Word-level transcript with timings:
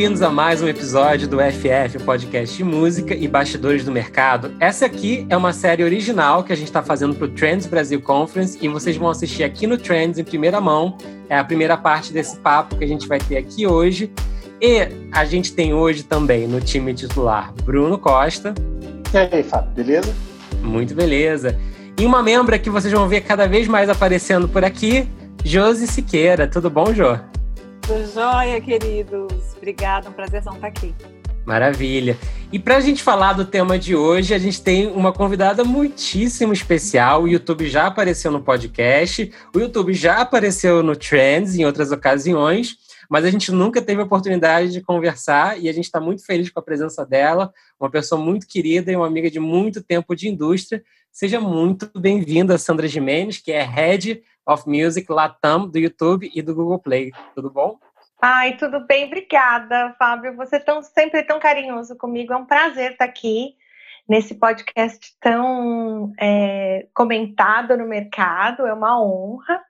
bem-vindos 0.00 0.22
a 0.22 0.30
mais 0.30 0.62
um 0.62 0.66
episódio 0.66 1.28
do 1.28 1.36
FF 1.36 2.02
Podcast 2.06 2.56
de 2.56 2.64
Música 2.64 3.14
e 3.14 3.28
Bastidores 3.28 3.84
do 3.84 3.92
Mercado. 3.92 4.50
Essa 4.58 4.86
aqui 4.86 5.26
é 5.28 5.36
uma 5.36 5.52
série 5.52 5.84
original 5.84 6.42
que 6.42 6.54
a 6.54 6.56
gente 6.56 6.68
está 6.68 6.82
fazendo 6.82 7.14
para 7.14 7.26
o 7.26 7.28
Trends 7.28 7.66
Brasil 7.66 8.00
Conference 8.00 8.58
e 8.62 8.66
vocês 8.66 8.96
vão 8.96 9.10
assistir 9.10 9.44
aqui 9.44 9.66
no 9.66 9.76
Trends 9.76 10.18
em 10.18 10.24
primeira 10.24 10.58
mão. 10.58 10.96
É 11.28 11.36
a 11.36 11.44
primeira 11.44 11.76
parte 11.76 12.14
desse 12.14 12.38
papo 12.38 12.76
que 12.76 12.84
a 12.84 12.86
gente 12.86 13.06
vai 13.06 13.18
ter 13.18 13.36
aqui 13.36 13.66
hoje. 13.66 14.10
E 14.58 14.88
a 15.12 15.26
gente 15.26 15.52
tem 15.52 15.74
hoje 15.74 16.02
também 16.02 16.48
no 16.48 16.62
time 16.62 16.94
titular 16.94 17.52
Bruno 17.62 17.98
Costa. 17.98 18.54
E 19.12 19.18
aí, 19.18 19.42
Fábio, 19.42 19.70
beleza? 19.72 20.14
Muito 20.62 20.94
beleza. 20.94 21.60
E 21.98 22.06
uma 22.06 22.22
membra 22.22 22.58
que 22.58 22.70
vocês 22.70 22.90
vão 22.90 23.06
ver 23.06 23.20
cada 23.20 23.46
vez 23.46 23.68
mais 23.68 23.90
aparecendo 23.90 24.48
por 24.48 24.64
aqui, 24.64 25.06
Josi 25.44 25.86
Siqueira. 25.86 26.48
Tudo 26.48 26.70
bom, 26.70 26.94
Jô? 26.94 27.18
Tudo 27.90 28.06
jóia, 28.06 28.60
queridos. 28.60 29.56
Obrigada, 29.56 30.08
um 30.08 30.12
prazer 30.12 30.38
estar 30.38 30.64
aqui. 30.64 30.94
Maravilha. 31.44 32.16
E 32.52 32.56
para 32.56 32.76
a 32.76 32.80
gente 32.80 33.02
falar 33.02 33.32
do 33.32 33.44
tema 33.44 33.76
de 33.76 33.96
hoje, 33.96 34.32
a 34.32 34.38
gente 34.38 34.62
tem 34.62 34.86
uma 34.86 35.12
convidada 35.12 35.64
muitíssimo 35.64 36.52
especial. 36.52 37.24
O 37.24 37.28
YouTube 37.28 37.68
já 37.68 37.88
apareceu 37.88 38.30
no 38.30 38.40
podcast, 38.40 39.32
o 39.52 39.58
YouTube 39.58 39.92
já 39.92 40.20
apareceu 40.20 40.84
no 40.84 40.94
Trends 40.94 41.56
em 41.56 41.64
outras 41.64 41.90
ocasiões, 41.90 42.76
mas 43.08 43.24
a 43.24 43.30
gente 43.30 43.50
nunca 43.50 43.82
teve 43.82 44.00
a 44.00 44.04
oportunidade 44.04 44.70
de 44.70 44.80
conversar 44.80 45.60
e 45.60 45.68
a 45.68 45.72
gente 45.72 45.86
está 45.86 46.00
muito 46.00 46.24
feliz 46.24 46.48
com 46.48 46.60
a 46.60 46.62
presença 46.62 47.04
dela, 47.04 47.52
uma 47.80 47.90
pessoa 47.90 48.20
muito 48.20 48.46
querida 48.46 48.92
e 48.92 48.94
uma 48.94 49.08
amiga 49.08 49.28
de 49.28 49.40
muito 49.40 49.82
tempo 49.82 50.14
de 50.14 50.28
indústria. 50.28 50.80
Seja 51.10 51.40
muito 51.40 51.90
bem-vinda, 51.98 52.56
Sandra 52.56 52.86
Jimenez, 52.86 53.38
que 53.38 53.50
é 53.50 53.64
Head 53.64 54.22
of 54.46 54.68
Music 54.68 55.10
Latam 55.10 55.68
do 55.68 55.78
YouTube 55.78 56.30
e 56.34 56.42
do 56.42 56.54
Google 56.54 56.78
Play. 56.78 57.12
Tudo 57.34 57.50
bom? 57.50 57.78
Ai, 58.22 58.56
tudo 58.58 58.80
bem, 58.86 59.06
obrigada, 59.06 59.94
Fábio. 59.98 60.36
Você 60.36 60.56
é 60.56 60.60
tão, 60.60 60.82
sempre 60.82 61.22
tão 61.22 61.40
carinhoso 61.40 61.96
comigo. 61.96 62.34
É 62.34 62.36
um 62.36 62.44
prazer 62.44 62.92
estar 62.92 63.06
aqui 63.06 63.54
nesse 64.06 64.34
podcast 64.34 65.14
tão 65.18 66.12
é, 66.20 66.86
comentado 66.92 67.78
no 67.78 67.88
mercado. 67.88 68.66
É 68.66 68.74
uma 68.74 69.02
honra. 69.02 69.62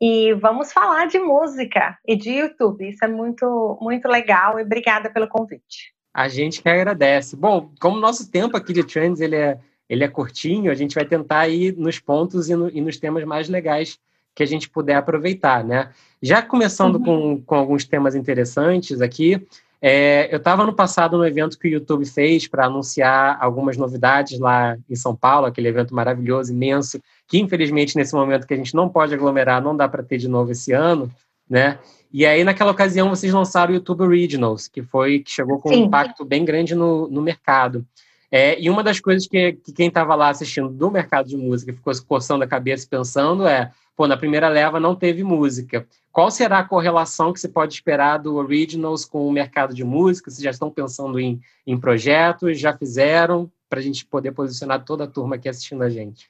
E 0.00 0.34
vamos 0.34 0.72
falar 0.72 1.06
de 1.06 1.18
música 1.20 1.96
e 2.04 2.16
de 2.16 2.30
YouTube. 2.30 2.88
Isso 2.88 3.04
é 3.04 3.08
muito, 3.08 3.78
muito 3.80 4.08
legal 4.08 4.58
e 4.58 4.62
obrigada 4.62 5.08
pelo 5.08 5.28
convite. 5.28 5.94
A 6.12 6.28
gente 6.28 6.60
que 6.60 6.68
agradece. 6.68 7.36
Bom, 7.36 7.70
como 7.80 8.00
nosso 8.00 8.30
tempo 8.30 8.56
aqui 8.56 8.72
de 8.72 8.82
Trends 8.82 9.20
ele 9.20 9.36
é, 9.36 9.60
ele 9.88 10.02
é 10.02 10.08
curtinho, 10.08 10.72
a 10.72 10.74
gente 10.74 10.94
vai 10.94 11.04
tentar 11.04 11.46
ir 11.48 11.76
nos 11.76 12.00
pontos 12.00 12.50
e, 12.50 12.56
no, 12.56 12.68
e 12.68 12.80
nos 12.80 12.98
temas 12.98 13.22
mais 13.24 13.48
legais 13.48 13.98
que 14.34 14.42
a 14.42 14.46
gente 14.46 14.68
puder 14.68 14.96
aproveitar, 14.96 15.64
né? 15.64 15.90
Já 16.26 16.42
começando 16.42 16.96
uhum. 16.96 17.04
com, 17.04 17.42
com 17.42 17.54
alguns 17.54 17.84
temas 17.84 18.16
interessantes 18.16 19.00
aqui, 19.00 19.40
é, 19.80 20.28
eu 20.32 20.38
estava 20.38 20.66
no 20.66 20.72
passado 20.72 21.16
no 21.16 21.24
evento 21.24 21.56
que 21.56 21.68
o 21.68 21.70
YouTube 21.70 22.04
fez 22.04 22.48
para 22.48 22.66
anunciar 22.66 23.38
algumas 23.40 23.76
novidades 23.76 24.36
lá 24.40 24.76
em 24.90 24.96
São 24.96 25.14
Paulo, 25.14 25.46
aquele 25.46 25.68
evento 25.68 25.94
maravilhoso, 25.94 26.52
imenso, 26.52 27.00
que 27.28 27.38
infelizmente 27.38 27.94
nesse 27.94 28.12
momento 28.12 28.44
que 28.44 28.54
a 28.54 28.56
gente 28.56 28.74
não 28.74 28.88
pode 28.88 29.14
aglomerar, 29.14 29.62
não 29.62 29.76
dá 29.76 29.86
para 29.86 30.02
ter 30.02 30.18
de 30.18 30.26
novo 30.26 30.50
esse 30.50 30.72
ano, 30.72 31.08
né? 31.48 31.78
E 32.12 32.26
aí 32.26 32.42
naquela 32.42 32.72
ocasião 32.72 33.08
vocês 33.08 33.32
lançaram 33.32 33.70
o 33.70 33.76
YouTube 33.76 34.02
Originals, 34.02 34.66
que 34.66 34.82
foi 34.82 35.20
que 35.20 35.30
chegou 35.30 35.60
com 35.60 35.68
Sim. 35.68 35.82
um 35.82 35.86
impacto 35.86 36.24
bem 36.24 36.44
grande 36.44 36.74
no, 36.74 37.06
no 37.08 37.22
mercado. 37.22 37.86
É, 38.30 38.60
e 38.60 38.68
uma 38.68 38.82
das 38.82 39.00
coisas 39.00 39.26
que, 39.26 39.52
que 39.52 39.72
quem 39.72 39.88
estava 39.88 40.14
lá 40.14 40.30
assistindo 40.30 40.68
do 40.68 40.90
mercado 40.90 41.28
de 41.28 41.36
música 41.36 41.72
ficou 41.72 41.92
coçando 42.06 42.42
a 42.42 42.46
cabeça 42.46 42.86
pensando 42.90 43.46
é 43.46 43.70
pô, 43.96 44.06
na 44.06 44.16
primeira 44.16 44.48
leva 44.48 44.78
não 44.78 44.94
teve 44.94 45.24
música. 45.24 45.86
Qual 46.12 46.30
será 46.30 46.58
a 46.58 46.64
correlação 46.64 47.32
que 47.32 47.40
se 47.40 47.48
pode 47.48 47.74
esperar 47.74 48.18
do 48.18 48.36
Originals 48.36 49.04
com 49.04 49.26
o 49.26 49.32
mercado 49.32 49.74
de 49.74 49.84
música? 49.84 50.30
Vocês 50.30 50.42
já 50.42 50.50
estão 50.50 50.70
pensando 50.70 51.18
em, 51.18 51.40
em 51.66 51.78
projetos? 51.78 52.60
Já 52.60 52.76
fizeram? 52.76 53.50
Para 53.68 53.80
a 53.80 53.82
gente 53.82 54.06
poder 54.06 54.32
posicionar 54.32 54.84
toda 54.84 55.04
a 55.04 55.08
turma 55.08 55.36
aqui 55.36 55.48
assistindo 55.48 55.82
a 55.82 55.90
gente. 55.90 56.28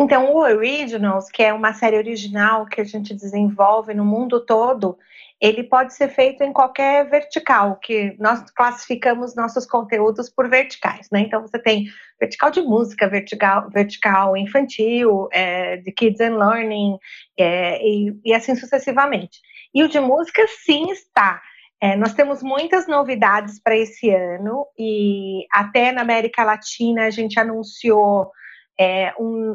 Então, 0.00 0.32
o 0.32 0.38
Originals, 0.38 1.28
que 1.28 1.42
é 1.42 1.52
uma 1.52 1.72
série 1.72 1.96
original 1.96 2.66
que 2.66 2.80
a 2.80 2.84
gente 2.84 3.12
desenvolve 3.12 3.92
no 3.92 4.04
mundo 4.04 4.40
todo, 4.40 4.96
ele 5.40 5.62
pode 5.62 5.94
ser 5.94 6.08
feito 6.08 6.42
em 6.42 6.52
qualquer 6.52 7.08
vertical, 7.08 7.76
que 7.76 8.16
nós 8.18 8.42
classificamos 8.50 9.36
nossos 9.36 9.64
conteúdos 9.66 10.28
por 10.28 10.48
verticais, 10.48 11.08
né? 11.12 11.20
Então 11.20 11.40
você 11.42 11.58
tem 11.58 11.86
vertical 12.18 12.50
de 12.50 12.60
música, 12.60 13.08
vertical, 13.08 13.70
vertical 13.70 14.36
infantil, 14.36 15.28
é, 15.30 15.76
de 15.76 15.92
kids 15.92 16.20
and 16.20 16.36
learning, 16.36 16.98
é, 17.38 17.80
e, 17.86 18.18
e, 18.24 18.34
assim 18.34 18.56
sucessivamente. 18.56 19.40
E 19.72 19.84
o 19.84 19.88
de 19.88 20.00
música 20.00 20.44
sim 20.64 20.90
está. 20.90 21.40
É, 21.80 21.94
nós 21.94 22.14
temos 22.14 22.42
muitas 22.42 22.88
novidades 22.88 23.60
para 23.62 23.76
esse 23.76 24.10
ano 24.10 24.66
e 24.76 25.46
até 25.52 25.92
na 25.92 26.00
América 26.00 26.42
Latina 26.42 27.04
a 27.04 27.10
gente 27.10 27.38
anunciou 27.38 28.32
é, 28.76 29.14
um, 29.16 29.52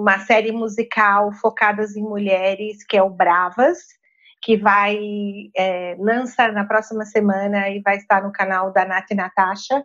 uma 0.00 0.18
série 0.20 0.52
musical 0.52 1.30
focada 1.32 1.84
em 1.94 2.02
mulheres 2.02 2.82
que 2.86 2.96
é 2.96 3.02
o 3.02 3.10
Bravas 3.10 3.95
que 4.46 4.56
vai 4.56 4.96
é, 5.56 5.96
lança 5.98 6.52
na 6.52 6.64
próxima 6.64 7.04
semana 7.04 7.68
e 7.68 7.80
vai 7.80 7.96
estar 7.96 8.22
no 8.22 8.30
canal 8.30 8.72
da 8.72 8.84
Nath 8.84 9.10
Natasha, 9.10 9.84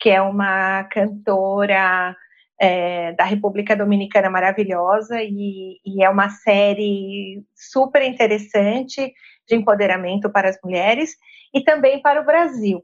que 0.00 0.10
é 0.10 0.20
uma 0.20 0.82
cantora 0.90 2.16
é, 2.60 3.12
da 3.12 3.22
República 3.22 3.76
Dominicana 3.76 4.28
maravilhosa 4.28 5.22
e, 5.22 5.78
e, 5.86 6.02
é 6.02 6.10
uma 6.10 6.30
série 6.30 7.44
super 7.54 8.02
interessante 8.02 9.14
de 9.46 9.54
empoderamento 9.54 10.28
para 10.28 10.48
as 10.48 10.58
mulheres 10.64 11.12
e 11.54 11.62
também 11.62 12.02
para 12.02 12.22
o 12.22 12.26
Brasil. 12.26 12.82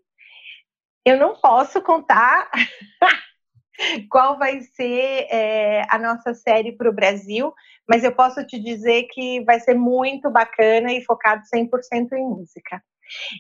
Eu 1.05 1.19
não 1.19 1.35
posso 1.41 1.83
contar 1.83 2.49
qual 4.11 4.39
vai 4.39 4.61
ser 4.61 5.27
é, 5.31 5.83
a 5.89 5.99
nossa 5.99 6.35
série 6.35 6.73
para 6.73 6.89
o 6.89 6.95
Brasil, 6.95 7.53
mas 7.89 8.05
eu 8.05 8.13
posso 8.13 8.45
te 8.47 8.59
dizer 8.59 9.05
que 9.11 9.43
vai 9.45 9.61
ser 9.61 9.75
muito 9.75 10.31
bacana 10.31 10.93
e 10.93 11.05
focado 11.05 11.43
100% 11.55 12.13
em 12.13 12.25
música. 12.25 12.83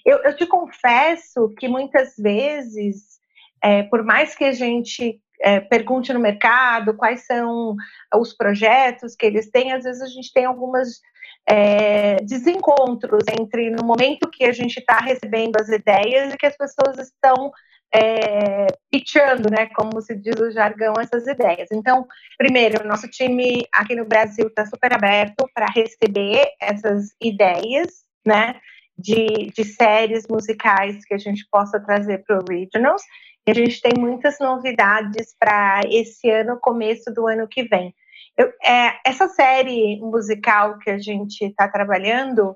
Eu, 0.05 0.19
eu, 0.19 0.35
te 0.35 0.47
confesso 0.47 1.53
que 1.59 1.69
muitas 1.69 2.15
vezes, 2.17 3.19
é, 3.63 3.83
por 3.83 4.03
mais 4.03 4.35
que 4.35 4.45
a 4.45 4.53
gente 4.53 5.21
é, 5.41 5.61
pergunte 5.61 6.13
no 6.13 6.21
mercado 6.21 6.97
quais 6.97 7.27
são 7.27 7.77
os 8.15 8.33
projetos 8.33 9.15
que 9.15 9.27
eles 9.27 9.51
têm, 9.51 9.73
às 9.73 9.85
vezes 9.85 10.01
a 10.01 10.07
gente 10.07 10.33
tem 10.33 10.47
algumas 10.47 11.01
é, 11.47 12.17
desencontros 12.23 13.25
entre 13.39 13.71
no 13.71 13.85
momento 13.85 14.31
que 14.31 14.45
a 14.45 14.53
gente 14.53 14.79
está 14.79 14.99
recebendo 14.99 15.57
as 15.61 15.69
ideias 15.69 16.33
e 16.33 16.37
que 16.37 16.47
as 16.47 16.57
pessoas 16.57 16.99
estão 16.99 17.51
é, 17.95 18.67
pitchando, 18.91 19.51
né, 19.51 19.67
como 19.75 20.01
se 20.01 20.15
diz 20.15 20.39
o 20.41 20.51
jargão, 20.51 20.95
essas 21.01 21.27
ideias. 21.27 21.69
Então, 21.73 22.07
primeiro, 22.37 22.87
nosso 22.87 23.09
time 23.09 23.67
aqui 23.73 23.95
no 23.95 24.05
Brasil 24.05 24.47
está 24.49 24.67
super 24.67 24.93
aberto 24.93 25.49
para 25.55 25.67
receber 25.67 26.51
essas 26.61 27.15
ideias, 27.21 28.05
né, 28.25 28.61
de, 28.97 29.51
de 29.55 29.65
séries 29.65 30.27
musicais 30.29 31.05
que 31.05 31.15
a 31.15 31.19
gente 31.19 31.47
possa 31.51 31.81
trazer 31.81 32.25
para 32.25 32.39
o 32.39 32.45
Regionals. 32.49 33.03
E 33.47 33.51
a 33.51 33.55
gente 33.55 33.81
tem 33.81 33.93
muitas 33.99 34.39
novidades 34.39 35.35
para 35.39 35.81
esse 35.89 36.29
ano, 36.29 36.59
começo 36.61 37.11
do 37.15 37.27
ano 37.27 37.49
que 37.49 37.63
vem. 37.63 37.95
Eu, 38.37 38.53
é, 38.63 38.99
essa 39.07 39.27
série 39.29 39.99
musical 40.01 40.79
que 40.79 40.91
a 40.91 40.99
gente 40.99 41.45
está 41.45 41.67
trabalhando 41.67 42.55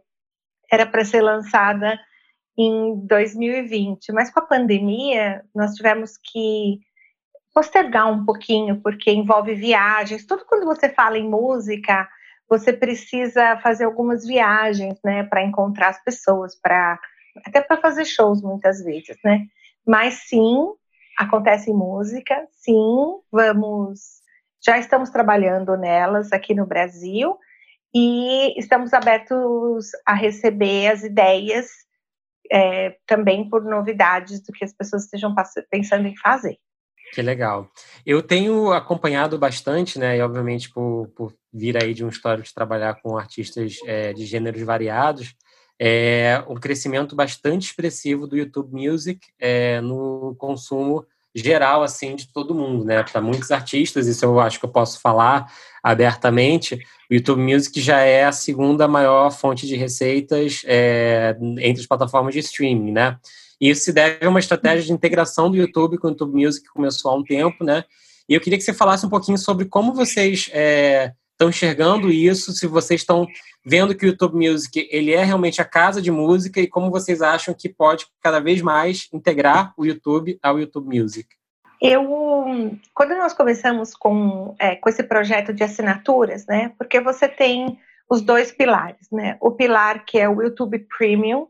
era 0.71 0.87
para 0.87 1.05
ser 1.05 1.23
lançada 1.23 1.99
em 2.57 3.07
2020, 3.07 4.13
mas 4.13 4.31
com 4.31 4.41
a 4.41 4.47
pandemia 4.47 5.43
nós 5.55 5.75
tivemos 5.75 6.19
que 6.19 6.81
postergar 7.55 8.11
um 8.11 8.25
pouquinho, 8.25 8.81
porque 8.81 9.11
envolve 9.11 9.55
viagens. 9.55 10.27
Tudo 10.27 10.45
quando 10.47 10.65
você 10.65 10.89
fala 10.89 11.19
em 11.19 11.29
música, 11.29 12.09
você 12.49 12.73
precisa 12.73 13.59
fazer 13.59 13.85
algumas 13.85 14.27
viagens, 14.27 14.99
né, 15.05 15.23
para 15.25 15.43
encontrar 15.43 15.89
as 15.89 16.03
pessoas, 16.03 16.55
para 16.55 16.99
até 17.47 17.63
para 17.63 17.81
fazer 17.81 18.05
shows 18.05 18.43
muitas 18.43 18.83
vezes, 18.85 19.17
né? 19.25 19.47
Mas 19.87 20.15
sim, 20.29 20.69
acontece 21.19 21.73
música, 21.73 22.47
sim, 22.53 23.19
vamos, 23.31 24.21
já 24.63 24.79
estamos 24.79 25.09
trabalhando 25.09 25.77
nelas 25.77 26.31
aqui 26.33 26.55
no 26.55 26.67
Brasil 26.67 27.39
e 27.95 28.59
estamos 28.59 28.93
abertos 28.93 29.91
a 30.07 30.15
receber 30.15 30.89
as 30.89 31.03
ideias 31.03 31.71
é, 32.53 32.97
também 33.07 33.49
por 33.49 33.65
novidades 33.65 34.43
do 34.43 34.53
que 34.53 34.65
as 34.65 34.75
pessoas 34.75 35.05
estejam 35.05 35.35
pensando 35.71 36.07
em 36.07 36.17
fazer. 36.17 36.59
Que 37.15 37.23
legal. 37.23 37.71
Eu 38.07 38.23
tenho 38.23 38.73
acompanhado 38.73 39.39
bastante, 39.39 39.99
né, 39.99 40.17
e 40.17 40.23
obviamente 40.23 40.71
por, 40.71 41.09
por 41.09 41.35
vir 41.53 41.83
aí 41.83 41.95
de 41.95 42.05
um 42.05 42.09
histórico 42.09 42.47
de 42.47 42.55
trabalhar 42.55 43.01
com 43.03 43.17
artistas 43.17 43.77
é, 43.87 44.13
de 44.13 44.25
gêneros 44.25 44.63
variados, 44.63 45.35
é 45.79 46.43
um 46.47 46.55
crescimento 46.55 47.17
bastante 47.17 47.67
expressivo 47.67 48.27
do 48.27 48.37
YouTube 48.37 48.73
Music 48.73 49.21
é, 49.39 49.81
no 49.81 50.35
consumo 50.39 51.07
geral 51.35 51.83
assim 51.83 52.15
de 52.15 52.29
todo 52.33 52.55
mundo, 52.55 52.85
né? 52.85 53.03
Para 53.03 53.21
muitos 53.21 53.51
artistas, 53.51 54.07
isso 54.07 54.25
eu 54.25 54.39
acho 54.39 54.59
que 54.59 54.65
eu 54.65 54.71
posso 54.71 55.01
falar 55.01 55.53
abertamente. 55.83 56.75
O 57.11 57.15
YouTube 57.15 57.41
Music 57.41 57.81
já 57.81 58.01
é 58.01 58.25
a 58.25 58.33
segunda 58.33 58.87
maior 58.87 59.31
fonte 59.31 59.67
de 59.67 59.77
receitas 59.77 60.63
é, 60.67 61.37
entre 61.59 61.81
as 61.81 61.87
plataformas 61.87 62.35
de 62.35 62.41
streaming, 62.41 62.93
né? 62.93 63.19
E 63.61 63.71
isso 63.71 63.85
se 63.85 63.93
deve 63.93 64.25
a 64.25 64.29
uma 64.29 64.41
estratégia 64.41 64.85
de 64.85 64.93
integração 64.93 65.51
do 65.51 65.57
YouTube 65.57 65.99
com 65.99 66.09
o 66.09 66.11
YouTube 66.11 66.35
Music 66.35 66.67
que 66.67 66.73
começou 66.73 67.11
há 67.11 67.17
um 67.17 67.23
tempo, 67.23 67.65
né? 67.65 67.85
E 68.29 68.35
eu 68.35 68.41
queria 68.41 68.59
que 68.59 68.65
você 68.65 68.75
falasse 68.75 69.07
um 69.07 69.09
pouquinho 69.09 69.39
sobre 69.39 69.67
como 69.67 69.95
vocês 69.95 70.51
é, 70.53 71.13
estão 71.43 71.49
enxergando 71.49 72.11
isso, 72.11 72.53
se 72.53 72.67
vocês 72.67 73.01
estão 73.01 73.27
vendo 73.65 73.95
que 73.95 74.07
o 74.07 74.09
YouTube 74.09 74.35
Music 74.35 74.89
ele 74.91 75.13
é 75.13 75.25
realmente 75.25 75.61
a 75.61 75.65
casa 75.65 76.01
de 76.01 76.11
música 76.11 76.61
e 76.61 76.67
como 76.67 76.91
vocês 76.91 77.23
acham 77.23 77.55
que 77.55 77.69
pode 77.69 78.07
cada 78.21 78.41
vez 78.41 78.63
mais 78.63 79.09
integrar 79.13 79.73
o 79.77 79.85
YouTube 79.85 80.39
ao 80.43 80.59
YouTube 80.59 81.01
Music. 81.01 81.29
Eu, 81.81 82.05
quando 82.95 83.17
nós 83.17 83.33
começamos 83.33 83.95
com, 83.95 84.55
é, 84.59 84.77
com 84.77 84.89
esse 84.89 85.03
projeto 85.03 85.53
de 85.53 85.65
assinaturas, 85.65 86.47
né? 86.47 86.73
Porque 86.79 87.01
você 87.01 87.27
tem 87.27 87.77
os 88.09 88.21
dois 88.21 88.53
pilares, 88.53 89.09
né? 89.11 89.37
O 89.41 89.51
pilar 89.51 90.05
que 90.05 90.19
é 90.19 90.29
o 90.29 90.41
YouTube 90.41 90.87
Premium, 90.97 91.49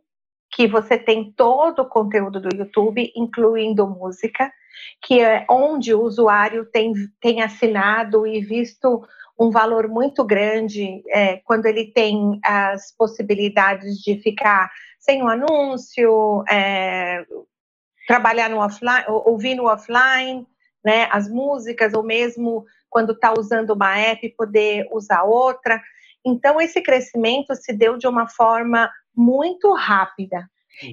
que 0.51 0.67
você 0.67 0.97
tem 0.97 1.33
todo 1.37 1.81
o 1.81 1.89
conteúdo 1.89 2.41
do 2.41 2.55
YouTube, 2.55 3.13
incluindo 3.15 3.87
música, 3.87 4.51
que 5.03 5.21
é 5.21 5.45
onde 5.51 5.93
o 5.93 6.01
usuário 6.01 6.65
tem, 6.65 6.95
tem 7.21 7.43
assinado 7.43 8.27
e 8.27 8.41
visto 8.41 9.03
um 9.39 9.51
valor 9.51 9.89
muito 9.89 10.25
grande 10.25 11.03
é, 11.09 11.39
quando 11.39 11.67
ele 11.67 11.87
tem 11.87 12.39
as 12.45 12.95
possibilidades 12.97 13.99
de 13.99 14.19
ficar 14.21 14.71
sem 14.99 15.23
o 15.23 15.29
anúncio, 15.29 16.45
é, 16.49 17.25
trabalhar 18.07 18.49
no 18.49 18.59
offline, 18.59 19.05
ouvir 19.09 19.55
no 19.55 19.67
offline, 19.67 20.47
né, 20.85 21.09
as 21.11 21.29
músicas, 21.29 21.93
ou 21.95 22.03
mesmo 22.03 22.65
quando 22.89 23.13
está 23.13 23.33
usando 23.37 23.71
uma 23.71 23.99
app, 23.99 24.29
poder 24.37 24.87
usar 24.93 25.23
outra. 25.23 25.81
Então, 26.25 26.61
esse 26.61 26.81
crescimento 26.81 27.55
se 27.55 27.73
deu 27.73 27.97
de 27.97 28.07
uma 28.07 28.29
forma 28.29 28.91
muito 29.15 29.73
rápida. 29.73 30.49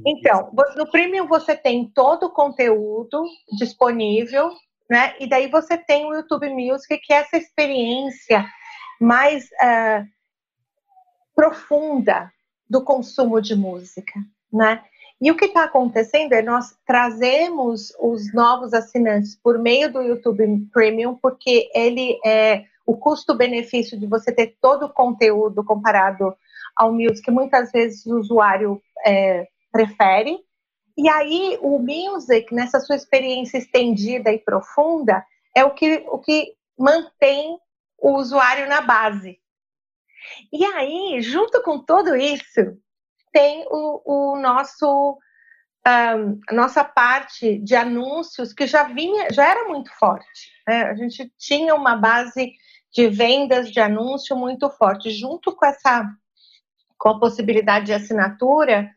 Então, 0.05 0.51
no 0.75 0.89
Premium 0.89 1.27
você 1.27 1.55
tem 1.55 1.89
todo 1.89 2.27
o 2.27 2.31
conteúdo 2.31 3.23
disponível, 3.57 4.51
né? 4.89 5.13
E 5.19 5.27
daí 5.27 5.47
você 5.47 5.77
tem 5.77 6.05
o 6.05 6.13
YouTube 6.13 6.49
Music, 6.49 6.97
que 6.99 7.13
é 7.13 7.17
essa 7.17 7.37
experiência 7.37 8.45
mais 8.99 9.45
uh, 9.45 10.05
profunda 11.35 12.31
do 12.69 12.83
consumo 12.83 13.41
de 13.41 13.55
música, 13.55 14.13
né? 14.51 14.83
E 15.21 15.29
o 15.29 15.35
que 15.35 15.45
está 15.45 15.65
acontecendo 15.65 16.33
é 16.33 16.41
nós 16.41 16.77
trazemos 16.85 17.93
os 17.99 18.33
novos 18.33 18.73
assinantes 18.73 19.35
por 19.35 19.59
meio 19.59 19.91
do 19.91 20.01
YouTube 20.01 20.67
Premium, 20.71 21.15
porque 21.21 21.69
ele 21.75 22.17
é 22.25 22.63
o 22.85 22.97
custo-benefício 22.97 23.99
de 23.99 24.07
você 24.07 24.31
ter 24.31 24.57
todo 24.61 24.85
o 24.85 24.93
conteúdo 24.93 25.63
comparado 25.63 26.33
ao 26.75 26.93
Music, 26.93 27.29
muitas 27.29 27.71
vezes 27.71 28.05
o 28.05 28.17
usuário 28.17 28.81
é, 29.05 29.47
prefere. 29.71 30.39
E 30.99 31.07
aí 31.07 31.57
o 31.61 31.79
Music, 31.79 32.53
nessa 32.53 32.81
sua 32.81 32.97
experiência 32.97 33.57
estendida 33.57 34.33
e 34.33 34.37
profunda, 34.37 35.25
é 35.55 35.63
o 35.63 35.73
que, 35.73 36.05
o 36.09 36.19
que 36.19 36.53
mantém 36.77 37.57
o 37.97 38.17
usuário 38.17 38.67
na 38.67 38.81
base. 38.81 39.39
E 40.51 40.65
aí, 40.65 41.21
junto 41.21 41.63
com 41.63 41.79
tudo 41.79 42.17
isso, 42.17 42.77
tem 43.31 43.65
o, 43.69 44.33
o 44.33 44.35
nosso 44.41 45.17
um, 45.87 46.41
a 46.49 46.53
nossa 46.53 46.83
parte 46.83 47.57
de 47.59 47.77
anúncios 47.77 48.51
que 48.51 48.67
já 48.67 48.83
vinha, 48.83 49.31
já 49.31 49.49
era 49.49 49.69
muito 49.69 49.89
forte. 49.97 50.51
Né? 50.67 50.81
A 50.81 50.95
gente 50.95 51.31
tinha 51.37 51.73
uma 51.75 51.95
base 51.95 52.51
de 52.91 53.07
vendas 53.07 53.71
de 53.71 53.79
anúncio 53.79 54.35
muito 54.35 54.69
forte, 54.69 55.11
junto 55.11 55.55
com 55.55 55.65
essa 55.65 56.05
com 56.97 57.07
a 57.07 57.19
possibilidade 57.21 57.85
de 57.85 57.93
assinatura, 57.93 58.93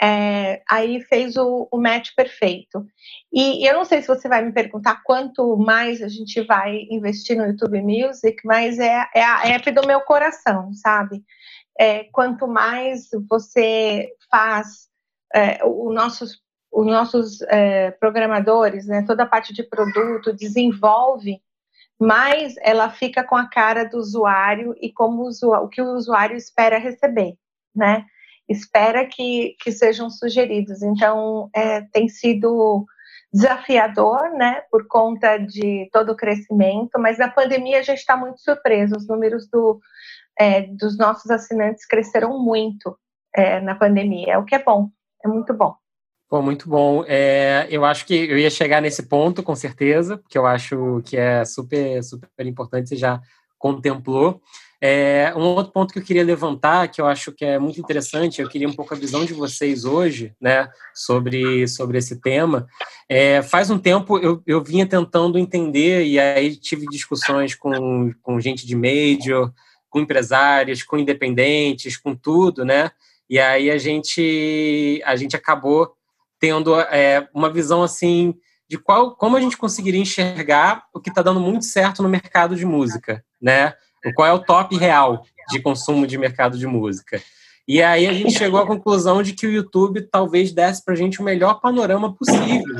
é, 0.00 0.62
aí 0.68 1.00
fez 1.02 1.36
o, 1.36 1.68
o, 1.70 1.78
match 1.78 2.10
perfeito. 2.16 2.86
E 3.32 3.68
eu 3.68 3.74
não 3.74 3.84
sei 3.84 4.00
se 4.00 4.08
você 4.08 4.28
vai 4.28 4.42
me 4.42 4.52
perguntar 4.52 5.02
quanto 5.04 5.56
mais 5.56 6.02
a 6.02 6.08
gente 6.08 6.40
vai 6.42 6.86
investir 6.90 7.36
no 7.36 7.46
YouTube 7.46 7.82
Music, 7.82 8.40
mas 8.44 8.78
é, 8.78 9.06
é 9.14 9.22
a 9.22 9.48
app 9.48 9.70
do 9.72 9.86
meu 9.86 10.00
coração, 10.00 10.72
sabe? 10.74 11.22
é, 11.80 12.04
quanto 12.12 12.46
mais 12.46 13.08
você 13.26 14.12
faz 14.30 14.86
é, 15.34 15.64
os 15.64 15.94
nossos, 15.94 16.38
os 16.70 16.86
nossos 16.86 17.40
é, 17.42 17.90
programadores, 17.92 18.86
né, 18.86 19.02
toda 19.06 19.22
a 19.22 19.26
parte 19.26 19.54
de 19.54 19.62
produto, 19.62 20.30
desenvolve, 20.30 21.40
mais 21.98 22.54
ela 22.60 22.90
fica 22.90 23.24
com 23.24 23.34
a 23.34 23.48
cara 23.48 23.84
do 23.84 23.96
usuário 23.96 24.74
e 24.78 24.92
como 24.92 25.22
o, 25.22 25.54
o 25.54 25.68
que 25.68 25.80
o 25.80 25.94
usuário 25.94 26.36
espera 26.36 26.78
receber, 26.78 27.34
né? 27.74 28.04
Espera 28.50 29.06
que, 29.06 29.54
que 29.60 29.70
sejam 29.70 30.10
sugeridos. 30.10 30.82
Então, 30.82 31.48
é, 31.54 31.82
tem 31.82 32.08
sido 32.08 32.84
desafiador, 33.32 34.30
né, 34.32 34.62
por 34.70 34.88
conta 34.88 35.38
de 35.38 35.88
todo 35.92 36.10
o 36.10 36.16
crescimento, 36.16 36.98
mas 36.98 37.16
na 37.16 37.30
pandemia 37.30 37.78
a 37.78 37.82
gente 37.82 37.98
está 37.98 38.16
muito 38.16 38.40
surpreso. 38.40 38.96
Os 38.96 39.06
números 39.06 39.48
do, 39.48 39.80
é, 40.38 40.62
dos 40.62 40.98
nossos 40.98 41.30
assinantes 41.30 41.86
cresceram 41.86 42.38
muito 42.42 42.98
é, 43.34 43.60
na 43.60 43.76
pandemia, 43.76 44.38
o 44.40 44.44
que 44.44 44.56
é 44.56 44.62
bom, 44.62 44.88
é 45.24 45.28
muito 45.28 45.54
bom. 45.54 45.76
Pô, 46.28 46.40
muito 46.42 46.68
bom. 46.68 47.04
É, 47.06 47.66
eu 47.70 47.84
acho 47.84 48.06
que 48.06 48.14
eu 48.14 48.38
ia 48.38 48.50
chegar 48.50 48.80
nesse 48.80 49.04
ponto, 49.04 49.42
com 49.42 49.54
certeza, 49.54 50.16
porque 50.16 50.38
eu 50.38 50.46
acho 50.46 51.02
que 51.04 51.16
é 51.16 51.44
super, 51.44 52.02
super 52.02 52.46
importante, 52.46 52.88
você 52.88 52.96
já 52.96 53.20
contemplou. 53.58 54.40
É, 54.82 55.32
um 55.36 55.42
outro 55.42 55.72
ponto 55.72 55.92
que 55.92 55.98
eu 55.98 56.02
queria 56.02 56.24
levantar, 56.24 56.88
que 56.88 57.00
eu 57.00 57.06
acho 57.06 57.32
que 57.32 57.44
é 57.44 57.58
muito 57.58 57.78
interessante, 57.78 58.40
eu 58.40 58.48
queria 58.48 58.66
um 58.66 58.72
pouco 58.72 58.94
a 58.94 58.96
visão 58.96 59.26
de 59.26 59.34
vocês 59.34 59.84
hoje, 59.84 60.34
né, 60.40 60.70
sobre, 60.94 61.68
sobre 61.68 61.98
esse 61.98 62.18
tema. 62.18 62.66
É, 63.06 63.42
faz 63.42 63.70
um 63.70 63.78
tempo 63.78 64.18
eu, 64.18 64.42
eu 64.46 64.64
vinha 64.64 64.86
tentando 64.86 65.38
entender, 65.38 66.06
e 66.06 66.18
aí 66.18 66.56
tive 66.56 66.86
discussões 66.86 67.54
com, 67.54 68.10
com 68.22 68.40
gente 68.40 68.66
de 68.66 68.74
major, 68.74 69.52
com 69.90 70.00
empresários, 70.00 70.82
com 70.82 70.96
independentes, 70.96 71.98
com 71.98 72.14
tudo, 72.14 72.64
né? 72.64 72.90
E 73.28 73.38
aí 73.38 73.70
a 73.70 73.76
gente 73.76 75.02
a 75.04 75.14
gente 75.16 75.36
acabou 75.36 75.92
tendo 76.38 76.80
é, 76.80 77.28
uma 77.34 77.50
visão 77.50 77.82
assim 77.82 78.34
de 78.68 78.78
qual 78.78 79.16
como 79.16 79.36
a 79.36 79.40
gente 79.40 79.56
conseguiria 79.56 80.00
enxergar 80.00 80.84
o 80.94 81.00
que 81.00 81.10
está 81.10 81.22
dando 81.22 81.40
muito 81.40 81.64
certo 81.64 82.02
no 82.02 82.08
mercado 82.08 82.56
de 82.56 82.64
música, 82.64 83.24
né? 83.40 83.74
Qual 84.14 84.26
é 84.26 84.32
o 84.32 84.38
top 84.38 84.76
real 84.76 85.24
de 85.50 85.60
consumo 85.60 86.06
de 86.06 86.16
mercado 86.16 86.56
de 86.56 86.66
música. 86.66 87.20
E 87.66 87.82
aí 87.82 88.06
a 88.06 88.12
gente 88.12 88.32
chegou 88.32 88.60
à 88.60 88.66
conclusão 88.66 89.22
de 89.22 89.32
que 89.32 89.46
o 89.46 89.50
YouTube 89.50 90.02
talvez 90.02 90.52
desse 90.52 90.84
para 90.84 90.94
a 90.94 90.96
gente 90.96 91.20
o 91.20 91.24
melhor 91.24 91.60
panorama 91.60 92.14
possível 92.14 92.76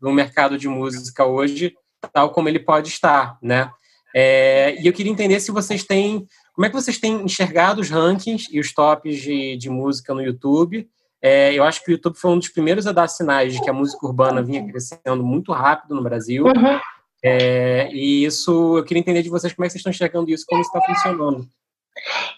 no 0.00 0.12
mercado 0.12 0.56
de 0.56 0.68
música 0.68 1.24
hoje, 1.24 1.74
tal 2.12 2.30
como 2.30 2.48
ele 2.48 2.58
pode 2.58 2.88
estar, 2.88 3.36
né? 3.42 3.70
É, 4.14 4.80
e 4.80 4.86
eu 4.86 4.92
queria 4.92 5.12
entender 5.12 5.38
se 5.40 5.52
vocês 5.52 5.84
têm 5.84 6.26
como 6.52 6.66
é 6.66 6.68
que 6.68 6.74
vocês 6.74 6.98
têm 6.98 7.22
enxergado 7.22 7.80
os 7.80 7.88
rankings 7.88 8.48
e 8.50 8.60
os 8.60 8.72
tops 8.74 9.18
de, 9.18 9.56
de 9.56 9.70
música 9.70 10.12
no 10.12 10.20
YouTube? 10.20 10.88
É, 11.22 11.54
eu 11.54 11.62
acho 11.62 11.82
que 11.82 11.90
o 11.90 11.92
YouTube 11.92 12.16
foi 12.16 12.30
um 12.30 12.38
dos 12.38 12.48
primeiros 12.48 12.86
a 12.86 12.92
dar 12.92 13.08
sinais 13.08 13.54
de 13.54 13.62
que 13.62 13.70
a 13.70 13.72
música 13.72 14.06
urbana 14.06 14.42
vinha 14.42 14.66
crescendo 14.66 15.22
muito 15.22 15.52
rápido 15.52 15.94
no 15.94 16.02
Brasil. 16.02 16.44
Uhum. 16.44 16.80
É, 17.22 17.90
e 17.92 18.24
isso, 18.24 18.78
eu 18.78 18.84
queria 18.84 19.00
entender 19.00 19.22
de 19.22 19.28
vocês 19.28 19.52
como 19.52 19.64
é 19.64 19.68
que 19.68 19.72
vocês 19.72 19.80
estão 19.80 19.90
enxergando 19.90 20.30
isso, 20.30 20.46
como 20.48 20.60
está 20.60 20.80
funcionando. 20.80 21.48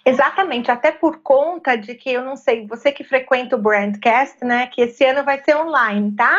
Exatamente, 0.05 0.71
até 0.71 0.91
por 0.91 1.23
conta 1.23 1.77
de 1.77 1.95
que 1.95 2.11
eu 2.11 2.25
não 2.25 2.37
sei, 2.37 2.67
você 2.67 2.91
que 2.91 3.05
frequenta 3.05 3.55
o 3.55 3.61
Brandcast, 3.61 4.45
né, 4.45 4.67
que 4.67 4.83
esse 4.83 5.05
ano 5.05 5.25
vai 5.25 5.43
ser 5.43 5.57
online, 5.57 6.15
tá? 6.17 6.37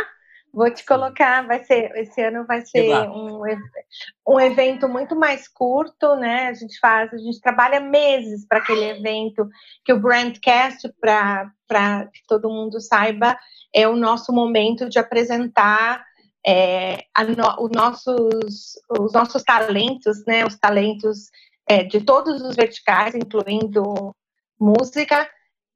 Vou 0.53 0.69
te 0.69 0.85
colocar, 0.85 1.47
vai 1.47 1.63
ser, 1.63 1.91
esse 1.95 2.21
ano 2.21 2.45
vai 2.45 2.63
ser 2.63 3.09
um, 3.09 3.41
um 4.27 4.39
evento 4.39 4.88
muito 4.88 5.15
mais 5.15 5.47
curto, 5.47 6.15
né? 6.15 6.47
A 6.47 6.53
gente 6.53 6.77
faz, 6.79 7.12
a 7.12 7.17
gente 7.17 7.41
trabalha 7.41 7.79
meses 7.79 8.45
para 8.45 8.59
aquele 8.59 8.83
evento, 8.83 9.50
que 9.83 9.91
o 9.91 10.00
Brandcast, 10.00 10.93
para 11.00 12.05
que 12.13 12.21
todo 12.27 12.51
mundo 12.51 12.79
saiba, 12.79 13.35
é 13.73 13.88
o 13.88 13.95
nosso 13.95 14.31
momento 14.31 14.88
de 14.88 15.00
apresentar 15.00 16.05
é, 16.45 17.05
no, 17.38 17.65
os, 17.65 17.71
nossos, 17.71 18.79
os 19.00 19.13
nossos 19.13 19.43
talentos, 19.43 20.23
né? 20.25 20.45
Os 20.45 20.57
talentos 20.57 21.29
é, 21.67 21.83
de 21.83 22.01
todos 22.01 22.41
os 22.41 22.55
verticais, 22.55 23.15
incluindo 23.15 24.15
música, 24.59 25.29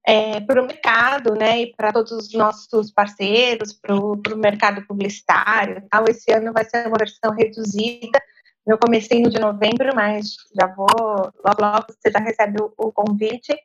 é, 0.05 0.39
para 0.39 0.63
o 0.63 0.65
mercado, 0.65 1.36
né, 1.36 1.63
e 1.63 1.75
para 1.75 1.91
todos 1.91 2.13
os 2.13 2.33
nossos 2.33 2.91
parceiros, 2.91 3.74
para 3.74 3.93
o 3.93 4.17
mercado 4.38 4.81
publicitário 4.88 5.86
tal. 5.89 6.05
Esse 6.07 6.31
ano 6.31 6.53
vai 6.53 6.63
ser 6.63 6.88
uma 6.88 6.97
versão 6.97 7.33
reduzida, 7.33 8.17
no 8.67 8.77
comecinho 8.77 9.29
de 9.29 9.39
novembro, 9.39 9.95
mas 9.95 10.36
já 10.53 10.67
vou, 10.67 10.88
logo, 10.89 11.62
logo 11.62 11.86
você 11.89 12.12
já 12.12 12.19
recebe 12.19 12.62
o, 12.62 12.74
o 12.77 12.91
convite. 12.91 13.57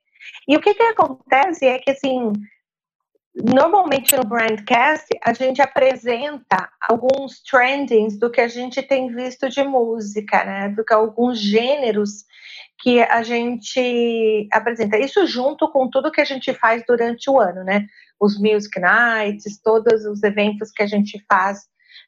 E 0.46 0.56
o 0.56 0.60
que 0.60 0.72
que 0.74 0.82
acontece 0.82 1.66
é 1.66 1.78
que, 1.80 1.90
assim, 1.90 2.32
normalmente 3.34 4.16
no 4.16 4.24
Brandcast 4.24 5.06
a 5.22 5.32
gente 5.32 5.62
apresenta 5.62 6.70
alguns 6.80 7.42
trendings 7.42 8.18
do 8.18 8.30
que 8.30 8.40
a 8.40 8.48
gente 8.48 8.82
tem 8.82 9.14
visto 9.14 9.48
de 9.48 9.62
música, 9.62 10.44
né? 10.44 10.68
Do 10.68 10.84
que 10.84 10.92
alguns 10.92 11.38
gêneros 11.38 12.24
que 12.78 13.00
a 13.00 13.22
gente 13.22 14.48
apresenta. 14.52 14.98
Isso 14.98 15.26
junto 15.26 15.70
com 15.70 15.88
tudo 15.88 16.10
que 16.10 16.20
a 16.20 16.24
gente 16.24 16.52
faz 16.52 16.84
durante 16.86 17.30
o 17.30 17.40
ano, 17.40 17.64
né? 17.64 17.86
Os 18.20 18.38
Music 18.38 18.78
Nights, 18.78 19.60
todos 19.62 20.04
os 20.04 20.22
eventos 20.22 20.70
que 20.70 20.82
a 20.82 20.86
gente 20.86 21.24
faz 21.28 21.60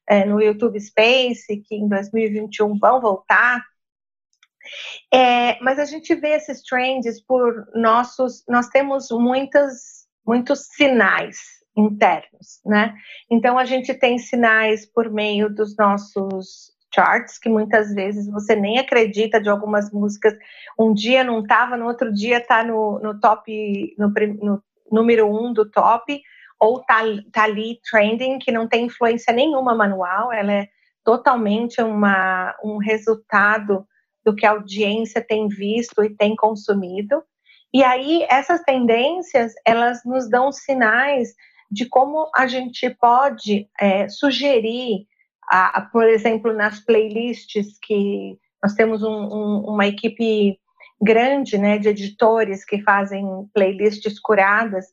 é, 0.09 0.25
no 0.25 0.41
YouTube 0.41 0.79
Space, 0.81 1.57
que 1.69 1.75
em 1.75 1.89
2021 1.89 2.79
vão 2.79 3.01
voltar. 3.01 3.63
É, 5.13 5.61
mas 5.61 5.79
a 5.79 5.85
gente 5.85 6.15
vê 6.15 6.31
esses 6.31 6.63
trends 6.63 7.21
por 7.21 7.67
nossos. 7.75 8.45
Nós 8.49 8.69
temos 8.69 9.09
muitas, 9.11 10.04
muitos 10.27 10.67
sinais 10.77 11.37
internos, 11.77 12.61
né? 12.65 12.95
Então 13.31 13.59
a 13.59 13.65
gente 13.65 13.93
tem 13.95 14.19
sinais 14.19 14.87
por 14.87 15.11
meio 15.11 15.53
dos 15.53 15.77
nossos 15.77 16.73
charts, 16.95 17.39
que 17.39 17.49
muitas 17.49 17.93
vezes 17.93 18.31
você 18.31 18.55
nem 18.55 18.79
acredita 18.79 19.41
de 19.41 19.49
algumas 19.49 19.91
músicas. 19.91 20.35
Um 20.79 20.95
dia 20.95 21.25
não 21.25 21.41
estava, 21.41 21.77
no 21.77 21.87
outro 21.87 22.13
dia 22.13 22.39
está 22.39 22.63
no, 22.63 23.01
no 23.01 23.19
top, 23.19 23.95
no, 23.99 24.13
no, 24.41 24.63
número 24.91 25.27
um 25.27 25.53
do 25.53 25.69
top, 25.69 26.23
ou 26.61 26.81
está 26.81 27.01
tá 27.33 27.45
ali 27.45 27.81
trending, 27.91 28.39
que 28.39 28.53
não 28.53 28.69
tem 28.69 28.87
influência 28.87 29.33
nenhuma 29.33 29.75
manual, 29.75 30.33
ela 30.33 30.53
é 30.53 30.69
totalmente 31.03 31.83
uma, 31.83 32.55
um 32.63 32.79
resultado 32.79 33.87
do 34.25 34.35
que 34.35 34.47
a 34.47 34.53
audiência 34.53 35.21
tem 35.21 35.49
visto 35.49 36.03
e 36.03 36.15
tem 36.15 36.35
consumido. 36.35 37.23
E 37.75 37.83
aí, 37.83 38.25
essas 38.31 38.63
tendências, 38.63 39.53
elas 39.67 40.05
nos 40.05 40.31
dão 40.31 40.53
sinais 40.53 41.35
de 41.69 41.87
como 41.87 42.31
a 42.33 42.47
gente 42.47 42.89
pode 42.89 43.69
é, 43.81 44.09
sugerir 44.09 45.09
a, 45.51 45.79
a, 45.79 45.81
por 45.83 46.09
exemplo, 46.09 46.53
nas 46.53 46.79
playlists 46.79 47.77
que 47.83 48.39
nós 48.63 48.75
temos 48.75 49.03
um, 49.03 49.11
um, 49.11 49.65
uma 49.67 49.89
equipe 49.89 50.57
grande 51.03 51.59
né, 51.59 51.77
de 51.77 51.89
editores 51.89 52.65
que 52.65 52.81
fazem 52.81 53.27
playlists 53.53 54.21
curadas, 54.21 54.87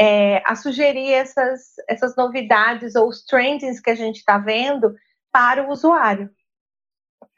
é, 0.00 0.40
a 0.46 0.54
sugerir 0.54 1.12
essas, 1.12 1.74
essas 1.88 2.14
novidades 2.14 2.94
ou 2.94 3.08
os 3.08 3.24
trendings 3.24 3.80
que 3.80 3.90
a 3.90 3.94
gente 3.96 4.18
está 4.18 4.38
vendo 4.38 4.94
para 5.32 5.64
o 5.66 5.70
usuário. 5.70 6.30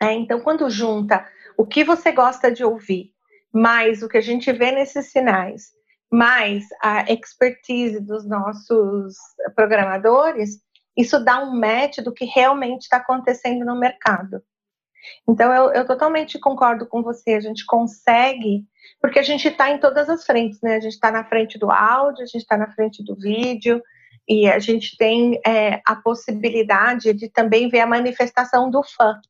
É, 0.00 0.12
então, 0.12 0.40
quando 0.40 0.68
junta 0.68 1.26
o 1.56 1.66
que 1.66 1.82
você 1.82 2.12
gosta 2.12 2.52
de 2.52 2.62
ouvir, 2.62 3.12
mais 3.52 4.02
o 4.02 4.08
que 4.08 4.18
a 4.18 4.22
gente 4.22 4.50
vê 4.52 4.70
nesses 4.70 5.10
sinais, 5.10 5.70
mais 6.10 6.64
a 6.82 7.10
expertise 7.12 8.00
dos 8.00 8.26
nossos 8.26 9.16
programadores, 9.54 10.60
isso 10.96 11.22
dá 11.24 11.42
um 11.42 11.58
match 11.58 11.98
do 11.98 12.12
que 12.12 12.24
realmente 12.24 12.82
está 12.82 12.98
acontecendo 12.98 13.64
no 13.64 13.78
mercado. 13.78 14.42
Então, 15.28 15.52
eu, 15.52 15.72
eu, 15.72 15.86
totalmente 15.86 16.38
concordo 16.38 16.86
com 16.86 17.02
você. 17.02 17.34
A 17.34 17.40
gente 17.40 17.64
consegue, 17.66 18.64
porque 19.00 19.18
a 19.18 19.22
gente 19.22 19.48
está 19.48 19.70
em 19.70 19.78
todas 19.78 20.08
as 20.08 20.24
frentes, 20.24 20.60
né? 20.62 20.76
A 20.76 20.80
gente 20.80 20.92
está 20.92 21.10
na 21.10 21.24
frente 21.24 21.58
do 21.58 21.70
áudio, 21.70 22.22
a 22.22 22.26
gente 22.26 22.42
está 22.42 22.56
na 22.56 22.70
frente 22.72 23.02
do 23.02 23.16
vídeo, 23.16 23.82
e 24.28 24.48
a 24.48 24.58
gente 24.58 24.96
tem 24.96 25.40
é, 25.46 25.80
a 25.84 25.96
possibilidade 25.96 27.12
de 27.12 27.28
também 27.28 27.68
ver 27.68 27.80
a 27.80 27.86
manifestação 27.86 28.70
do 28.70 28.82
fã. 28.82 29.20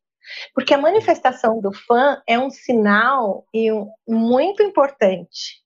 Porque 0.54 0.74
a 0.74 0.78
manifestação 0.78 1.60
do 1.60 1.72
fã 1.72 2.22
é 2.26 2.38
um 2.38 2.50
sinal 2.50 3.46
muito 4.06 4.62
importante. 4.62 5.62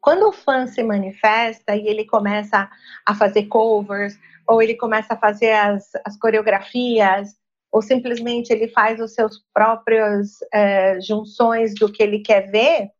Quando 0.00 0.28
o 0.28 0.32
fã 0.32 0.66
se 0.66 0.82
manifesta 0.82 1.76
e 1.76 1.86
ele 1.86 2.04
começa 2.04 2.70
a 3.06 3.14
fazer 3.14 3.46
covers, 3.46 4.18
ou 4.46 4.62
ele 4.62 4.76
começa 4.76 5.14
a 5.14 5.18
fazer 5.18 5.52
as, 5.52 5.90
as 6.04 6.18
coreografias, 6.18 7.34
ou 7.72 7.82
simplesmente 7.82 8.50
ele 8.50 8.68
faz 8.68 9.00
os 9.00 9.14
seus 9.14 9.44
próprios 9.52 10.38
é, 10.52 11.00
junções 11.00 11.74
do 11.74 11.90
que 11.90 12.02
ele 12.02 12.20
quer 12.20 12.50
ver, 12.50 12.90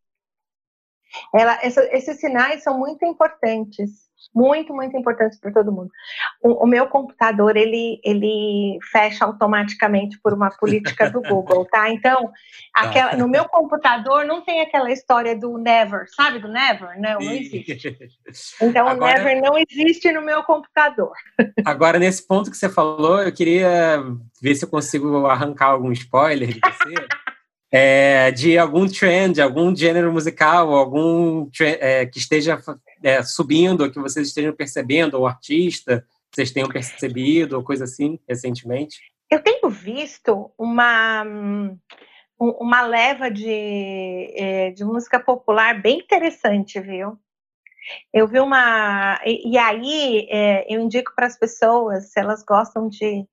ela, 1.33 1.59
essa, 1.63 1.85
esses 1.95 2.19
sinais 2.19 2.63
são 2.63 2.79
muito 2.79 3.05
importantes 3.05 4.04
muito, 4.35 4.73
muito 4.75 4.97
importantes 4.97 5.39
para 5.39 5.53
todo 5.53 5.73
mundo. 5.73 5.91
O, 6.43 6.65
o, 6.65 6.67
meu 6.67 6.87
computador, 6.87 7.57
ele, 7.57 8.01
ele 8.05 8.79
fecha 8.91 9.25
automaticamente 9.25 10.19
por 10.21 10.33
uma 10.33 10.51
política 10.51 11.11
do 11.11 11.21
Google, 11.23 11.65
tá? 11.67 11.91
Então, 11.91 12.31
tá. 12.75 12.83
aquela, 12.83 13.17
no 13.17 13.29
meu 13.29 13.47
computador 13.49 14.25
não 14.25 14.43
tem 14.43 14.61
aquela 14.61 14.91
história 14.93 15.37
do 15.37 15.59
never, 15.59 16.07
sabe 16.15 16.39
do 16.39 16.49
never? 16.49 17.01
Não, 17.01 17.21
não 17.21 17.33
existe. 17.33 18.09
Então, 18.61 18.89
Agora, 18.89 19.21
o 19.21 19.25
never 19.25 19.43
não 19.43 19.55
existe 19.59 20.11
no 20.13 20.23
meu 20.23 20.43
computador. 20.43 21.13
Agora, 21.65 21.99
nesse 21.99 22.27
ponto 22.27 22.51
que 22.51 22.57
você 22.57 22.69
falou, 22.69 23.21
eu 23.21 23.33
queria 23.33 24.03
ver 24.41 24.55
se 24.55 24.65
eu 24.65 24.69
consigo 24.69 25.27
arrancar 25.27 25.67
algum 25.67 25.93
spoiler 25.93 26.49
de 26.49 26.61
você. 26.61 26.95
É, 27.77 28.31
de 28.31 28.57
algum 28.57 28.87
trend, 28.87 29.43
algum 29.43 29.75
gênero 29.75 30.13
musical, 30.13 30.73
algum 30.73 31.49
é, 31.61 32.07
que 32.07 32.19
esteja 32.19 32.57
é, 33.05 33.23
subindo, 33.23 33.91
que 33.93 34.01
vocês 34.01 34.29
estejam 34.29 34.55
percebendo, 34.55 35.19
ou 35.19 35.27
artista, 35.27 36.07
vocês 36.33 36.51
tenham 36.51 36.69
percebido, 36.69 37.57
ou 37.57 37.63
coisa 37.63 37.85
assim, 37.85 38.19
recentemente? 38.27 38.99
Eu 39.31 39.43
tenho 39.43 39.69
visto 39.69 40.51
uma, 40.59 41.23
uma 42.39 42.83
leva 42.83 43.31
de, 43.31 44.33
é, 44.35 44.71
de 44.71 44.85
música 44.85 45.21
popular 45.21 45.81
bem 45.81 45.99
interessante, 45.99 46.81
viu? 46.81 47.19
Eu 48.11 48.27
vi 48.27 48.41
uma. 48.41 49.21
E, 49.27 49.59
aí 49.59 50.27
é, 50.31 50.75
eu 50.75 50.81
indico 50.81 51.13
para 51.15 51.27
as 51.27 51.39
pessoas, 51.39 52.11
se 52.11 52.19
elas 52.19 52.43
gostam 52.43 52.89
de, 52.89 53.27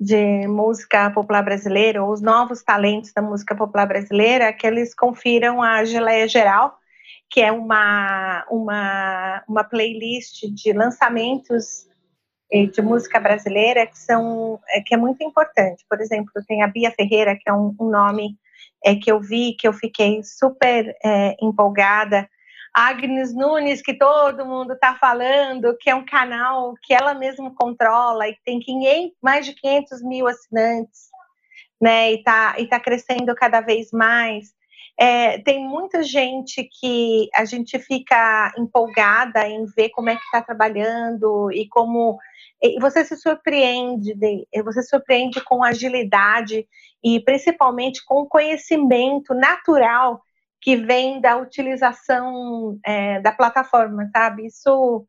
de 0.00 0.46
música 0.46 1.10
popular 1.10 1.42
brasileira, 1.42 2.00
ou 2.00 2.12
os 2.12 2.22
novos 2.22 2.62
talentos 2.62 3.12
da 3.12 3.20
música 3.20 3.56
popular 3.56 3.86
brasileira, 3.86 4.52
que 4.52 4.64
eles 4.64 4.94
confiram 4.94 5.60
a 5.60 5.84
Geleia 5.84 6.28
Geral, 6.28 6.79
que 7.30 7.40
é 7.40 7.52
uma, 7.52 8.44
uma, 8.50 9.44
uma 9.48 9.64
playlist 9.64 10.46
de 10.52 10.72
lançamentos 10.72 11.86
eh, 12.52 12.66
de 12.66 12.82
música 12.82 13.20
brasileira 13.20 13.86
que 13.86 13.98
são 13.98 14.58
eh, 14.70 14.82
que 14.84 14.94
é 14.94 14.96
muito 14.96 15.22
importante. 15.22 15.84
Por 15.88 16.00
exemplo, 16.00 16.32
tem 16.48 16.62
a 16.62 16.66
Bia 16.66 16.90
Ferreira, 16.90 17.36
que 17.36 17.48
é 17.48 17.52
um, 17.52 17.74
um 17.80 17.88
nome 17.88 18.36
é, 18.84 18.94
que 18.96 19.10
eu 19.10 19.20
vi, 19.20 19.54
que 19.58 19.68
eu 19.68 19.72
fiquei 19.72 20.22
super 20.22 20.94
é, 21.04 21.36
empolgada. 21.40 22.28
Agnes 22.72 23.34
Nunes, 23.34 23.82
que 23.82 23.94
todo 23.94 24.46
mundo 24.46 24.74
está 24.74 24.94
falando, 24.94 25.76
que 25.78 25.90
é 25.90 25.94
um 25.94 26.04
canal 26.04 26.74
que 26.82 26.94
ela 26.94 27.14
mesma 27.14 27.52
controla 27.54 28.28
e 28.28 28.36
tem 28.44 28.60
500, 28.60 29.16
mais 29.20 29.44
de 29.44 29.54
500 29.54 30.02
mil 30.02 30.28
assinantes, 30.28 31.08
né? 31.80 32.12
E 32.12 32.16
está 32.16 32.54
e 32.58 32.68
tá 32.68 32.78
crescendo 32.78 33.34
cada 33.34 33.60
vez 33.60 33.90
mais. 33.92 34.52
É, 35.02 35.38
tem 35.38 35.66
muita 35.66 36.02
gente 36.02 36.62
que 36.64 37.30
a 37.34 37.46
gente 37.46 37.78
fica 37.78 38.52
empolgada 38.58 39.48
em 39.48 39.64
ver 39.64 39.88
como 39.88 40.10
é 40.10 40.14
que 40.14 40.22
está 40.24 40.42
trabalhando 40.42 41.50
e 41.50 41.66
como 41.68 42.18
e 42.62 42.78
você 42.78 43.02
se 43.06 43.16
surpreende, 43.16 44.14
você 44.62 44.82
se 44.82 44.90
surpreende 44.90 45.40
com 45.42 45.64
agilidade 45.64 46.68
e 47.02 47.18
principalmente 47.20 48.04
com 48.04 48.26
conhecimento 48.26 49.32
natural 49.32 50.20
que 50.60 50.76
vem 50.76 51.18
da 51.18 51.38
utilização 51.38 52.78
é, 52.84 53.18
da 53.20 53.32
plataforma, 53.32 54.10
sabe? 54.12 54.44
Isso, 54.44 55.06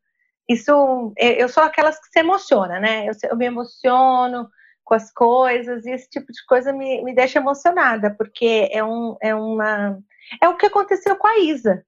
isso, 0.48 1.12
eu 1.18 1.50
sou 1.50 1.62
aquelas 1.62 2.00
que 2.00 2.06
se 2.10 2.20
emociona, 2.20 2.80
né? 2.80 3.06
Eu, 3.06 3.12
eu 3.28 3.36
me 3.36 3.44
emociono, 3.44 4.48
com 4.92 4.96
as 4.96 5.10
coisas, 5.10 5.86
e 5.86 5.90
esse 5.90 6.06
tipo 6.10 6.30
de 6.30 6.44
coisa 6.44 6.70
me, 6.70 7.02
me 7.02 7.14
deixa 7.14 7.38
emocionada, 7.38 8.14
porque 8.14 8.68
é, 8.70 8.84
um, 8.84 9.16
é 9.22 9.34
uma. 9.34 9.98
É 10.40 10.46
o 10.46 10.56
que 10.56 10.66
aconteceu 10.66 11.16
com 11.16 11.26
a 11.26 11.38
Isa. 11.38 11.82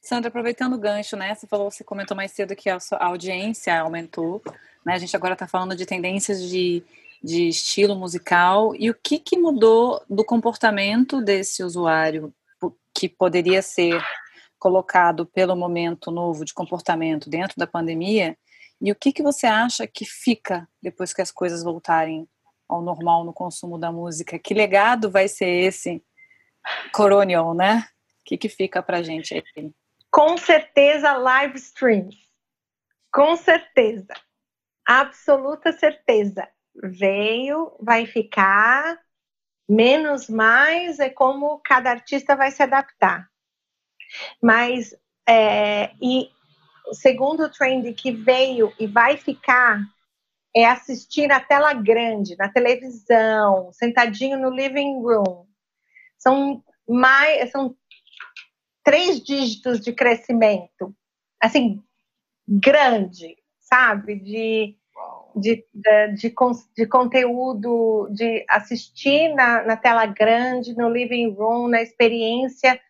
Sandra, 0.00 0.28
aproveitando 0.28 0.74
o 0.74 0.78
gancho, 0.78 1.16
né? 1.16 1.34
Você 1.34 1.48
falou, 1.48 1.72
você 1.72 1.82
comentou 1.82 2.16
mais 2.16 2.30
cedo 2.30 2.54
que 2.54 2.70
a, 2.70 2.78
audiência 3.00 3.80
aumentou, 3.80 4.40
né? 4.86 4.94
A 4.94 4.98
gente 4.98 5.16
agora 5.16 5.32
está 5.32 5.48
falando 5.48 5.74
de 5.74 5.84
tendências 5.84 6.40
de, 6.48 6.84
de 7.20 7.48
estilo 7.48 7.96
musical 7.96 8.76
e 8.76 8.88
o 8.88 8.94
que, 8.94 9.18
que 9.18 9.36
mudou 9.36 10.00
do 10.08 10.24
comportamento 10.24 11.20
desse 11.20 11.64
usuário 11.64 12.32
que 12.94 13.08
poderia 13.08 13.60
ser 13.60 14.00
colocado 14.56 15.26
pelo 15.26 15.56
momento 15.56 16.12
novo 16.12 16.44
de 16.44 16.54
comportamento 16.54 17.28
dentro 17.28 17.56
da 17.56 17.66
pandemia 17.66 18.36
e 18.80 18.90
o 18.90 18.94
que, 18.94 19.12
que 19.12 19.22
você 19.22 19.46
acha 19.46 19.86
que 19.86 20.04
fica 20.04 20.68
depois 20.82 21.12
que 21.12 21.22
as 21.22 21.30
coisas 21.30 21.62
voltarem 21.62 22.28
ao 22.68 22.82
normal 22.82 23.24
no 23.24 23.32
consumo 23.32 23.78
da 23.78 23.92
música? 23.92 24.38
Que 24.38 24.54
legado 24.54 25.10
vai 25.10 25.28
ser 25.28 25.48
esse 25.48 26.02
Coronial, 26.92 27.54
né? 27.54 27.86
O 28.20 28.24
que, 28.24 28.36
que 28.36 28.48
fica 28.48 28.82
pra 28.82 29.02
gente 29.02 29.34
aí? 29.34 29.72
Com 30.10 30.36
certeza, 30.36 31.12
live 31.12 31.56
streams. 31.56 32.16
Com 33.12 33.36
certeza. 33.36 34.12
Absoluta 34.86 35.72
certeza. 35.72 36.48
Veio, 36.74 37.76
vai 37.80 38.06
ficar. 38.06 38.98
Menos 39.68 40.28
mais 40.28 40.98
é 40.98 41.08
como 41.08 41.60
cada 41.60 41.90
artista 41.90 42.36
vai 42.36 42.50
se 42.50 42.62
adaptar. 42.62 43.28
Mas, 44.42 44.94
é, 45.28 45.92
e 46.00 46.28
o 46.88 46.94
segundo 46.94 47.50
trend 47.50 47.92
que 47.94 48.12
veio 48.12 48.72
e 48.78 48.86
vai 48.86 49.16
ficar 49.16 49.80
é 50.54 50.66
assistir 50.66 51.28
na 51.28 51.40
tela 51.40 51.72
grande, 51.72 52.36
na 52.36 52.48
televisão, 52.48 53.72
sentadinho 53.72 54.38
no 54.38 54.50
living 54.50 55.00
room. 55.00 55.46
São 56.18 56.62
mais, 56.88 57.50
são 57.50 57.76
três 58.84 59.20
dígitos 59.20 59.80
de 59.80 59.92
crescimento, 59.92 60.94
assim, 61.40 61.82
grande, 62.48 63.36
sabe? 63.60 64.16
De, 64.16 64.76
de, 65.36 65.64
de, 65.72 66.14
de, 66.14 66.34
de 66.76 66.86
conteúdo, 66.86 68.08
de 68.10 68.44
assistir 68.48 69.32
na, 69.34 69.62
na 69.62 69.76
tela 69.76 70.06
grande, 70.06 70.76
no 70.76 70.88
living 70.88 71.32
room, 71.32 71.68
na 71.68 71.80
experiência 71.80 72.80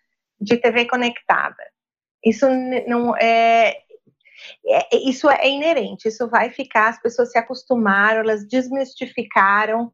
de 0.41 0.57
TV 0.57 0.87
conectada. 0.87 1.63
Isso 2.25 2.47
não 2.87 3.17
é, 3.17 3.77
é, 4.67 4.97
isso 4.97 5.29
é 5.29 5.49
inerente, 5.49 6.09
isso 6.09 6.29
vai 6.29 6.51
ficar, 6.51 6.89
as 6.89 7.01
pessoas 7.01 7.31
se 7.33 7.39
acostumaram, 7.39 8.21
elas 8.21 8.47
desmistificaram 8.47 9.93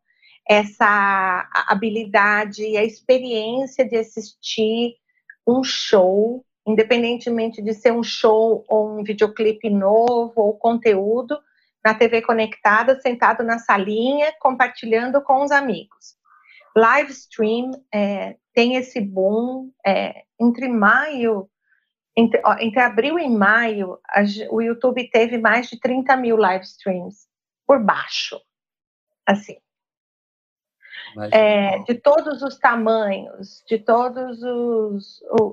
essa 0.48 1.48
habilidade 1.68 2.62
e 2.64 2.76
a 2.76 2.84
experiência 2.84 3.84
de 3.84 3.96
assistir 3.96 4.94
um 5.46 5.62
show, 5.62 6.44
independentemente 6.66 7.60
de 7.62 7.74
ser 7.74 7.92
um 7.92 8.02
show 8.02 8.64
ou 8.68 8.98
um 8.98 9.02
videoclipe 9.02 9.68
novo 9.68 10.32
ou 10.36 10.54
conteúdo, 10.54 11.38
na 11.84 11.94
TV 11.94 12.22
conectada, 12.22 13.00
sentado 13.00 13.44
na 13.44 13.58
salinha, 13.58 14.32
compartilhando 14.40 15.22
com 15.22 15.44
os 15.44 15.52
amigos. 15.52 16.16
Live 16.74 17.12
stream 17.12 17.70
é, 17.94 18.36
tem 18.52 18.74
esse 18.74 19.00
boom 19.00 19.70
é, 19.86 20.24
entre 20.38 20.68
maio, 20.68 21.48
entre, 22.16 22.40
ó, 22.44 22.56
entre, 22.58 22.80
abril 22.80 23.18
e 23.18 23.28
maio, 23.28 23.98
a, 24.08 24.22
o 24.50 24.60
YouTube 24.62 25.10
teve 25.10 25.38
mais 25.38 25.68
de 25.68 25.78
30 25.78 26.16
mil 26.16 26.36
live 26.36 26.64
streams 26.64 27.26
por 27.66 27.82
baixo, 27.82 28.40
assim 29.26 29.56
é, 31.30 31.78
de 31.80 31.94
todos 31.94 32.42
os 32.42 32.58
tamanhos, 32.58 33.62
de 33.68 33.78
todas 33.78 34.38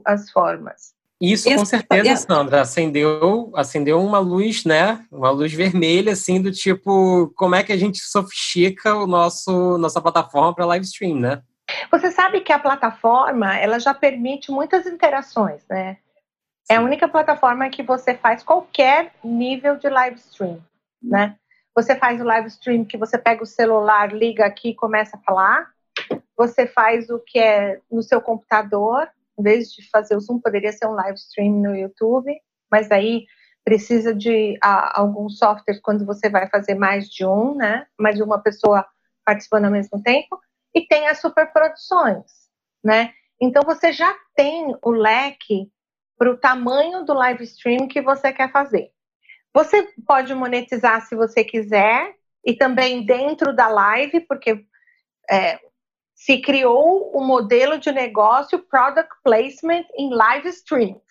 as 0.06 0.30
formas. 0.32 0.94
Isso, 1.22 1.50
com 1.56 1.64
certeza, 1.64 2.18
Sandra, 2.18 2.62
acendeu, 2.62 3.52
acendeu 3.56 4.02
uma 4.04 4.20
luz, 4.20 4.66
né? 4.66 5.06
Uma 5.10 5.30
luz 5.30 5.54
vermelha, 5.54 6.12
assim, 6.12 6.42
do 6.42 6.52
tipo, 6.52 7.32
como 7.36 7.56
é 7.56 7.64
que 7.64 7.72
a 7.72 7.78
gente 7.78 8.00
sofistica 8.00 8.96
o 8.96 9.08
nosso 9.08 9.78
nossa 9.78 10.02
plataforma 10.02 10.54
para 10.54 10.66
live 10.66 10.86
stream, 10.86 11.18
né? 11.18 11.42
Você 11.90 12.12
sabe 12.12 12.42
que 12.42 12.52
a 12.52 12.60
plataforma, 12.60 13.58
ela 13.58 13.80
já 13.80 13.94
permite 13.94 14.52
muitas 14.52 14.86
interações, 14.86 15.62
né? 15.70 15.98
É 16.70 16.76
a 16.76 16.82
única 16.82 17.08
plataforma 17.08 17.70
que 17.70 17.84
você 17.84 18.16
faz 18.16 18.42
qualquer 18.42 19.14
nível 19.24 19.78
de 19.78 19.90
live 19.90 20.18
stream, 20.18 20.64
né? 21.02 21.38
Você 21.76 21.96
faz 21.96 22.22
o 22.22 22.24
live 22.24 22.48
stream 22.48 22.86
que 22.86 22.98
você 22.98 23.18
pega 23.18 23.44
o 23.44 23.48
celular, 23.48 24.14
liga 24.14 24.46
aqui 24.46 24.70
e 24.70 24.76
começa 24.76 25.18
a 25.18 25.20
falar. 25.20 25.72
Você 26.38 26.68
faz 26.68 27.10
o 27.10 27.20
que 27.20 27.40
é 27.40 27.80
no 27.92 28.02
seu 28.02 28.22
computador, 28.22 29.10
em 29.38 29.44
vez 29.44 29.72
de 29.72 29.88
fazer 29.90 30.16
o 30.16 30.20
Zoom, 30.20 30.40
poderia 30.40 30.72
ser 30.72 30.88
um 30.88 30.94
live 30.94 31.18
stream 31.18 31.54
no 31.54 31.76
YouTube, 31.76 32.32
mas 32.72 32.92
aí 32.92 33.26
precisa 33.64 34.14
de 34.14 34.58
a, 34.62 35.00
alguns 35.00 35.38
softwares 35.38 35.82
quando 35.82 36.06
você 36.06 36.30
vai 36.30 36.48
fazer 36.50 36.76
mais 36.76 37.10
de 37.10 37.26
um, 37.26 37.56
né? 37.56 37.88
Mais 38.00 38.16
de 38.16 38.24
uma 38.24 38.40
pessoa 38.40 38.86
participando 39.26 39.66
ao 39.66 39.72
mesmo 39.72 40.02
tempo. 40.02 40.40
E 40.76 40.86
tem 40.86 41.08
as 41.08 41.20
superproduções, 41.20 42.26
né? 42.84 43.14
Então 43.40 43.64
você 43.64 43.92
já 43.92 44.14
tem 44.36 44.76
o 44.82 44.92
leque 44.92 45.72
para 46.18 46.32
o 46.32 46.38
tamanho 46.38 47.04
do 47.06 47.14
live 47.14 47.44
stream 47.44 47.88
que 47.88 48.02
você 48.02 48.32
quer 48.32 48.52
fazer. 48.52 48.92
Você 49.54 49.88
pode 50.06 50.34
monetizar 50.34 51.02
se 51.06 51.16
você 51.16 51.44
quiser 51.44 52.16
e 52.46 52.54
também 52.54 53.06
dentro 53.06 53.56
da 53.56 53.68
live, 53.68 54.22
porque 54.22 54.66
é, 55.30 55.60
se 56.16 56.42
criou 56.42 57.16
o 57.16 57.22
um 57.22 57.26
modelo 57.26 57.78
de 57.78 57.92
negócio 57.92 58.60
product 58.60 59.14
placement 59.24 59.86
em 59.98 60.14
live 60.14 60.50
streams, 60.50 61.02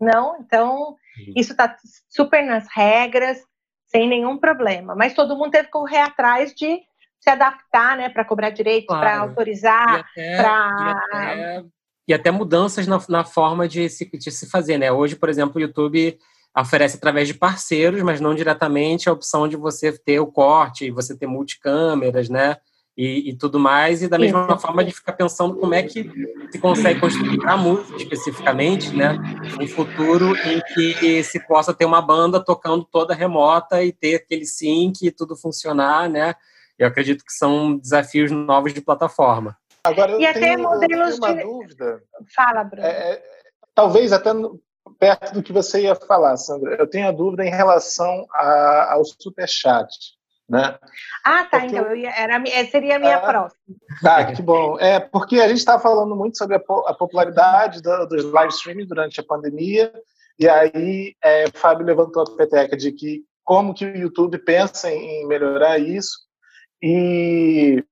não? 0.00 0.38
Então 0.40 0.96
isso 1.34 1.52
está 1.52 1.76
super 2.08 2.44
nas 2.44 2.66
regras, 2.74 3.38
sem 3.86 4.08
nenhum 4.08 4.36
problema. 4.36 4.94
Mas 4.94 5.14
todo 5.14 5.36
mundo 5.36 5.52
teve 5.52 5.66
que 5.66 5.72
correr 5.72 6.00
atrás 6.00 6.52
de 6.54 6.80
se 7.20 7.30
adaptar, 7.30 7.96
né, 7.96 8.08
para 8.08 8.24
cobrar 8.24 8.50
direitos, 8.50 8.86
claro. 8.86 9.02
para 9.02 9.18
autorizar, 9.18 10.04
para 10.36 11.64
e 12.06 12.14
até 12.14 12.30
mudanças 12.30 12.86
na, 12.86 13.00
na 13.08 13.24
forma 13.24 13.68
de 13.68 13.88
se, 13.88 14.04
de 14.04 14.30
se 14.30 14.48
fazer, 14.48 14.78
né? 14.78 14.92
Hoje, 14.92 15.16
por 15.16 15.28
exemplo, 15.28 15.56
o 15.56 15.60
YouTube 15.60 16.18
oferece 16.56 16.96
através 16.96 17.28
de 17.28 17.34
parceiros, 17.34 18.00
mas 18.02 18.20
não 18.20 18.34
diretamente 18.34 19.08
a 19.08 19.12
opção 19.12 19.46
de 19.46 19.56
você 19.56 19.92
ter 19.92 20.20
o 20.20 20.26
corte, 20.26 20.90
você 20.90 21.16
ter 21.16 21.26
multicâmeras, 21.26 22.28
né? 22.28 22.56
E, 22.96 23.28
e 23.28 23.36
tudo 23.36 23.60
mais, 23.60 24.02
e 24.02 24.08
da 24.08 24.18
mesma 24.18 24.46
Isso. 24.48 24.58
forma 24.58 24.82
de 24.82 24.90
ficar 24.90 25.12
pensando 25.12 25.54
como 25.56 25.74
é 25.74 25.82
que 25.82 26.10
se 26.50 26.58
consegue 26.58 26.98
construir 26.98 27.46
a 27.46 27.54
música 27.54 27.94
especificamente, 27.98 28.90
né? 28.96 29.18
Um 29.60 29.68
futuro 29.68 30.34
em 30.34 30.62
que 30.72 31.22
se 31.22 31.38
possa 31.46 31.74
ter 31.74 31.84
uma 31.84 32.00
banda 32.00 32.42
tocando 32.42 32.84
toda 32.84 33.12
remota 33.14 33.84
e 33.84 33.92
ter 33.92 34.14
aquele 34.14 34.46
sync 34.46 35.06
e 35.06 35.10
tudo 35.10 35.36
funcionar, 35.36 36.08
né? 36.08 36.34
Eu 36.78 36.86
acredito 36.86 37.22
que 37.22 37.32
são 37.34 37.76
desafios 37.76 38.30
novos 38.30 38.72
de 38.72 38.80
plataforma. 38.80 39.58
Agora, 39.86 40.12
eu 40.12 40.20
e 40.20 40.32
tenho, 40.32 40.36
até 40.36 40.56
modelos 40.56 41.18
uma 41.18 41.34
de... 41.34 41.42
dúvida. 41.42 42.02
Fala, 42.34 42.64
Bruno. 42.64 42.86
É, 42.86 43.12
é 43.12 43.22
talvez 43.74 44.12
até 44.12 44.30
perto 44.98 45.34
do 45.34 45.42
que 45.42 45.52
você 45.52 45.82
ia 45.82 45.94
falar, 45.94 46.36
Sandra. 46.36 46.76
Eu 46.76 46.86
tenho 46.86 47.08
a 47.08 47.12
dúvida 47.12 47.44
em 47.44 47.50
relação 47.50 48.26
a, 48.32 48.94
ao 48.94 49.04
superchat. 49.04 49.88
Né? 50.48 50.78
Ah, 51.24 51.44
tá. 51.44 51.60
Porque 51.60 51.76
então, 51.76 51.90
eu 51.90 51.96
ia, 51.96 52.10
era, 52.10 52.40
seria 52.70 52.96
a 52.96 52.98
minha 52.98 53.16
ah, 53.16 53.20
próxima. 53.20 53.60
Tá, 54.00 54.32
que 54.32 54.40
bom. 54.40 54.78
É, 54.78 55.00
porque 55.00 55.40
a 55.40 55.48
gente 55.48 55.58
está 55.58 55.78
falando 55.78 56.14
muito 56.14 56.38
sobre 56.38 56.56
a, 56.56 56.60
a 56.86 56.94
popularidade 56.94 57.82
do, 57.82 58.06
dos 58.06 58.24
live 58.32 58.52
streaming 58.52 58.86
durante 58.86 59.20
a 59.20 59.24
pandemia, 59.24 59.92
e 60.38 60.48
aí 60.48 61.16
é, 61.22 61.50
Fábio 61.52 61.84
levantou 61.84 62.22
a 62.22 62.36
peteca 62.36 62.76
de 62.76 62.92
que 62.92 63.24
como 63.42 63.74
que 63.74 63.84
o 63.84 63.96
YouTube 63.96 64.38
pensa 64.38 64.90
em 64.90 65.26
melhorar 65.26 65.78
isso, 65.78 66.16
e 66.80 67.82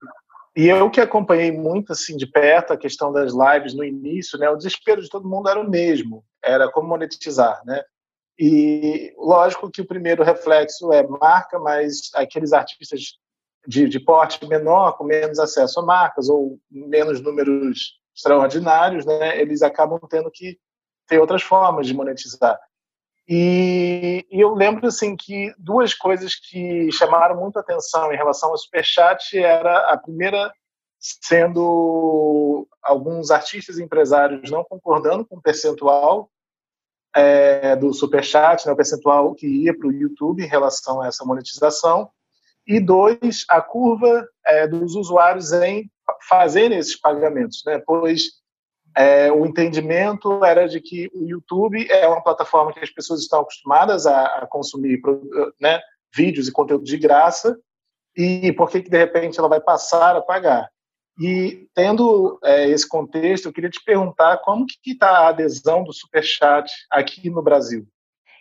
e 0.57 0.69
eu 0.69 0.91
que 0.91 1.01
acompanhei 1.01 1.51
muito 1.51 1.93
assim 1.93 2.17
de 2.17 2.27
perto 2.27 2.73
a 2.73 2.77
questão 2.77 3.13
das 3.13 3.33
lives 3.33 3.75
no 3.75 3.85
início, 3.85 4.39
né, 4.39 4.49
o 4.49 4.57
desespero 4.57 5.03
de 5.03 5.09
todo 5.09 5.29
mundo 5.29 5.49
era 5.49 5.61
o 5.61 5.69
mesmo, 5.69 6.25
era 6.43 6.71
como 6.71 6.89
monetizar, 6.89 7.61
né? 7.65 7.83
E 8.39 9.15
lógico 9.17 9.71
que 9.71 9.81
o 9.81 9.87
primeiro 9.87 10.25
reflexo 10.25 10.93
é 10.93 11.07
marca, 11.07 11.59
mas 11.59 12.11
aqueles 12.15 12.53
artistas 12.53 13.01
de, 13.67 13.89
de 13.89 14.01
porte 14.01 14.45
menor, 14.47 14.97
com 14.97 15.05
menos 15.05 15.39
acesso 15.39 15.81
a 15.81 15.85
marcas 15.85 16.29
ou 16.29 16.59
menos 16.71 17.21
números 17.21 17.99
extraordinários, 18.15 19.05
né, 19.05 19.41
eles 19.41 19.63
acabam 19.63 19.99
tendo 20.09 20.31
que 20.31 20.59
ter 21.09 21.19
outras 21.19 21.43
formas 21.43 21.87
de 21.87 21.95
monetizar. 21.95 22.59
E, 23.27 24.27
e, 24.31 24.41
eu 24.41 24.55
lembro 24.55 24.87
assim 24.87 25.17
que 25.17 25.53
duas 25.59 25.95
coisas 25.95 26.35
que 26.35 26.93
chamaram 26.93 27.41
muito 27.41 27.59
atenção 27.59 28.13
em 28.13 28.17
relação 28.17 28.51
ao 28.51 28.59
superchat 28.59 29.39
era 29.39 29.91
a 29.91 29.97
primeira 29.97 30.53
sendo 30.99 32.67
alguns 32.83 33.31
artistas 33.31 33.79
e 33.79 33.83
empresários 33.83 34.51
não 34.51 34.65
concordando 34.65 35.25
com 35.25 35.37
o 35.37 35.43
percentual 35.43 36.31
é, 37.15 37.77
do 37.77 37.93
superchat, 37.93 38.67
né, 38.67 38.73
o 38.73 38.77
percentual 38.77 39.35
que 39.35 39.47
ia 39.47 39.77
para 39.77 39.89
o 39.89 39.93
YouTube 39.93 40.43
em 40.43 40.49
relação 40.49 41.01
a 41.01 41.07
essa 41.07 41.25
monetização, 41.25 42.11
e 42.67 42.81
dois, 42.81 43.45
a 43.49 43.61
curva 43.61 44.27
é, 44.47 44.67
dos 44.67 44.95
usuários 44.95 45.53
em 45.53 45.91
fazerem 46.29 46.79
esses 46.79 46.99
pagamentos, 46.99 47.63
né, 47.67 47.79
pois 47.87 48.23
é, 48.97 49.31
o 49.33 49.45
entendimento 49.45 50.45
era 50.45 50.69
de 50.69 50.81
que 50.81 51.11
o 51.15 51.27
YouTube 51.27 51.87
é 51.91 52.07
uma 52.07 52.23
plataforma 52.23 52.73
que 52.73 52.81
as 52.81 52.91
pessoas 52.91 53.21
estão 53.21 53.41
acostumadas 53.41 54.07
a, 54.07 54.25
a 54.25 54.47
consumir 54.47 55.01
né, 55.61 55.81
vídeos 56.15 56.49
e 56.49 56.53
conteúdo 56.53 56.85
de 56.85 56.97
graça, 56.97 57.59
e 58.17 58.53
por 58.53 58.71
que, 58.71 58.83
que 58.83 58.91
de 58.91 58.99
repente 58.99 59.39
ela 59.39 59.49
vai 59.49 59.61
passar 59.61 60.17
a 60.17 60.23
pagar? 60.23 60.69
E 61.19 61.69
tendo 61.75 62.39
é, 62.43 62.69
esse 62.69 62.89
contexto, 62.89 63.47
eu 63.47 63.53
queria 63.53 63.71
te 63.71 63.83
perguntar 63.85 64.39
como 64.39 64.67
que 64.67 64.93
está 64.93 65.11
a 65.11 65.29
adesão 65.29 65.85
do 65.85 65.93
Superchat 65.93 66.71
aqui 66.91 67.29
no 67.31 67.43
Brasil. 67.43 67.87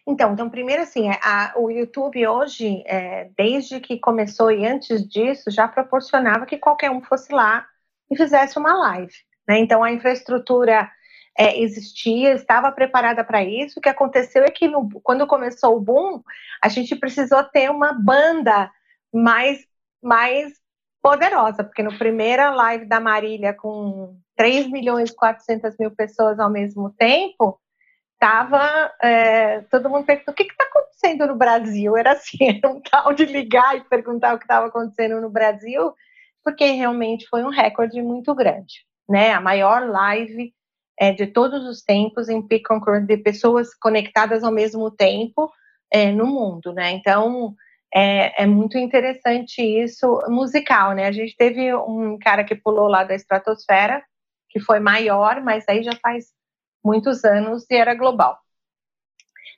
Então, 0.06 0.34
então 0.34 0.50
primeiro 0.50 0.82
assim, 0.82 1.10
a, 1.10 1.54
o 1.56 1.70
YouTube 1.70 2.28
hoje, 2.28 2.84
é, 2.86 3.30
desde 3.38 3.80
que 3.80 4.00
começou 4.00 4.52
e 4.52 4.66
antes 4.66 5.08
disso, 5.08 5.50
já 5.50 5.68
proporcionava 5.68 6.46
que 6.46 6.58
qualquer 6.58 6.92
um 6.92 7.02
fosse 7.02 7.34
lá 7.34 7.66
e 8.10 8.18
fizesse 8.18 8.58
uma 8.58 8.76
live. 8.76 9.14
Né? 9.48 9.60
Então, 9.60 9.84
a 9.84 9.92
infraestrutura 9.92 10.90
é, 11.38 11.60
existia, 11.62 12.34
estava 12.34 12.72
preparada 12.72 13.24
para 13.24 13.44
isso. 13.44 13.80
O 13.80 13.82
que 13.82 13.90
aconteceu 13.90 14.44
é 14.44 14.50
que, 14.50 14.68
no, 14.68 14.90
quando 15.02 15.28
começou 15.28 15.76
o 15.76 15.82
boom, 15.82 16.22
a 16.62 16.70
gente 16.70 16.96
precisou 16.96 17.44
ter 17.44 17.70
uma 17.70 17.94
banda 17.94 18.72
mais, 19.12 19.66
mais 20.02 20.54
poderosa, 21.02 21.64
porque 21.64 21.84
no 21.84 21.98
primeira 21.98 22.52
live 22.52 22.86
da 22.86 23.00
Marília, 23.00 23.54
com 23.54 24.18
3 24.36 24.70
milhões 24.70 25.10
e 25.10 25.16
400 25.16 25.78
mil 25.78 25.92
pessoas 25.92 26.40
ao 26.40 26.50
mesmo 26.50 26.92
tempo, 26.92 27.60
estava 28.14 28.92
é, 29.02 29.62
todo 29.70 29.90
mundo 29.90 30.06
perguntando 30.06 30.32
o 30.32 30.36
que 30.36 30.44
está 30.44 30.64
acontecendo 30.64 31.28
no 31.28 31.36
Brasil. 31.36 31.98
Era 31.98 32.14
assim, 32.14 32.38
era 32.64 32.72
um 32.72 32.80
tal 32.80 33.14
de 33.14 33.26
ligar 33.26 33.76
e 33.76 33.84
perguntar 33.84 34.34
o 34.34 34.38
que 34.38 34.46
estava 34.46 34.68
acontecendo 34.68 35.20
no 35.20 35.30
Brasil, 35.30 35.94
porque 36.44 36.66
realmente 36.72 37.28
foi 37.28 37.44
um 37.44 37.50
recorde 37.50 38.02
muito 38.02 38.34
grande. 38.34 38.86
Né? 39.08 39.32
A 39.32 39.42
maior 39.42 39.90
live 39.90 40.54
é, 41.00 41.12
de 41.12 41.28
todos 41.28 41.66
os 41.66 41.82
tempos 41.82 42.30
em 42.30 42.42
peak 42.42 42.64
concurrent 42.64 43.06
de 43.06 43.18
pessoas 43.18 43.74
conectadas 43.76 44.44
ao 44.44 44.52
mesmo 44.52 44.92
tempo 44.92 45.52
é, 45.92 46.12
no 46.12 46.26
mundo, 46.26 46.74
né? 46.74 46.92
Então 46.92 47.56
é, 47.94 48.44
é, 48.44 48.46
muito 48.46 48.78
interessante 48.78 49.62
isso 49.62 50.20
musical, 50.28 50.94
né? 50.94 51.06
A 51.06 51.12
gente 51.12 51.36
teve 51.36 51.74
um 51.76 52.18
cara 52.18 52.44
que 52.44 52.56
pulou 52.56 52.88
lá 52.88 53.04
da 53.04 53.14
estratosfera, 53.14 54.04
que 54.50 54.60
foi 54.60 54.80
maior, 54.80 55.42
mas 55.42 55.64
aí 55.68 55.84
já 55.84 55.96
faz 56.02 56.28
muitos 56.84 57.24
anos 57.24 57.66
e 57.70 57.76
era 57.76 57.94
global. 57.94 58.40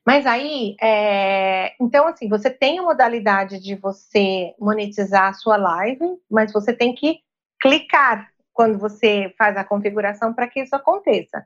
Mas 0.05 0.27
aí, 0.27 0.75
é, 0.81 1.73
então 1.81 2.07
assim, 2.07 2.29
você 2.29 2.49
tem 2.49 2.77
a 2.79 2.83
modalidade 2.83 3.59
de 3.59 3.75
você 3.75 4.53
monetizar 4.59 5.29
a 5.29 5.33
sua 5.33 5.57
live, 5.57 6.05
mas 6.29 6.53
você 6.53 6.71
tem 6.73 6.93
que 6.93 7.19
clicar 7.59 8.29
quando 8.55 8.79
você 8.79 9.31
faz 9.37 9.57
a 9.57 9.65
configuração 9.65 10.33
para 10.33 10.47
que 10.47 10.61
isso 10.61 10.73
aconteça. 10.75 11.45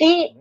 E, 0.00 0.32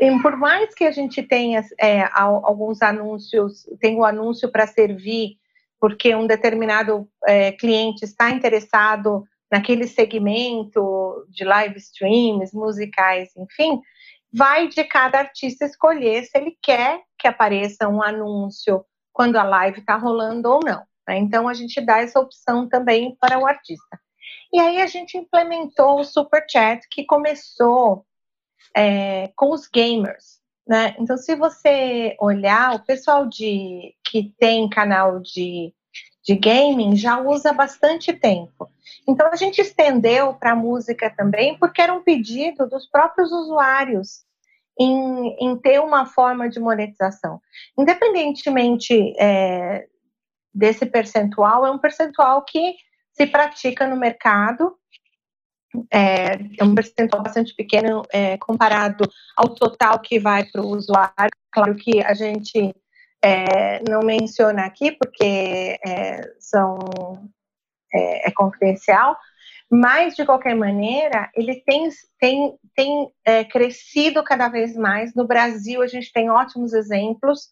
e, 0.00 0.22
por 0.22 0.36
mais 0.36 0.74
que 0.74 0.84
a 0.84 0.90
gente 0.90 1.22
tenha 1.22 1.62
é, 1.78 2.08
alguns 2.12 2.80
anúncios, 2.80 3.68
tem 3.78 3.96
o 3.96 4.00
um 4.00 4.04
anúncio 4.04 4.50
para 4.50 4.66
servir, 4.66 5.36
porque 5.78 6.14
um 6.14 6.26
determinado 6.26 7.06
é, 7.26 7.52
cliente 7.52 8.04
está 8.04 8.30
interessado 8.30 9.22
naquele 9.52 9.86
segmento 9.86 11.26
de 11.28 11.44
live 11.44 11.76
streams, 11.76 12.54
musicais, 12.54 13.28
enfim, 13.36 13.80
vai 14.32 14.66
de 14.68 14.82
cada 14.84 15.18
artista 15.18 15.66
escolher 15.66 16.24
se 16.24 16.38
ele 16.38 16.56
quer 16.62 17.02
que 17.18 17.28
apareça 17.28 17.88
um 17.88 18.02
anúncio 18.02 18.84
quando 19.12 19.36
a 19.36 19.42
live 19.42 19.80
está 19.80 19.96
rolando 19.96 20.50
ou 20.50 20.60
não. 20.64 20.82
Né? 21.06 21.18
Então 21.18 21.48
a 21.48 21.54
gente 21.54 21.80
dá 21.80 21.98
essa 21.98 22.18
opção 22.18 22.66
também 22.66 23.14
para 23.20 23.38
o 23.38 23.46
artista. 23.46 23.98
E 24.52 24.58
aí 24.58 24.80
a 24.80 24.86
gente 24.86 25.16
implementou 25.16 26.00
o 26.00 26.04
Super 26.04 26.44
Chat, 26.48 26.86
que 26.90 27.04
começou 27.04 28.06
é, 28.76 29.30
com 29.36 29.50
os 29.50 29.68
gamers. 29.68 30.38
Né? 30.66 30.94
Então, 30.98 31.16
se 31.16 31.34
você 31.34 32.14
olhar, 32.20 32.74
o 32.74 32.84
pessoal 32.84 33.26
de, 33.26 33.94
que 34.04 34.34
tem 34.38 34.68
canal 34.68 35.18
de, 35.20 35.72
de 36.22 36.34
gaming 36.34 36.94
já 36.94 37.18
usa 37.18 37.52
bastante 37.52 38.12
tempo. 38.12 38.70
Então, 39.06 39.30
a 39.32 39.36
gente 39.36 39.60
estendeu 39.60 40.34
para 40.34 40.52
a 40.52 40.56
música 40.56 41.08
também, 41.08 41.58
porque 41.58 41.80
era 41.80 41.94
um 41.94 42.02
pedido 42.02 42.68
dos 42.68 42.86
próprios 42.86 43.32
usuários 43.32 44.26
em, 44.78 45.36
em 45.40 45.56
ter 45.56 45.80
uma 45.80 46.06
forma 46.06 46.48
de 46.48 46.60
monetização. 46.60 47.40
Independentemente 47.76 49.14
é, 49.18 49.86
desse 50.54 50.86
percentual, 50.86 51.66
é 51.66 51.70
um 51.70 51.78
percentual 51.78 52.44
que 52.44 52.76
se 53.18 53.26
pratica 53.26 53.86
no 53.86 53.96
mercado. 53.96 54.76
É, 55.92 56.38
é 56.58 56.64
um 56.64 56.74
percentual 56.74 57.22
bastante 57.22 57.54
pequeno 57.54 58.02
é, 58.10 58.38
comparado 58.38 59.04
ao 59.36 59.48
total 59.50 59.98
que 59.98 60.18
vai 60.18 60.44
para 60.44 60.62
o 60.62 60.68
usuário. 60.68 61.30
Claro 61.50 61.74
que 61.74 62.00
a 62.00 62.14
gente 62.14 62.74
é, 63.22 63.82
não 63.90 64.00
menciona 64.00 64.64
aqui 64.64 64.92
porque 64.92 65.78
é, 65.84 66.22
são 66.38 66.78
é, 67.92 68.28
é, 68.28 68.30
confidencial, 68.30 69.16
mas 69.70 70.14
de 70.14 70.24
qualquer 70.24 70.54
maneira 70.54 71.28
ele 71.34 71.56
tem, 71.66 71.88
tem, 72.18 72.56
tem 72.74 73.12
é, 73.24 73.44
crescido 73.44 74.22
cada 74.22 74.48
vez 74.48 74.76
mais. 74.76 75.14
No 75.14 75.26
Brasil 75.26 75.82
a 75.82 75.86
gente 75.86 76.12
tem 76.12 76.30
ótimos 76.30 76.72
exemplos 76.72 77.48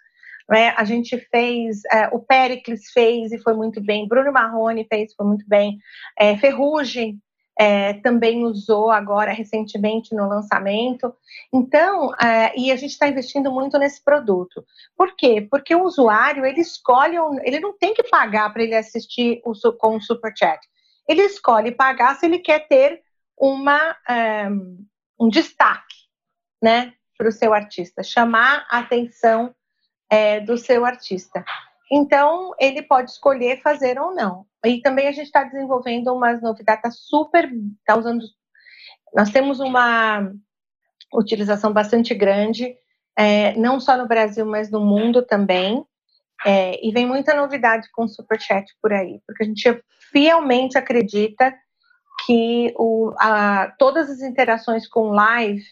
né? 0.48 0.74
A 0.76 0.84
gente 0.84 1.18
fez, 1.30 1.82
é, 1.92 2.08
o 2.08 2.18
Pericles 2.18 2.90
fez 2.92 3.32
e 3.32 3.38
foi 3.38 3.54
muito 3.54 3.80
bem, 3.82 4.06
Bruno 4.06 4.32
Marrone 4.32 4.86
fez 4.88 5.14
foi 5.14 5.26
muito 5.26 5.46
bem, 5.48 5.78
é, 6.18 6.36
Ferrugem 6.36 7.20
é, 7.58 7.94
também 7.94 8.44
usou 8.44 8.90
agora 8.90 9.32
recentemente 9.32 10.14
no 10.14 10.28
lançamento. 10.28 11.14
Então, 11.52 12.14
é, 12.16 12.52
e 12.56 12.70
a 12.70 12.76
gente 12.76 12.90
está 12.90 13.08
investindo 13.08 13.50
muito 13.50 13.78
nesse 13.78 14.02
produto. 14.04 14.64
Por 14.94 15.16
quê? 15.16 15.46
Porque 15.50 15.74
o 15.74 15.84
usuário 15.84 16.44
ele 16.44 16.60
escolhe, 16.60 17.16
ele 17.42 17.58
não 17.58 17.76
tem 17.76 17.94
que 17.94 18.02
pagar 18.02 18.52
para 18.52 18.62
ele 18.62 18.74
assistir 18.74 19.40
o, 19.44 19.54
com 19.72 19.96
o 19.96 20.00
Super 20.02 20.32
Chat. 20.36 20.60
Ele 21.08 21.22
escolhe 21.22 21.72
pagar 21.72 22.16
se 22.16 22.26
ele 22.26 22.40
quer 22.40 22.68
ter 22.68 23.00
uma, 23.38 23.96
é, 24.08 24.48
um 25.18 25.28
destaque, 25.28 25.96
né, 26.62 26.92
para 27.16 27.28
o 27.28 27.32
seu 27.32 27.54
artista, 27.54 28.02
chamar 28.02 28.66
a 28.68 28.80
atenção 28.80 29.54
é, 30.10 30.40
do 30.40 30.56
seu 30.56 30.84
artista. 30.84 31.44
Então, 31.90 32.52
ele 32.58 32.82
pode 32.82 33.10
escolher 33.10 33.62
fazer 33.62 33.98
ou 34.00 34.14
não. 34.14 34.44
E 34.64 34.80
também 34.80 35.06
a 35.06 35.12
gente 35.12 35.26
está 35.26 35.44
desenvolvendo 35.44 36.12
umas 36.12 36.42
novidades 36.42 36.82
tá 36.82 36.90
super. 36.90 37.48
Tá 37.84 37.96
usando, 37.96 38.24
nós 39.14 39.30
temos 39.30 39.60
uma 39.60 40.32
utilização 41.14 41.72
bastante 41.72 42.14
grande, 42.14 42.74
é, 43.16 43.54
não 43.56 43.78
só 43.78 43.96
no 43.96 44.08
Brasil, 44.08 44.44
mas 44.44 44.70
no 44.70 44.80
mundo 44.80 45.22
também. 45.22 45.84
É, 46.44 46.84
e 46.86 46.92
vem 46.92 47.06
muita 47.06 47.34
novidade 47.34 47.88
com 47.92 48.04
o 48.04 48.08
Superchat 48.08 48.66
por 48.82 48.92
aí, 48.92 49.20
porque 49.26 49.42
a 49.42 49.46
gente 49.46 49.82
fielmente 50.12 50.76
acredita 50.76 51.54
que 52.26 52.74
o, 52.76 53.14
a, 53.18 53.72
todas 53.78 54.10
as 54.10 54.20
interações 54.20 54.86
com 54.86 55.08
live 55.08 55.64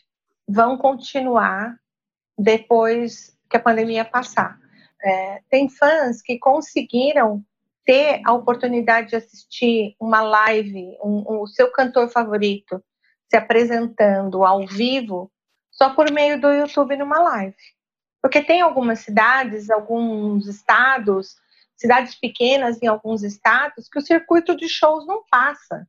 vão 0.48 0.78
continuar 0.78 1.76
depois 2.38 3.36
que 3.54 3.58
a 3.58 3.60
pandemia 3.60 4.04
passar. 4.04 4.58
É, 5.00 5.40
tem 5.48 5.68
fãs 5.68 6.20
que 6.20 6.38
conseguiram 6.40 7.44
ter 7.84 8.20
a 8.24 8.32
oportunidade 8.32 9.10
de 9.10 9.16
assistir 9.16 9.94
uma 10.00 10.22
live, 10.22 10.98
um, 11.00 11.24
um, 11.28 11.42
o 11.42 11.46
seu 11.46 11.70
cantor 11.70 12.08
favorito 12.08 12.82
se 13.30 13.36
apresentando 13.36 14.44
ao 14.44 14.66
vivo 14.66 15.30
só 15.70 15.94
por 15.94 16.10
meio 16.10 16.40
do 16.40 16.52
YouTube 16.52 16.96
numa 16.96 17.20
live. 17.20 17.54
Porque 18.20 18.42
tem 18.42 18.60
algumas 18.60 19.00
cidades, 19.00 19.70
alguns 19.70 20.48
estados, 20.48 21.36
cidades 21.76 22.16
pequenas 22.16 22.82
em 22.82 22.88
alguns 22.88 23.22
estados, 23.22 23.88
que 23.88 23.98
o 24.00 24.02
circuito 24.02 24.56
de 24.56 24.68
shows 24.68 25.06
não 25.06 25.22
passa. 25.30 25.86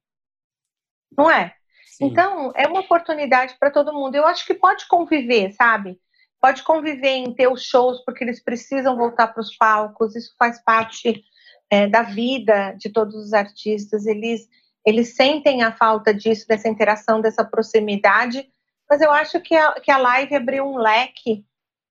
Não 1.18 1.32
é? 1.32 1.56
Sim. 1.88 2.06
Então, 2.08 2.52
é 2.56 2.68
uma 2.68 2.82
oportunidade 2.82 3.56
para 3.60 3.72
todo 3.72 3.94
mundo. 3.94 4.16
Eu 4.16 4.28
acho 4.28 4.46
que 4.46 4.54
pode 4.54 4.88
conviver, 4.88 5.52
sabe? 5.54 6.00
Pode 6.46 6.62
conviver 6.62 7.10
em 7.10 7.34
ter 7.34 7.48
os 7.48 7.64
shows 7.64 8.04
porque 8.06 8.24
eles 8.24 8.40
precisam 8.40 8.96
voltar 8.96 9.30
para 9.30 9.42
os 9.42 9.58
palcos, 9.58 10.16
isso 10.16 10.36
faz 10.38 10.64
parte 10.64 11.24
é, 11.72 11.88
da 11.88 12.04
vida 12.04 12.74
de 12.74 12.88
todos 12.92 13.16
os 13.16 13.34
artistas, 13.34 14.06
eles, 14.06 14.48
eles 14.86 15.16
sentem 15.16 15.64
a 15.64 15.72
falta 15.72 16.14
disso, 16.14 16.48
dessa 16.48 16.70
interação, 16.70 17.20
dessa 17.20 17.44
proximidade, 17.44 18.48
mas 18.88 19.02
eu 19.02 19.10
acho 19.10 19.42
que 19.42 19.56
a, 19.56 19.72
que 19.80 19.90
a 19.90 19.98
live 19.98 20.36
abriu 20.36 20.66
um 20.66 20.78
leque 20.78 21.44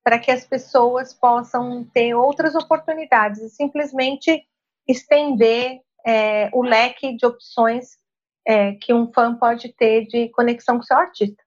para 0.05 0.21
que 0.21 0.31
as 0.31 0.45
pessoas 0.45 1.13
possam 1.13 1.83
ter 1.93 2.15
outras 2.15 2.55
oportunidades 2.55 3.43
e 3.43 3.51
simplesmente 3.51 4.41
estender 4.87 5.81
é, 6.07 6.49
o 6.53 6.63
leque 6.63 7.17
de 7.17 7.27
opções 7.27 7.99
é, 8.47 8.75
que 8.75 8.95
um 8.95 9.13
fã 9.13 9.35
pode 9.35 9.73
ter 9.73 10.07
de 10.07 10.29
conexão 10.29 10.77
com 10.77 10.85
seu 10.85 10.97
artista. 10.97 11.43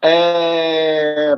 É, 0.00 1.34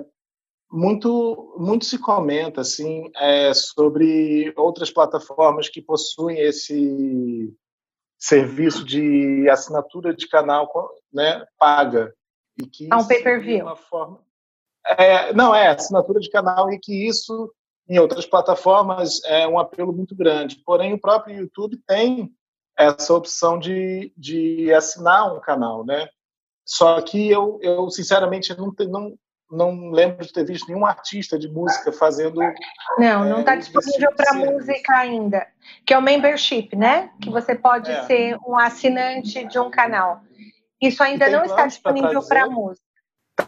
muito 0.70 1.54
muito 1.58 1.84
se 1.84 1.98
comenta 1.98 2.60
assim 2.60 3.10
é, 3.16 3.54
sobre 3.54 4.52
outras 4.56 4.90
plataformas 4.90 5.68
que 5.68 5.80
possuem 5.80 6.38
esse 6.38 7.54
serviço 8.18 8.84
de 8.84 9.48
assinatura 9.48 10.14
de 10.14 10.28
canal 10.28 10.70
né 11.12 11.44
paga 11.58 12.14
e 12.60 12.66
que 12.66 12.88
ah, 12.90 12.98
um 12.98 13.06
pay-per-view. 13.06 13.64
uma 13.64 13.76
forma 13.76 14.20
é, 14.86 15.32
não 15.32 15.54
é 15.54 15.68
assinatura 15.68 16.20
de 16.20 16.30
canal 16.30 16.72
e 16.72 16.78
que 16.78 17.06
isso 17.06 17.52
em 17.88 17.98
outras 17.98 18.26
plataformas 18.26 19.22
é 19.24 19.48
um 19.48 19.58
apelo 19.58 19.92
muito 19.92 20.14
grande. 20.14 20.56
Porém 20.64 20.92
o 20.92 21.00
próprio 21.00 21.36
YouTube 21.36 21.78
tem 21.86 22.30
essa 22.76 23.14
opção 23.14 23.58
de, 23.58 24.12
de 24.16 24.72
assinar 24.72 25.34
um 25.34 25.40
canal 25.40 25.84
né? 25.84 26.08
Só 26.64 27.00
que 27.00 27.30
eu, 27.30 27.58
eu 27.62 27.90
sinceramente 27.90 28.56
não, 28.56 28.72
não, 28.88 29.18
não 29.50 29.90
lembro 29.90 30.24
de 30.24 30.32
ter 30.32 30.44
visto 30.44 30.68
nenhum 30.68 30.84
artista 30.84 31.38
de 31.38 31.48
música 31.48 31.90
fazendo. 31.92 32.40
Não, 32.98 33.24
não 33.24 33.40
está 33.40 33.54
é, 33.54 33.56
disponível 33.56 34.12
para 34.14 34.34
música 34.34 34.96
ainda. 34.96 35.46
Que 35.86 35.94
é 35.94 35.98
o 35.98 36.02
membership, 36.02 36.76
né? 36.76 37.10
Que 37.20 37.30
você 37.30 37.54
pode 37.54 37.90
é. 37.90 38.02
ser 38.04 38.36
um 38.46 38.58
assinante 38.58 39.44
de 39.46 39.58
um 39.58 39.70
canal. 39.70 40.22
Isso 40.80 41.02
ainda 41.02 41.28
não 41.28 41.44
está 41.44 41.66
disponível 41.66 42.22
para 42.22 42.48
música. 42.48 42.86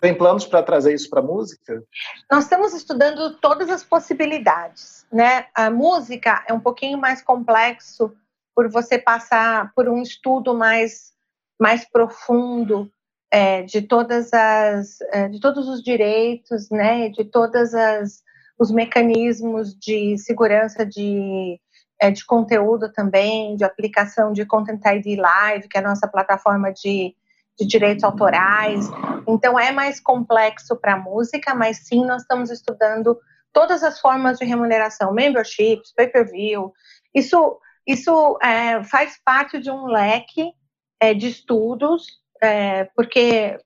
Tem 0.01 0.17
planos 0.17 0.47
para 0.47 0.63
trazer 0.63 0.95
isso 0.95 1.11
para 1.11 1.21
música? 1.21 1.83
Nós 2.31 2.45
estamos 2.45 2.73
estudando 2.73 3.35
todas 3.39 3.69
as 3.69 3.83
possibilidades, 3.83 5.05
né? 5.13 5.47
A 5.55 5.69
música 5.69 6.45
é 6.49 6.53
um 6.53 6.61
pouquinho 6.61 6.97
mais 6.97 7.21
complexo 7.21 8.15
por 8.55 8.69
você 8.69 8.99
passar 8.99 9.73
por 9.75 9.89
um 9.89 10.01
estudo 10.01 10.55
mais 10.55 11.11
mais 11.59 11.85
profundo 11.85 12.91
é, 13.31 13.63
de 13.63 13.83
todas 13.83 14.33
as 14.33 15.01
é, 15.13 15.29
de 15.29 15.41
todos 15.41 15.69
os 15.69 15.83
direitos, 15.83 16.69
né, 16.71 17.09
de 17.11 17.25
todas 17.25 17.75
as 17.75 18.23
os 18.59 18.71
mecanismos 18.71 19.75
de 19.75 20.19
segurança 20.19 20.85
de 20.85 21.59
é, 22.01 22.11
de 22.11 22.25
conteúdo 22.25 22.91
também, 22.93 23.57
de 23.57 23.65
aplicação 23.65 24.33
de 24.33 24.47
Content 24.47 24.81
ID 24.85 25.19
Live, 25.19 25.69
que 25.69 25.77
é 25.77 25.81
a 25.81 25.89
nossa 25.89 26.09
plataforma 26.09 26.73
de, 26.73 27.15
de 27.59 27.67
direitos 27.67 28.03
autorais. 28.03 28.87
Então 29.29 29.59
é 29.59 29.71
mais 29.71 30.01
complexo 30.01 30.75
para 30.77 30.95
a 30.95 30.99
música, 30.99 31.55
mas 31.55 31.87
sim 31.87 32.05
nós 32.07 32.23
estamos 32.23 32.51
estudando 32.51 33.19
todas 33.53 33.83
as 33.83 34.01
formas 34.01 34.39
de 34.39 34.47
remuneração, 34.47 35.13
memberships, 35.13 35.93
pay-per-view. 35.95 36.73
Isso, 37.15 37.59
isso 37.87 38.39
é, 38.43 38.83
faz 38.85 39.21
parte 39.23 39.61
de 39.61 39.71
um 39.71 39.85
leque 39.85 40.53
é, 40.99 41.13
de 41.13 41.29
estudos, 41.29 42.20
é, 42.43 42.85
porque 42.97 43.59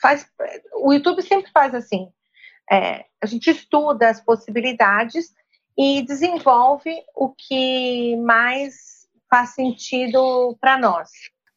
faz, 0.00 0.26
o 0.76 0.92
YouTube 0.92 1.22
sempre 1.22 1.50
faz 1.52 1.74
assim. 1.74 2.08
É, 2.70 3.04
a 3.20 3.26
gente 3.26 3.50
estuda 3.50 4.08
as 4.08 4.20
possibilidades 4.20 5.32
e 5.76 6.02
desenvolve 6.02 6.94
o 7.14 7.30
que 7.30 8.16
mais 8.16 8.90
faz 9.28 9.50
sentido 9.50 10.56
para 10.60 10.78
nós. 10.78 11.08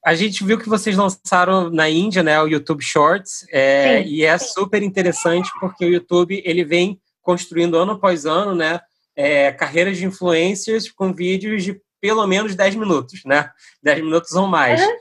A 0.06 0.16
gente 0.16 0.44
viu 0.44 0.60
que 0.60 0.68
vocês 0.68 0.98
lançaram 0.98 1.70
na 1.70 1.90
Índia, 1.90 2.22
né, 2.22 2.42
o 2.42 2.48
YouTube 2.48 2.84
Shorts, 2.84 3.46
é, 3.50 4.04
e 4.04 4.24
é 4.24 4.38
super 4.38 4.84
interessante 4.84 5.50
porque 5.60 5.86
o 5.86 5.90
YouTube 5.90 6.42
ele 6.46 6.66
vem 6.66 7.00
construindo 7.22 7.78
ano 7.78 7.94
após 7.94 8.26
ano, 8.26 8.54
né, 8.54 8.82
é, 9.16 9.52
carreiras 9.52 9.98
de 9.98 10.06
influencers 10.06 10.92
com 10.92 11.14
vídeos 11.14 11.64
de 11.64 11.82
pelo 12.02 12.28
menos 12.28 12.54
10 12.54 12.76
minutos, 12.76 13.22
né, 13.26 13.50
10 13.82 14.04
minutos 14.04 14.34
ou 14.34 14.46
mais. 14.46 14.82
Uhum. 14.82 14.94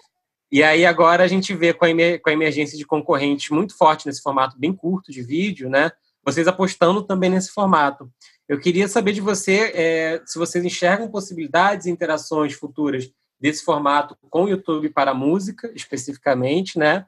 E 0.53 0.62
aí 0.62 0.85
agora 0.85 1.25
a 1.25 1.27
gente 1.27 1.55
vê 1.55 1.73
com 1.73 1.87
a, 1.87 1.88
com 2.23 2.29
a 2.29 2.33
emergência 2.33 2.77
de 2.77 2.85
concorrentes 2.85 3.49
muito 3.49 3.75
forte 3.75 4.07
nesse 4.07 4.21
formato 4.21 4.59
bem 4.59 4.71
curto 4.71 5.11
de 5.11 5.23
vídeo, 5.23 5.71
né, 5.71 5.91
vocês 6.23 6.47
apostando 6.47 7.03
também 7.03 7.31
nesse 7.31 7.51
formato. 7.51 8.11
Eu 8.47 8.61
queria 8.61 8.87
saber 8.87 9.12
de 9.12 9.21
você 9.23 9.73
é, 9.75 10.23
se 10.27 10.38
vocês 10.38 10.62
enxergam 10.62 11.11
possibilidades 11.11 11.87
e 11.87 11.91
interações 11.91 12.53
futuras 12.53 13.11
desse 13.41 13.65
formato 13.65 14.17
com 14.29 14.45
o 14.45 14.49
YouTube 14.49 14.91
para 14.91 15.15
música, 15.15 15.73
especificamente, 15.75 16.79
né? 16.79 17.07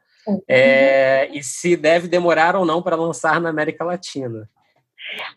É, 0.48 1.28
e 1.32 1.44
se 1.44 1.76
deve 1.76 2.08
demorar 2.08 2.56
ou 2.56 2.64
não 2.64 2.82
para 2.82 2.96
lançar 2.96 3.40
na 3.40 3.50
América 3.50 3.84
Latina. 3.84 4.48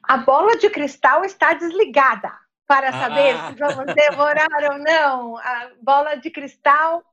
A 0.01 0.17
bola 0.17 0.57
de 0.57 0.69
cristal 0.69 1.25
está 1.25 1.53
desligada 1.53 2.31
para 2.65 2.91
saber 2.91 3.35
ah. 3.35 3.49
se 3.49 3.59
vamos 3.59 3.93
demorar 3.93 4.71
ou 4.71 4.77
não. 4.79 5.37
A 5.37 5.71
bola 5.81 6.15
de 6.15 6.31
cristal, 6.31 7.03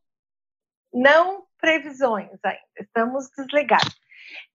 não 0.95 1.45
previsões 1.61 2.39
ainda. 2.45 2.61
Estamos 2.79 3.29
desligados. 3.37 3.95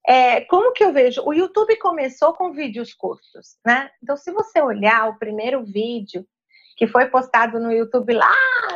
É, 0.07 0.41
como 0.41 0.71
que 0.71 0.83
eu 0.83 0.93
vejo? 0.93 1.21
O 1.25 1.33
YouTube 1.33 1.75
começou 1.77 2.33
com 2.33 2.53
vídeos 2.53 2.93
curtos, 2.93 3.57
né? 3.65 3.91
Então, 4.01 4.15
se 4.15 4.31
você 4.31 4.61
olhar 4.61 5.09
o 5.09 5.19
primeiro 5.19 5.63
vídeo 5.63 6.25
que 6.75 6.87
foi 6.87 7.07
postado 7.07 7.59
no 7.59 7.71
YouTube 7.71 8.13
lá 8.13 8.35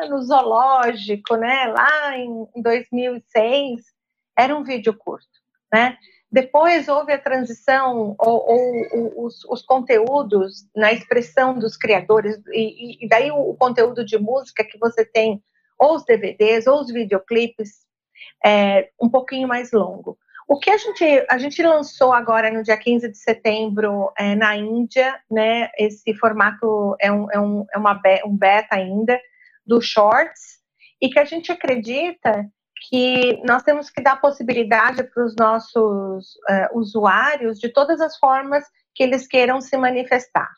no 0.10 0.22
zoológico, 0.22 1.38
né? 1.38 1.68
Lá 1.68 2.18
em 2.18 2.62
2006, 2.62 3.82
era 4.38 4.56
um 4.56 4.64
vídeo 4.64 4.94
curto, 4.94 5.40
né? 5.72 5.98
Depois 6.30 6.88
houve 6.88 7.14
a 7.14 7.22
transição 7.22 8.16
ou, 8.20 8.50
ou 8.50 9.26
os, 9.26 9.46
os, 9.46 9.62
conteúdos 9.62 10.68
na 10.76 10.92
expressão 10.92 11.58
dos 11.58 11.78
criadores 11.78 12.42
e, 12.52 13.06
e 13.06 13.08
daí 13.08 13.30
o, 13.32 13.52
o, 13.52 13.56
conteúdo 13.56 14.04
de 14.04 14.18
música 14.18 14.64
que 14.64 14.78
você 14.80 15.06
tem, 15.06 15.44
ou 15.80 15.96
os 15.96 16.06
DVDs, 16.06 16.68
ou 16.68 16.82
os 16.82 16.92
videoclipes, 16.92 17.86
é, 18.46 18.90
um 19.02 19.10
pouquinho 19.10 19.48
mais 19.48 19.72
longo. 19.72 20.18
O 20.48 20.60
que 20.60 20.70
a 20.70 20.78
gente, 20.78 21.26
a 21.30 21.38
gente 21.38 21.64
lançou 21.64 22.12
agora 22.12 22.52
no 22.52 22.64
dia 22.64 22.78
15 22.78 23.10
de 23.10 23.18
setembro 23.18 24.12
é, 24.18 24.36
na 24.36 24.56
Índia, 24.56 25.18
né? 25.32 25.70
Esse 25.78 26.14
formato 26.16 26.96
é, 27.00 27.12
um, 27.12 27.32
é, 27.32 27.40
um, 27.40 27.66
é 27.74 27.78
uma 27.78 28.00
um 28.26 28.36
beta 28.36 28.76
ainda 28.76 29.20
do 29.66 29.82
Shorts, 29.82 30.62
e 31.02 31.10
que 31.10 31.20
a 31.20 31.26
gente 31.26 31.52
acredita 31.52 32.50
que 32.90 33.42
nós 33.46 33.64
temos 33.64 33.90
que 33.90 34.02
dar 34.02 34.20
possibilidade 34.20 35.04
para 35.04 35.26
os 35.26 35.36
nossos 35.36 36.36
uh, 36.50 36.78
usuários 36.78 37.60
de 37.60 37.70
todas 37.70 38.02
as 38.02 38.18
formas 38.18 38.64
que 38.94 39.04
eles 39.04 39.28
queiram 39.28 39.60
se 39.62 39.76
manifestar. 39.78 40.50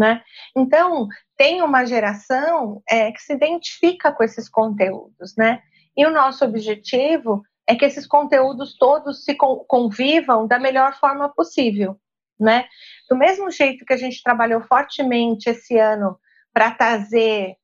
Né? 0.00 0.22
Então, 0.56 1.08
tem 1.36 1.60
uma 1.60 1.84
geração 1.84 2.82
é, 2.88 3.12
que 3.12 3.20
se 3.20 3.34
identifica 3.34 4.10
com 4.10 4.24
esses 4.24 4.48
conteúdos, 4.48 5.36
né? 5.36 5.60
E 5.94 6.06
o 6.06 6.10
nosso 6.10 6.42
objetivo 6.42 7.42
é 7.66 7.74
que 7.74 7.84
esses 7.84 8.06
conteúdos 8.06 8.78
todos 8.78 9.26
se 9.26 9.34
convivam 9.34 10.46
da 10.46 10.58
melhor 10.58 10.98
forma 10.98 11.28
possível, 11.28 12.00
né? 12.38 12.64
Do 13.10 13.14
mesmo 13.14 13.50
jeito 13.50 13.84
que 13.84 13.92
a 13.92 13.96
gente 13.98 14.22
trabalhou 14.22 14.62
fortemente 14.62 15.50
esse 15.50 15.76
ano 15.76 16.18
para 16.50 16.70
trazer 16.70 17.56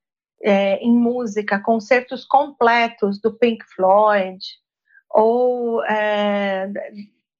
é, 0.43 0.75
em 0.75 0.93
música 0.93 1.59
concertos 1.59 2.23
completos 2.23 3.19
do 3.19 3.35
Pink 3.35 3.65
Floyd 3.73 4.37
ou 5.09 5.83
é, 5.85 6.71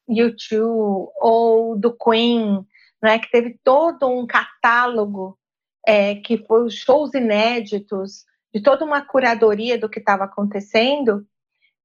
U2 0.09 1.07
ou 1.21 1.77
do 1.77 1.95
Queen, 1.95 2.65
né? 3.01 3.19
Que 3.19 3.29
teve 3.29 3.59
todo 3.63 4.07
um 4.07 4.25
catálogo 4.25 5.37
é, 5.85 6.15
que 6.15 6.37
foi 6.37 6.69
shows 6.69 7.13
inéditos 7.13 8.25
de 8.53 8.61
toda 8.61 8.83
uma 8.83 9.01
curadoria 9.01 9.77
do 9.77 9.89
que 9.89 9.99
estava 9.99 10.25
acontecendo 10.25 11.25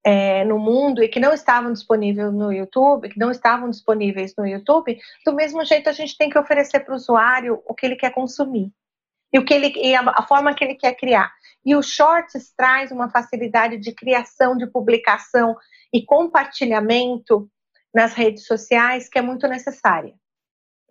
é, 0.04 0.44
no 0.44 0.58
mundo 0.58 1.02
e 1.02 1.08
que 1.08 1.20
não 1.20 1.32
estavam 1.32 1.72
disponíveis 1.72 2.32
no 2.32 2.52
YouTube, 2.52 3.08
que 3.08 3.18
não 3.18 3.30
estavam 3.30 3.70
disponíveis 3.70 4.34
no 4.36 4.46
YouTube, 4.46 4.98
do 5.24 5.34
mesmo 5.34 5.64
jeito 5.64 5.88
a 5.88 5.92
gente 5.92 6.16
tem 6.16 6.28
que 6.28 6.38
oferecer 6.38 6.80
para 6.80 6.92
o 6.92 6.96
usuário 6.96 7.62
o 7.66 7.74
que 7.74 7.86
ele 7.86 7.96
quer 7.96 8.10
consumir 8.10 8.72
e 9.32 9.38
o 9.38 9.44
que 9.44 9.54
ele 9.54 9.72
e 9.76 9.94
a, 9.94 10.00
a, 10.00 10.26
forma 10.26 10.54
que 10.54 10.64
ele 10.64 10.74
quer 10.74 10.94
criar. 10.94 11.32
E 11.64 11.76
o 11.76 11.82
Shorts 11.82 12.52
traz 12.56 12.90
uma 12.90 13.08
facilidade 13.08 13.78
de 13.78 13.92
criação, 13.92 14.56
de 14.56 14.66
publicação 14.66 15.56
e 15.92 16.04
compartilhamento 16.04 17.48
nas 17.94 18.14
redes 18.14 18.46
sociais 18.46 19.08
que 19.08 19.18
é 19.18 19.22
muito 19.22 19.46
necessária, 19.46 20.14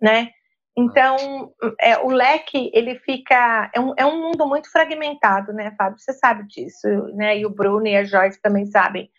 né? 0.00 0.30
Então, 0.76 1.52
é, 1.80 1.98
o 1.98 2.08
leque, 2.08 2.70
ele 2.72 2.98
fica. 3.00 3.70
É 3.74 3.80
um, 3.80 3.94
é 3.96 4.06
um 4.06 4.20
mundo 4.20 4.46
muito 4.46 4.70
fragmentado, 4.70 5.52
né, 5.52 5.74
Fábio? 5.76 5.98
Você 5.98 6.12
sabe 6.14 6.46
disso, 6.46 6.88
né? 7.14 7.38
E 7.38 7.44
o 7.44 7.50
Bruno 7.50 7.86
e 7.86 7.96
a 7.96 8.04
Joyce 8.04 8.40
também 8.40 8.66
sabem. 8.66 9.10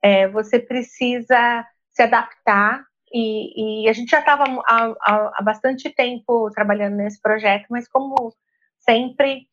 É, 0.00 0.26
você 0.28 0.58
precisa 0.58 1.66
se 1.90 2.02
adaptar, 2.02 2.82
e, 3.12 3.84
e 3.84 3.88
a 3.88 3.92
gente 3.92 4.10
já 4.10 4.20
estava 4.20 4.44
há, 4.44 4.94
há, 5.00 5.32
há 5.34 5.42
bastante 5.42 5.90
tempo 5.90 6.50
trabalhando 6.50 6.96
nesse 6.96 7.20
projeto, 7.20 7.66
mas 7.68 7.86
como 7.86 8.34
sempre, 8.78 9.46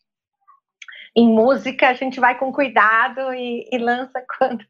em 1.15 1.27
música, 1.27 1.89
a 1.89 1.93
gente 1.93 2.19
vai 2.19 2.37
com 2.37 2.53
cuidado 2.53 3.33
e, 3.33 3.67
e 3.71 3.77
lança 3.77 4.23
quando. 4.37 4.63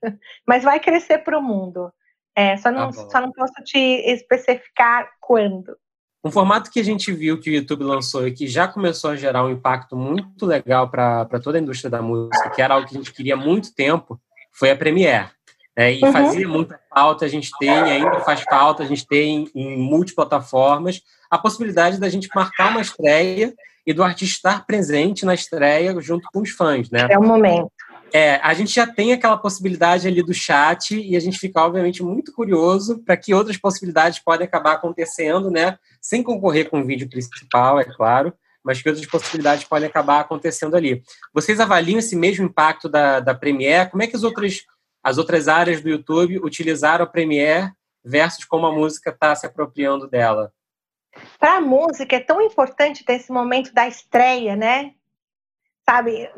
Mas 0.46 0.64
vai 0.64 0.80
crescer 0.80 1.20
para 1.20 1.38
o 1.38 1.44
mundo. 1.44 1.94
É, 2.36 2.58
só, 2.58 2.72
não, 2.72 2.88
tá 2.88 3.10
só 3.10 3.22
não 3.22 3.32
posso 3.32 3.54
te 3.64 3.78
especificar 3.78 5.10
quando. 5.20 5.78
Um 6.24 6.30
formato 6.30 6.70
que 6.70 6.80
a 6.80 6.84
gente 6.84 7.12
viu 7.12 7.40
que 7.40 7.50
o 7.50 7.54
YouTube 7.54 7.84
lançou 7.84 8.28
e 8.28 8.32
que 8.32 8.46
já 8.46 8.68
começou 8.68 9.12
a 9.12 9.16
gerar 9.16 9.46
um 9.46 9.52
impacto 9.52 9.96
muito 9.96 10.46
legal 10.46 10.90
para 10.90 11.40
toda 11.42 11.58
a 11.58 11.62
indústria 11.62 11.90
da 11.90 12.02
música, 12.02 12.50
que 12.50 12.62
era 12.62 12.74
algo 12.74 12.88
que 12.88 12.96
a 12.96 12.98
gente 12.98 13.14
queria 13.14 13.36
há 13.36 13.38
muito 13.38 13.74
tempo, 13.74 14.20
foi 14.52 14.70
a 14.70 14.76
Premiere. 14.76 15.30
É, 15.76 15.94
e 15.94 16.04
uhum. 16.04 16.12
fazia 16.12 16.46
muita 16.46 16.78
falta, 16.94 17.24
a 17.24 17.28
gente 17.30 17.50
tem, 17.58 17.70
ainda 17.70 18.20
faz 18.20 18.42
falta, 18.42 18.84
a 18.84 18.86
gente 18.86 19.08
tem 19.08 19.50
em 19.56 19.78
multiplataformas, 19.78 21.02
a 21.32 21.38
possibilidade 21.38 21.98
da 21.98 22.10
gente 22.10 22.28
marcar 22.36 22.72
uma 22.72 22.82
estreia 22.82 23.54
e 23.88 23.94
do 23.94 24.04
artista 24.04 24.50
estar 24.50 24.66
presente 24.66 25.26
na 25.26 25.34
estreia 25.34 25.96
junto 26.02 26.28
com 26.34 26.42
os 26.42 26.50
fãs, 26.50 26.90
né? 26.90 27.08
É 27.10 27.18
o 27.18 27.24
momento. 27.24 27.72
É, 28.14 28.36
a 28.36 28.54
gente 28.54 28.74
já 28.74 28.88
tem 28.88 29.14
aquela 29.14 29.38
possibilidade 29.38 30.08
ali 30.08 30.24
do 30.24 30.34
chat 30.34 31.00
e 31.00 31.16
a 31.16 31.20
gente 31.20 31.38
fica, 31.38 31.62
obviamente, 31.62 32.04
muito 32.04 32.32
curioso 32.34 33.00
para 33.04 33.18
que 33.18 33.34
outras 33.34 33.58
possibilidades 33.58 34.20
podem 34.20 34.48
acabar 34.48 34.74
acontecendo, 34.74 35.52
né? 35.52 35.78
Sem 36.02 36.24
concorrer 36.24 36.70
com 36.70 36.82
o 36.82 36.86
vídeo 36.86 37.10
principal, 37.10 37.80
é 37.80 37.84
claro, 37.84 38.34
mas 38.64 38.82
que 38.82 38.90
outras 38.90 39.06
possibilidades 39.06 39.64
podem 39.64 39.88
acabar 39.88 40.22
acontecendo 40.22 40.76
ali. 40.76 41.04
Vocês 41.34 41.60
avaliam 41.60 42.00
esse 42.00 42.16
mesmo 42.16 42.46
impacto 42.46 42.90
da, 42.90 43.20
da 43.20 43.36
Premiere? 43.36 43.90
Como 43.90 44.04
é 44.04 44.08
que 44.08 44.16
as 44.16 44.24
outras, 44.24 44.62
as 45.04 45.18
outras 45.18 45.48
áreas 45.48 45.82
do 45.82 45.90
YouTube 45.90 46.40
utilizaram 46.40 47.04
a 47.04 47.08
Premiere 47.08 47.72
versus 48.04 48.46
como 48.46 48.66
a 48.66 48.72
música 48.72 49.10
está 49.10 49.36
se 49.36 49.46
apropriando 49.46 50.08
dela? 50.08 50.52
Para 51.40 51.58
a 51.58 51.62
música 51.62 52.16
é 52.16 52.20
tão 52.20 52.42
importante 52.42 53.04
ter 53.04 53.14
esse 53.14 53.32
momento 53.32 53.74
da 53.74 53.88
estreia, 53.88 54.56
né? 54.56 54.94
Sabe, 55.88 56.30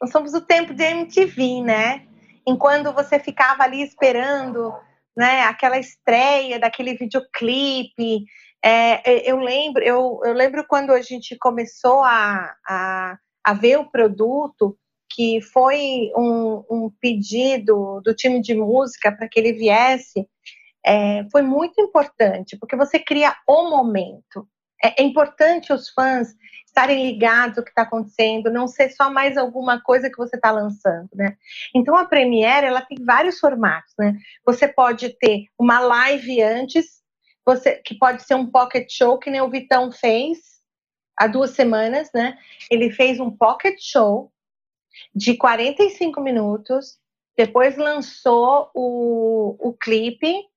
nós 0.00 0.10
somos 0.10 0.34
o 0.34 0.40
tempo 0.40 0.72
de 0.72 0.82
MTV, 0.82 1.62
né? 1.62 2.06
Enquanto 2.46 2.92
você 2.92 3.18
ficava 3.18 3.64
ali 3.64 3.82
esperando, 3.82 4.72
né, 5.16 5.42
aquela 5.42 5.78
estreia 5.78 6.58
daquele 6.58 6.94
videoclipe. 6.94 8.24
É, 8.64 9.30
eu 9.30 9.38
lembro, 9.38 9.82
eu, 9.82 10.20
eu 10.24 10.32
lembro 10.32 10.64
quando 10.66 10.90
a 10.90 11.00
gente 11.02 11.36
começou 11.38 12.02
a, 12.02 12.54
a, 12.66 13.18
a 13.44 13.54
ver 13.54 13.78
o 13.78 13.90
produto, 13.90 14.76
que 15.12 15.40
foi 15.40 16.10
um, 16.16 16.64
um 16.70 16.90
pedido 17.00 18.00
do 18.04 18.14
time 18.14 18.40
de 18.40 18.54
música 18.54 19.10
para 19.12 19.28
que 19.28 19.38
ele 19.38 19.52
viesse, 19.52 20.26
é, 20.84 21.26
foi 21.30 21.42
muito 21.42 21.80
importante, 21.80 22.56
porque 22.58 22.76
você 22.76 22.98
cria 22.98 23.34
o 23.46 23.68
momento. 23.68 24.48
É, 24.82 25.02
é 25.02 25.04
importante 25.04 25.72
os 25.72 25.90
fãs 25.90 26.34
estarem 26.66 27.04
ligados 27.04 27.58
o 27.58 27.62
que 27.62 27.70
está 27.70 27.82
acontecendo, 27.82 28.50
não 28.50 28.68
ser 28.68 28.90
só 28.90 29.10
mais 29.10 29.36
alguma 29.36 29.80
coisa 29.80 30.08
que 30.08 30.16
você 30.16 30.36
está 30.36 30.50
lançando, 30.50 31.08
né? 31.14 31.36
Então 31.74 31.96
a 31.96 32.06
Premiere 32.06 32.66
ela 32.66 32.80
tem 32.80 32.96
vários 33.04 33.38
formatos, 33.38 33.92
né? 33.98 34.16
Você 34.46 34.68
pode 34.68 35.10
ter 35.18 35.46
uma 35.58 35.80
live 35.80 36.42
antes, 36.42 37.00
você 37.44 37.76
que 37.76 37.96
pode 37.96 38.22
ser 38.22 38.34
um 38.34 38.46
pocket 38.46 38.88
show 38.90 39.18
que 39.18 39.30
nem 39.30 39.40
o 39.40 39.50
Vitão 39.50 39.90
fez 39.90 40.38
há 41.16 41.26
duas 41.26 41.50
semanas, 41.50 42.10
né? 42.14 42.38
Ele 42.70 42.90
fez 42.90 43.18
um 43.18 43.30
pocket 43.30 43.76
show 43.80 44.32
de 45.14 45.36
45 45.36 46.20
minutos, 46.20 46.98
depois 47.36 47.76
lançou 47.76 48.70
o, 48.74 49.56
o 49.58 49.72
clipe 49.74 50.49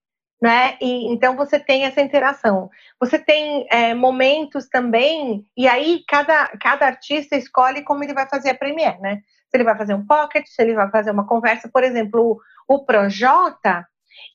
né? 0.43 0.77
E 0.82 1.08
então 1.08 1.38
você 1.38 1.58
tem 1.58 1.86
essa 1.86 2.01
interação. 2.01 2.69
Você 2.99 3.17
tem 3.17 3.65
é, 3.71 3.93
momentos 3.93 4.67
também, 4.67 5.47
e 5.56 5.69
aí 5.69 6.03
cada, 6.06 6.49
cada 6.60 6.86
artista 6.86 7.38
escolhe 7.38 7.82
como 7.82 8.03
ele 8.03 8.13
vai 8.13 8.27
fazer 8.27 8.49
a 8.49 8.56
premiere, 8.56 8.99
né? 8.99 9.21
Se 9.47 9.56
ele 9.56 9.63
vai 9.63 9.77
fazer 9.77 9.93
um 9.93 10.06
pocket, 10.06 10.45
se 10.45 10.62
ele 10.62 10.73
vai 10.73 10.91
fazer 10.91 11.12
uma 11.12 11.25
conversa, 11.25 11.69
por 11.71 11.82
exemplo, 11.82 12.41
o, 12.67 12.75
o 12.75 12.86
Projota, 12.86 13.88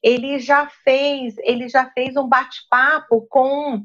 ele 0.03 0.39
já 0.39 0.67
fez, 0.83 1.37
ele 1.41 1.69
já 1.69 1.91
fez 1.91 2.17
um 2.17 2.27
bate-papo 2.27 3.27
com 3.29 3.85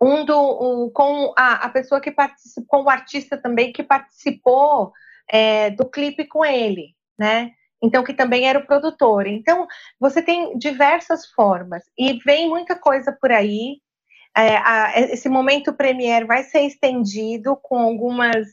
um 0.00 0.24
do 0.24 0.90
com 0.92 1.32
a, 1.36 1.66
a, 1.66 1.68
pessoa 1.68 2.00
que 2.00 2.10
participou, 2.10 2.64
com 2.66 2.82
o 2.82 2.90
artista 2.90 3.36
também 3.36 3.72
que 3.72 3.84
participou 3.84 4.92
é, 5.30 5.70
do 5.70 5.88
clipe 5.88 6.24
com 6.24 6.44
ele, 6.44 6.96
né? 7.16 7.52
Então 7.82 8.02
que 8.02 8.12
também 8.12 8.48
era 8.48 8.58
o 8.58 8.66
produtor. 8.66 9.26
Então, 9.26 9.66
você 9.98 10.20
tem 10.20 10.58
diversas 10.58 11.26
formas 11.26 11.84
e 11.96 12.14
vem 12.24 12.48
muita 12.48 12.74
coisa 12.76 13.12
por 13.12 13.30
aí. 13.30 13.80
É, 14.36 14.56
a, 14.56 15.00
esse 15.00 15.28
momento 15.28 15.72
Premiere 15.72 16.24
vai 16.24 16.42
ser 16.42 16.60
estendido 16.60 17.56
com 17.56 17.78
algumas 17.78 18.46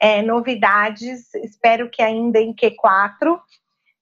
é, 0.00 0.22
novidades, 0.22 1.32
espero 1.34 1.90
que 1.90 2.02
ainda 2.02 2.40
em 2.40 2.54
Q4, 2.54 3.38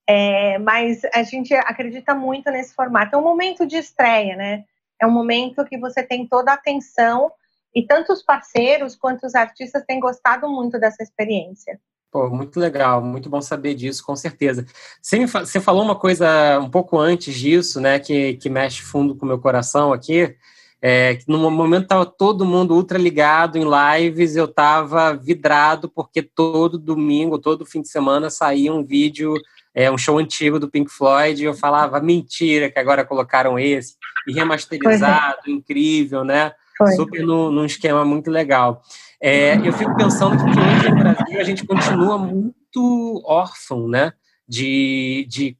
é, 0.06 0.58
mas 0.58 1.02
a 1.12 1.22
gente 1.22 1.52
acredita 1.54 2.14
muito 2.14 2.50
nesse 2.50 2.74
formato. 2.74 3.14
É 3.14 3.18
um 3.18 3.22
momento 3.22 3.66
de 3.66 3.76
estreia, 3.76 4.36
né? 4.36 4.64
É 5.00 5.06
um 5.06 5.10
momento 5.10 5.64
que 5.64 5.78
você 5.78 6.02
tem 6.02 6.26
toda 6.26 6.50
a 6.50 6.54
atenção 6.54 7.30
e 7.74 7.86
tanto 7.86 8.12
os 8.12 8.22
parceiros 8.22 8.96
quanto 8.96 9.26
os 9.26 9.34
artistas 9.34 9.84
têm 9.84 10.00
gostado 10.00 10.48
muito 10.48 10.78
dessa 10.78 11.02
experiência. 11.02 11.78
Pô, 12.10 12.30
muito 12.30 12.58
legal, 12.58 13.02
muito 13.02 13.28
bom 13.28 13.40
saber 13.40 13.74
disso, 13.74 14.04
com 14.04 14.16
certeza. 14.16 14.64
Você, 15.00 15.26
você 15.26 15.60
falou 15.60 15.82
uma 15.82 15.94
coisa 15.94 16.58
um 16.58 16.70
pouco 16.70 16.98
antes 16.98 17.34
disso, 17.34 17.80
né, 17.80 17.98
que, 17.98 18.34
que 18.34 18.48
mexe 18.48 18.82
fundo 18.82 19.14
com 19.14 19.26
o 19.26 19.28
meu 19.28 19.38
coração 19.38 19.92
aqui, 19.92 20.34
é, 20.80 21.16
que 21.16 21.24
no 21.28 21.50
momento 21.50 21.82
estava 21.82 22.06
todo 22.06 22.46
mundo 22.46 22.74
ultra 22.74 22.96
ligado 22.98 23.58
em 23.58 23.64
lives, 23.64 24.36
eu 24.36 24.46
estava 24.46 25.12
vidrado, 25.12 25.88
porque 25.88 26.22
todo 26.22 26.78
domingo, 26.78 27.38
todo 27.38 27.66
fim 27.66 27.82
de 27.82 27.88
semana 27.88 28.30
saía 28.30 28.72
um 28.72 28.82
vídeo, 28.82 29.34
é, 29.74 29.90
um 29.90 29.98
show 29.98 30.18
antigo 30.18 30.58
do 30.58 30.70
Pink 30.70 30.90
Floyd, 30.90 31.42
e 31.42 31.44
eu 31.44 31.52
falava, 31.52 32.00
mentira 32.00 32.70
que 32.70 32.78
agora 32.78 33.04
colocaram 33.04 33.58
esse, 33.58 33.96
e 34.26 34.32
remasterizado, 34.32 35.42
é. 35.46 35.50
incrível, 35.50 36.24
né? 36.24 36.52
Foi. 36.78 36.92
Super 36.92 37.26
no, 37.26 37.50
num 37.50 37.64
esquema 37.64 38.04
muito 38.04 38.30
legal. 38.30 38.82
É, 39.20 39.56
eu 39.66 39.72
fico 39.72 39.96
pensando 39.96 40.36
que 40.36 40.44
hoje 40.44 40.90
no 40.90 40.96
Brasil 40.96 41.40
a 41.40 41.44
gente 41.44 41.66
continua 41.66 42.16
muito 42.16 43.20
órfão, 43.26 43.88
né? 43.88 44.12
De, 44.48 45.26
de, 45.28 45.58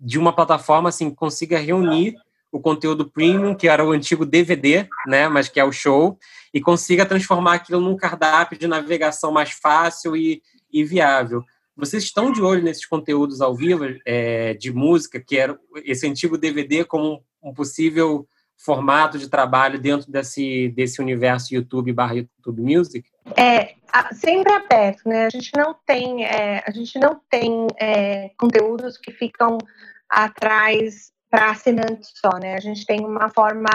de 0.00 0.18
uma 0.18 0.32
plataforma 0.32 0.88
assim 0.88 1.10
que 1.10 1.16
consiga 1.16 1.58
reunir 1.58 2.14
o 2.50 2.60
conteúdo 2.60 3.10
premium, 3.10 3.54
que 3.54 3.66
era 3.66 3.84
o 3.84 3.90
antigo 3.90 4.24
DVD, 4.24 4.86
né? 5.06 5.28
Mas 5.28 5.48
que 5.48 5.58
é 5.58 5.64
o 5.64 5.72
show, 5.72 6.16
e 6.54 6.60
consiga 6.60 7.04
transformar 7.04 7.54
aquilo 7.54 7.80
num 7.80 7.96
cardápio 7.96 8.58
de 8.58 8.68
navegação 8.68 9.32
mais 9.32 9.50
fácil 9.50 10.16
e, 10.16 10.40
e 10.72 10.84
viável. 10.84 11.42
Vocês 11.74 12.04
estão 12.04 12.30
de 12.30 12.42
olho 12.42 12.62
nesses 12.62 12.86
conteúdos 12.86 13.40
ao 13.40 13.56
vivo 13.56 13.84
é, 14.06 14.54
de 14.54 14.72
música, 14.72 15.18
que 15.18 15.38
era 15.38 15.58
esse 15.84 16.06
antigo 16.06 16.38
DVD 16.38 16.84
como 16.84 17.24
um 17.42 17.52
possível 17.52 18.28
formato 18.64 19.18
de 19.18 19.28
trabalho 19.28 19.78
dentro 19.78 20.10
desse, 20.10 20.68
desse 20.68 21.00
universo 21.00 21.54
YouTube 21.54 21.92
barra 21.92 22.14
YouTube 22.14 22.62
Music? 22.62 23.08
É, 23.36 23.74
sempre 24.12 24.52
aberto, 24.52 25.08
né? 25.08 25.26
A 25.26 25.30
gente 25.30 25.50
não 25.56 25.74
tem, 25.86 26.24
é, 26.24 26.62
a 26.66 26.70
gente 26.70 26.98
não 26.98 27.20
tem 27.28 27.66
é, 27.78 28.30
conteúdos 28.38 28.96
que 28.96 29.12
ficam 29.12 29.58
atrás 30.08 31.12
para 31.28 31.50
assinantes 31.50 32.12
só, 32.14 32.38
né? 32.38 32.54
A 32.54 32.60
gente 32.60 32.86
tem 32.86 33.04
uma 33.04 33.28
forma 33.30 33.68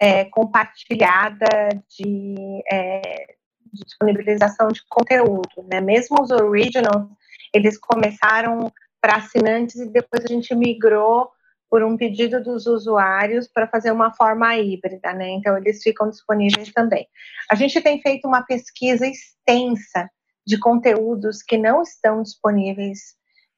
é, 0.00 0.24
compartilhada 0.26 1.46
de, 1.88 2.62
é, 2.70 3.34
de, 3.72 3.84
disponibilização 3.84 4.68
de 4.68 4.82
conteúdo, 4.88 5.66
né? 5.70 5.80
Mesmo 5.80 6.20
os 6.20 6.30
originals, 6.30 7.08
eles 7.54 7.78
começaram 7.78 8.70
para 9.00 9.16
assinantes 9.16 9.76
e 9.76 9.88
depois 9.88 10.24
a 10.24 10.28
gente 10.28 10.54
migrou 10.54 11.30
por 11.70 11.82
um 11.82 11.96
pedido 11.96 12.42
dos 12.42 12.66
usuários 12.66 13.46
para 13.46 13.66
fazer 13.66 13.90
uma 13.90 14.12
forma 14.12 14.56
híbrida, 14.56 15.12
né? 15.12 15.28
Então 15.30 15.56
eles 15.56 15.82
ficam 15.82 16.08
disponíveis 16.08 16.72
também. 16.72 17.06
A 17.50 17.54
gente 17.54 17.80
tem 17.80 18.00
feito 18.00 18.26
uma 18.26 18.42
pesquisa 18.42 19.06
extensa 19.06 20.10
de 20.46 20.58
conteúdos 20.58 21.42
que 21.42 21.58
não 21.58 21.82
estão 21.82 22.22
disponíveis 22.22 23.16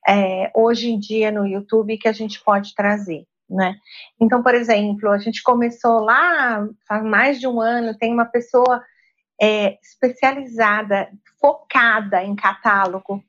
é, 0.08 0.50
hoje 0.54 0.90
em 0.90 0.98
dia 0.98 1.30
no 1.30 1.46
YouTube 1.46 1.98
que 1.98 2.08
a 2.08 2.12
gente 2.12 2.42
pode 2.42 2.74
trazer. 2.74 3.24
Né? 3.48 3.76
Então, 4.20 4.42
por 4.42 4.54
exemplo, 4.54 5.10
a 5.10 5.18
gente 5.18 5.42
começou 5.42 6.00
lá 6.00 6.66
faz 6.86 7.02
mais 7.02 7.40
de 7.40 7.48
um 7.48 7.60
ano, 7.60 7.98
tem 7.98 8.12
uma 8.12 8.24
pessoa 8.24 8.82
é, 9.40 9.76
especializada, 9.82 11.08
focada 11.40 12.22
em 12.22 12.36
catálogo, 12.36 13.24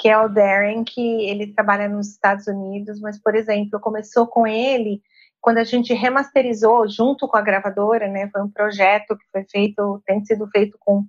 que 0.00 0.08
é 0.08 0.18
o 0.18 0.30
Darren, 0.30 0.82
que 0.82 1.28
ele 1.28 1.52
trabalha 1.52 1.86
nos 1.86 2.08
Estados 2.08 2.46
Unidos, 2.46 2.98
mas, 3.00 3.20
por 3.20 3.34
exemplo, 3.34 3.78
começou 3.78 4.26
com 4.26 4.46
ele 4.46 5.02
quando 5.42 5.58
a 5.58 5.64
gente 5.64 5.92
remasterizou 5.92 6.88
junto 6.88 7.28
com 7.28 7.36
a 7.36 7.42
gravadora, 7.42 8.08
né? 8.08 8.30
Foi 8.32 8.40
um 8.40 8.50
projeto 8.50 9.14
que 9.14 9.24
foi 9.30 9.44
feito, 9.44 10.02
tem 10.06 10.24
sido 10.24 10.48
feito 10.48 10.78
com, 10.80 11.04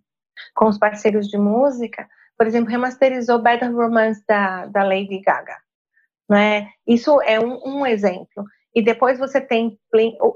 com 0.54 0.68
os 0.68 0.78
parceiros 0.78 1.30
de 1.30 1.38
música. 1.38 2.06
Por 2.38 2.46
exemplo, 2.46 2.70
remasterizou 2.70 3.42
Bad 3.42 3.64
Romance 3.66 4.22
da, 4.28 4.66
da 4.66 4.84
Lady 4.84 5.22
Gaga, 5.22 5.56
né? 6.30 6.68
Isso 6.86 7.22
é 7.22 7.40
um, 7.40 7.62
um 7.66 7.88
exemplo. 7.88 8.44
E 8.76 8.82
depois 8.82 9.18
você 9.18 9.40
tem 9.40 9.80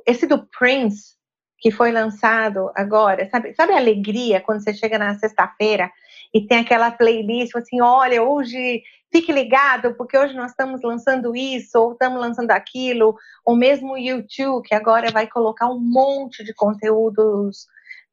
esse 0.07 0.25
do 0.25 0.47
Prince, 0.57 1.15
que 1.59 1.71
foi 1.71 1.91
lançado 1.91 2.71
agora, 2.73 3.29
sabe, 3.29 3.53
sabe 3.53 3.73
a 3.73 3.77
alegria 3.77 4.39
quando 4.39 4.63
você 4.63 4.73
chega 4.73 4.97
na 4.97 5.15
sexta-feira 5.15 5.91
e 6.35 6.45
tem 6.45 6.59
aquela 6.59 6.91
playlist 6.91 7.55
assim, 7.55 7.79
olha, 7.79 8.21
hoje 8.21 8.83
fique 9.09 9.31
ligado, 9.31 9.95
porque 9.95 10.17
hoje 10.17 10.33
nós 10.35 10.51
estamos 10.51 10.81
lançando 10.83 11.33
isso, 11.33 11.79
ou 11.79 11.93
estamos 11.93 12.19
lançando 12.19 12.51
aquilo, 12.51 13.15
ou 13.45 13.55
mesmo 13.55 13.93
o 13.93 13.97
YouTube, 13.97 14.67
que 14.67 14.75
agora 14.75 15.09
vai 15.11 15.27
colocar 15.27 15.69
um 15.69 15.79
monte 15.79 16.43
de 16.43 16.53
conteúdos 16.53 17.67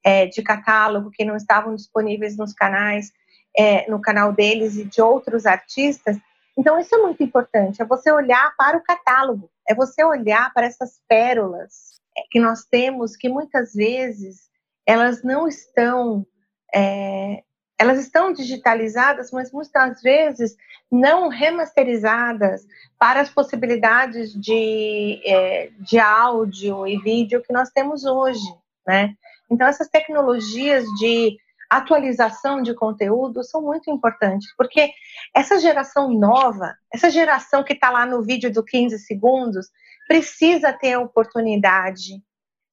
é, 0.04 0.26
de 0.26 0.40
catálogo 0.40 1.10
que 1.10 1.24
não 1.24 1.34
estavam 1.34 1.74
disponíveis 1.74 2.36
nos 2.36 2.52
canais, 2.52 3.10
é, 3.58 3.90
no 3.90 4.00
canal 4.00 4.32
deles 4.32 4.76
e 4.76 4.84
de 4.84 5.02
outros 5.02 5.44
artistas. 5.44 6.16
Então, 6.56 6.78
isso 6.78 6.94
é 6.94 6.98
muito 6.98 7.24
importante, 7.24 7.82
é 7.82 7.84
você 7.84 8.12
olhar 8.12 8.54
para 8.56 8.78
o 8.78 8.84
catálogo, 8.84 9.50
é 9.68 9.74
você 9.74 10.04
olhar 10.04 10.54
para 10.54 10.66
essas 10.66 11.00
pérolas 11.08 12.00
é, 12.16 12.22
que 12.30 12.38
nós 12.38 12.64
temos, 12.70 13.16
que 13.16 13.28
muitas 13.28 13.74
vezes 13.74 14.42
elas 14.86 15.24
não 15.24 15.48
estão 15.48 16.24
é, 16.72 17.42
elas 17.82 17.98
estão 17.98 18.32
digitalizadas, 18.32 19.32
mas 19.32 19.50
muitas 19.50 20.00
vezes 20.00 20.56
não 20.88 21.28
remasterizadas 21.28 22.64
para 22.96 23.20
as 23.20 23.28
possibilidades 23.28 24.32
de, 24.32 25.20
é, 25.26 25.68
de 25.80 25.98
áudio 25.98 26.86
e 26.86 26.96
vídeo 26.98 27.42
que 27.42 27.52
nós 27.52 27.70
temos 27.70 28.04
hoje, 28.04 28.46
né? 28.86 29.16
Então, 29.50 29.66
essas 29.66 29.88
tecnologias 29.88 30.84
de 31.00 31.36
atualização 31.68 32.62
de 32.62 32.72
conteúdo 32.72 33.42
são 33.42 33.60
muito 33.60 33.90
importantes, 33.90 34.54
porque 34.56 34.92
essa 35.34 35.58
geração 35.58 36.08
nova, 36.08 36.76
essa 36.94 37.10
geração 37.10 37.64
que 37.64 37.72
está 37.72 37.90
lá 37.90 38.06
no 38.06 38.22
vídeo 38.22 38.52
do 38.52 38.62
15 38.62 38.96
segundos, 39.00 39.66
precisa 40.06 40.72
ter 40.72 40.92
a 40.92 41.00
oportunidade 41.00 42.22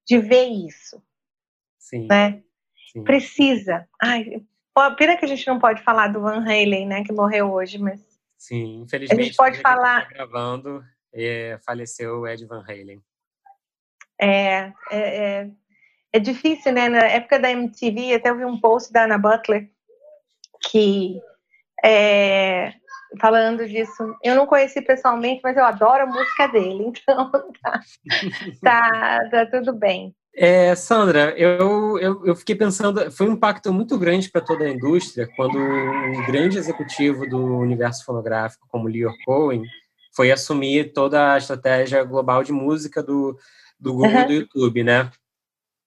de 0.05 0.20
ver 0.20 0.49
isso. 0.49 1.01
Sim. 1.80 2.05
Né? 2.05 2.43
Sim. 2.93 3.03
Precisa. 3.03 3.88
Ai, 3.99 4.43
Pena 4.95 5.17
que 5.17 5.25
a 5.25 5.27
gente 5.27 5.47
não 5.47 5.59
pode 5.59 5.82
falar 5.84 6.07
do 6.07 6.21
Van 6.21 6.43
Halen, 6.43 6.88
né, 6.88 7.03
que 7.03 7.13
morreu 7.13 7.51
hoje, 7.51 7.77
mas. 7.77 8.01
Sim, 8.38 8.82
infelizmente. 8.82 9.19
A 9.19 9.23
gente 9.23 9.36
pode 9.36 9.59
falar. 9.59 10.07
Tá 10.07 10.13
gravando, 10.13 10.84
é, 11.13 11.59
faleceu 11.65 12.19
o 12.19 12.27
Ed 12.27 12.45
Van 12.45 12.63
Halen. 12.67 13.01
É, 14.21 14.71
é, 14.91 14.91
é, 14.91 15.49
é, 16.13 16.19
difícil, 16.19 16.73
né? 16.73 16.89
Na 16.89 17.05
época 17.05 17.39
da 17.39 17.51
MTV, 17.51 18.15
até 18.15 18.30
eu 18.30 18.38
vi 18.38 18.45
um 18.45 18.59
post 18.59 18.91
da 18.91 19.05
Anna 19.05 19.17
Butler 19.17 19.69
que 20.69 21.19
é, 21.84 22.73
falando 23.19 23.67
disso. 23.67 24.15
Eu 24.23 24.36
não 24.36 24.45
conheci 24.45 24.82
pessoalmente, 24.82 25.41
mas 25.43 25.55
eu 25.55 25.63
adoro 25.63 26.03
a 26.03 26.05
música 26.05 26.47
dele, 26.47 26.91
então 26.93 27.32
tá, 27.61 27.82
tá, 28.61 29.30
tá 29.30 29.45
tudo 29.47 29.73
bem. 29.73 30.15
É, 30.42 30.74
Sandra, 30.74 31.38
eu, 31.38 32.00
eu, 32.00 32.26
eu, 32.26 32.34
fiquei 32.34 32.56
pensando, 32.56 33.12
foi 33.12 33.28
um 33.28 33.34
impacto 33.34 33.74
muito 33.74 33.98
grande 33.98 34.30
para 34.32 34.40
toda 34.40 34.64
a 34.64 34.70
indústria 34.70 35.28
quando 35.36 35.60
um 35.60 36.26
grande 36.26 36.58
executivo 36.58 37.28
do 37.28 37.58
universo 37.58 38.06
fonográfico, 38.06 38.66
como 38.70 38.88
Leor 38.88 39.14
Cohen, 39.26 39.66
foi 40.16 40.32
assumir 40.32 40.94
toda 40.94 41.34
a 41.34 41.38
estratégia 41.38 42.02
global 42.06 42.42
de 42.42 42.54
música 42.54 43.04
do, 43.04 43.38
do 43.78 43.92
Google 43.92 44.12
uhum. 44.12 44.28
do 44.28 44.32
YouTube, 44.32 44.82
né? 44.82 45.12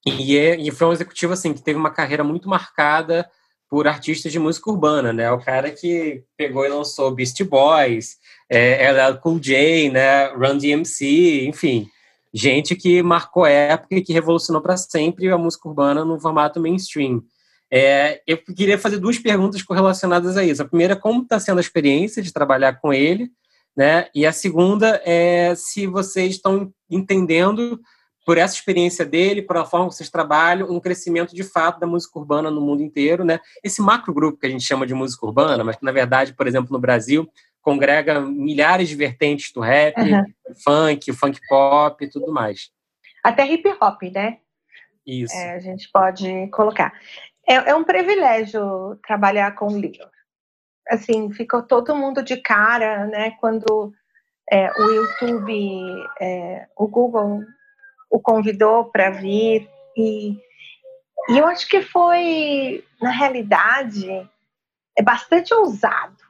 E, 0.05 0.37
é, 0.37 0.61
e 0.61 0.71
foi 0.71 0.87
um 0.87 0.93
executivo 0.93 1.33
assim 1.33 1.55
que 1.55 1.63
teve 1.63 1.79
uma 1.79 1.91
carreira 1.91 2.23
muito 2.23 2.47
marcada 2.47 3.27
por 3.71 3.89
artistas 3.89 4.31
de 4.31 4.39
música 4.39 4.71
urbana, 4.71 5.15
né? 5.15 5.33
O 5.33 5.43
cara 5.43 5.71
que 5.71 6.25
pegou 6.37 6.67
e 6.67 6.69
lançou 6.69 7.11
Beast 7.11 7.43
Boys, 7.45 8.19
é, 8.51 8.87
LL 8.93 9.19
Cool 9.19 9.41
J, 9.41 9.91
né? 9.91 10.27
Run 10.35 10.59
DMC, 10.59 11.47
enfim, 11.47 11.89
gente 12.33 12.75
que 12.75 13.03
marcou 13.03 13.47
época 13.47 13.97
e 13.97 14.03
que 14.03 14.13
revolucionou 14.13 14.63
para 14.63 14.77
sempre 14.77 15.29
a 15.31 15.39
música 15.39 15.69
urbana 15.69 16.05
no 16.05 16.19
formato 16.19 16.61
mainstream. 16.61 17.23
É, 17.71 18.21
eu 18.27 18.37
queria 18.37 18.79
fazer 18.79 18.99
duas 18.99 19.19
perguntas 19.19 19.63
correlacionadas 19.63 20.37
a 20.37 20.45
isso. 20.45 20.63
A 20.63 20.69
primeira, 20.69 20.95
como 20.95 21.23
está 21.23 21.41
sendo 21.41 21.59
a 21.59 21.63
experiência 21.63 22.23
de 22.23 22.33
trabalhar 22.33 22.81
com 22.81 22.93
ele, 22.93 23.31
né? 23.77 24.09
E 24.15 24.27
a 24.27 24.33
segunda 24.33 25.01
é 25.05 25.55
se 25.55 25.87
vocês 25.87 26.35
estão 26.35 26.71
entendendo 26.91 27.81
por 28.25 28.39
essa 28.39 28.55
experiência 28.55 29.05
dele, 29.05 29.43
por 29.43 29.57
forma 29.67 29.89
que 29.89 29.95
vocês 29.97 30.11
trabalham, 30.11 30.71
um 30.71 30.79
crescimento 30.79 31.35
de 31.35 31.43
fato 31.43 31.81
da 31.81 31.87
música 31.87 32.19
urbana 32.19 32.51
no 32.51 32.61
mundo 32.61 32.83
inteiro, 32.83 33.25
né? 33.25 33.41
Esse 33.65 33.81
macro 33.83 34.15
grupo 34.15 34.39
que 34.39 34.47
a 34.47 34.51
gente 34.51 34.65
chama 34.65 34.87
de 34.87 34.95
música 34.95 35.27
urbana, 35.27 35.65
mas 35.65 35.77
que 35.77 35.85
na 35.85 35.93
verdade, 35.93 36.35
por 36.35 36.47
exemplo, 36.47 36.73
no 36.73 36.79
Brasil, 36.79 37.29
congrega 37.63 38.21
milhares 38.21 38.89
de 38.89 38.97
vertentes 38.97 39.53
do 39.53 39.61
rap, 39.61 39.97
uhum. 39.99 40.25
funk, 40.65 41.13
funk 41.13 41.41
pop 41.49 42.05
e 42.05 42.11
tudo 42.11 42.33
mais. 42.33 42.71
Até 43.25 43.47
hip 43.47 43.67
hop, 43.81 44.03
né? 44.13 44.39
Isso. 45.07 45.35
É, 45.35 45.55
a 45.55 45.59
gente 45.61 45.89
pode 45.91 46.49
colocar. 46.49 46.93
É, 47.49 47.55
é 47.55 47.75
um 47.75 47.85
privilégio 47.85 48.97
trabalhar 49.07 49.55
com 49.55 49.67
o 49.67 49.81
Leo. 49.81 50.11
Assim, 50.89 51.33
ficou 51.33 51.63
todo 51.63 51.97
mundo 51.97 52.23
de 52.23 52.37
cara, 52.37 53.07
né? 53.07 53.33
Quando 53.41 53.93
é, 54.51 54.71
o 54.73 54.91
YouTube, 54.91 56.09
é, 56.21 56.67
o 56.77 56.87
Google 56.87 57.43
o 58.11 58.21
convidou 58.21 58.85
para 58.87 59.11
vir 59.11 59.69
e, 59.97 60.39
e 61.31 61.39
eu 61.39 61.47
acho 61.47 61.67
que 61.67 61.81
foi, 61.81 62.85
na 63.01 63.11
realidade, 63.11 64.07
é 64.97 65.03
bastante 65.03 65.55
ousado, 65.55 66.22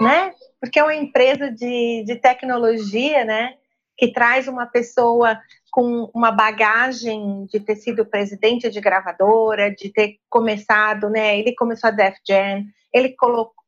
né? 0.00 0.32
Porque 0.60 0.78
é 0.78 0.82
uma 0.82 0.94
empresa 0.94 1.50
de, 1.50 2.04
de 2.04 2.16
tecnologia, 2.16 3.24
né? 3.24 3.54
Que 3.96 4.12
traz 4.12 4.48
uma 4.48 4.66
pessoa 4.66 5.38
com 5.70 6.10
uma 6.14 6.32
bagagem 6.32 7.46
de 7.46 7.60
ter 7.60 7.76
sido 7.76 8.04
presidente 8.04 8.70
de 8.70 8.80
gravadora, 8.80 9.70
de 9.70 9.92
ter 9.92 10.16
começado, 10.28 11.08
né? 11.08 11.38
Ele 11.38 11.54
começou 11.54 11.88
a 11.88 11.92
Def 11.92 12.16
Jam, 12.26 12.64
ele 12.92 13.14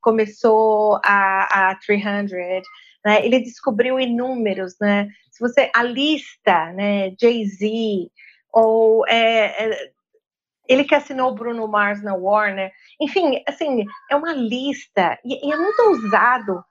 começou 0.01 1.01
a, 1.05 1.71
a 1.71 1.75
300, 1.77 2.33
né? 3.05 3.25
Ele 3.25 3.41
descobriu 3.41 4.01
inúmeros, 4.01 4.75
né? 4.81 5.09
Se 5.31 5.41
você 5.41 5.71
a 5.75 5.83
lista, 5.83 6.73
né? 6.73 7.15
Jay 7.21 7.45
Z 7.47 8.11
ou 8.53 9.07
é, 9.07 9.65
é, 9.65 9.92
ele 10.69 10.85
que 10.85 10.95
assinou 10.95 11.31
o 11.31 11.35
Bruno 11.35 11.67
Mars 11.69 12.03
na 12.03 12.15
Warner, 12.15 12.73
enfim, 13.01 13.43
assim 13.49 13.85
é 14.11 14.17
uma 14.17 14.33
lista 14.33 15.19
e, 15.25 15.49
e 15.49 15.53
é 15.53 15.57
muito 15.57 15.81
ousado 15.83 16.65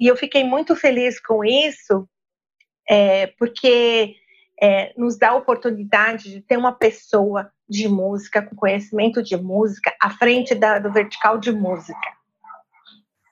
e 0.00 0.06
eu 0.06 0.16
fiquei 0.16 0.44
muito 0.44 0.74
feliz 0.74 1.20
com 1.20 1.44
isso, 1.44 2.08
é, 2.88 3.28
porque 3.38 4.16
é, 4.60 4.92
nos 4.96 5.16
dá 5.16 5.30
a 5.30 5.36
oportunidade 5.36 6.30
de 6.30 6.40
ter 6.40 6.56
uma 6.56 6.72
pessoa 6.72 7.50
de 7.68 7.88
música, 7.88 8.42
com 8.42 8.56
conhecimento 8.56 9.22
de 9.22 9.36
música, 9.36 9.94
à 10.00 10.10
frente 10.10 10.54
da, 10.54 10.78
do 10.78 10.92
vertical 10.92 11.38
de 11.38 11.52
música. 11.52 12.23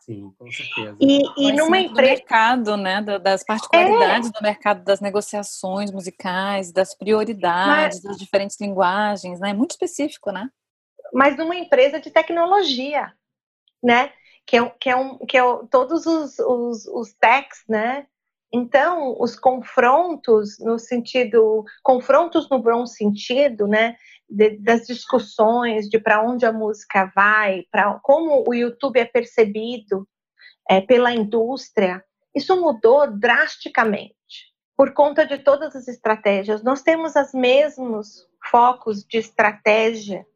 Sim, 0.05 0.35
com 0.37 0.51
certeza. 0.51 0.97
E, 1.01 1.23
e 1.37 1.53
numa 1.53 1.79
empresa. 1.79 2.11
mercado, 2.15 2.77
né? 2.77 3.01
Das 3.21 3.45
particularidades 3.45 4.31
é. 4.31 4.33
do 4.33 4.43
mercado, 4.43 4.83
das 4.83 5.01
negociações 5.01 5.93
musicais, 5.93 6.73
das 6.73 6.93
prioridades, 6.93 8.01
Mas... 8.03 8.03
das 8.03 8.19
diferentes 8.19 8.61
linguagens, 8.61 9.39
né? 9.39 9.51
É 9.51 9.55
muito 9.55 9.71
específico, 9.71 10.33
né? 10.33 10.51
Mas 11.15 11.37
numa 11.37 11.55
empresa 11.55 12.01
de 12.01 12.11
tecnologia, 12.11 13.13
né? 13.81 14.13
Que 14.45 14.57
é, 14.57 14.69
que 14.71 14.91
é, 14.91 14.97
um, 14.97 15.19
que 15.19 15.39
é 15.39 15.43
todos 15.71 16.05
os, 16.05 16.37
os, 16.41 16.87
os 16.87 17.15
techs, 17.15 17.63
né? 17.69 18.05
Então, 18.53 19.17
os 19.21 19.39
confrontos 19.39 20.59
no 20.59 20.81
sentido, 20.81 21.65
confrontos 21.81 22.51
no 22.51 22.59
bom 22.59 22.85
sentido, 22.87 23.67
né, 23.67 23.97
de, 24.33 24.59
das 24.59 24.87
discussões 24.87 25.89
de 25.89 25.99
para 25.99 26.23
onde 26.23 26.47
a 26.47 26.53
música 26.53 27.11
vai, 27.15 27.65
para 27.71 27.99
como 28.03 28.45
o 28.47 28.55
YouTube 28.55 28.99
é 28.99 29.05
percebido 29.05 30.09
é, 30.69 30.81
pela 30.81 31.13
indústria, 31.13 32.05
isso 32.35 32.61
mudou 32.61 33.11
drasticamente 33.11 34.15
por 34.77 34.93
conta 34.95 35.27
de 35.27 35.39
todas 35.39 35.77
as 35.77 35.87
estratégias. 35.87 36.63
Nós 36.63 36.83
temos 36.83 37.15
os 37.15 37.33
mesmos 37.33 38.27
focos 38.51 39.05
de 39.05 39.19
estratégia 39.19 40.27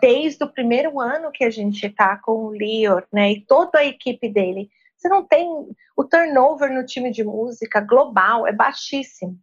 desde 0.00 0.42
o 0.42 0.52
primeiro 0.52 1.00
ano 1.00 1.30
que 1.30 1.44
a 1.44 1.50
gente 1.50 1.86
está 1.86 2.16
com 2.16 2.46
o 2.46 2.54
Lior, 2.54 3.06
né, 3.12 3.32
e 3.32 3.44
toda 3.44 3.78
a 3.78 3.84
equipe 3.84 4.28
dele 4.28 4.68
você 4.96 5.08
não 5.08 5.22
tem 5.22 5.46
o 5.94 6.04
turnover 6.04 6.72
no 6.72 6.84
time 6.86 7.10
de 7.10 7.22
música 7.22 7.78
global 7.78 8.46
é 8.46 8.52
baixíssimo. 8.52 9.38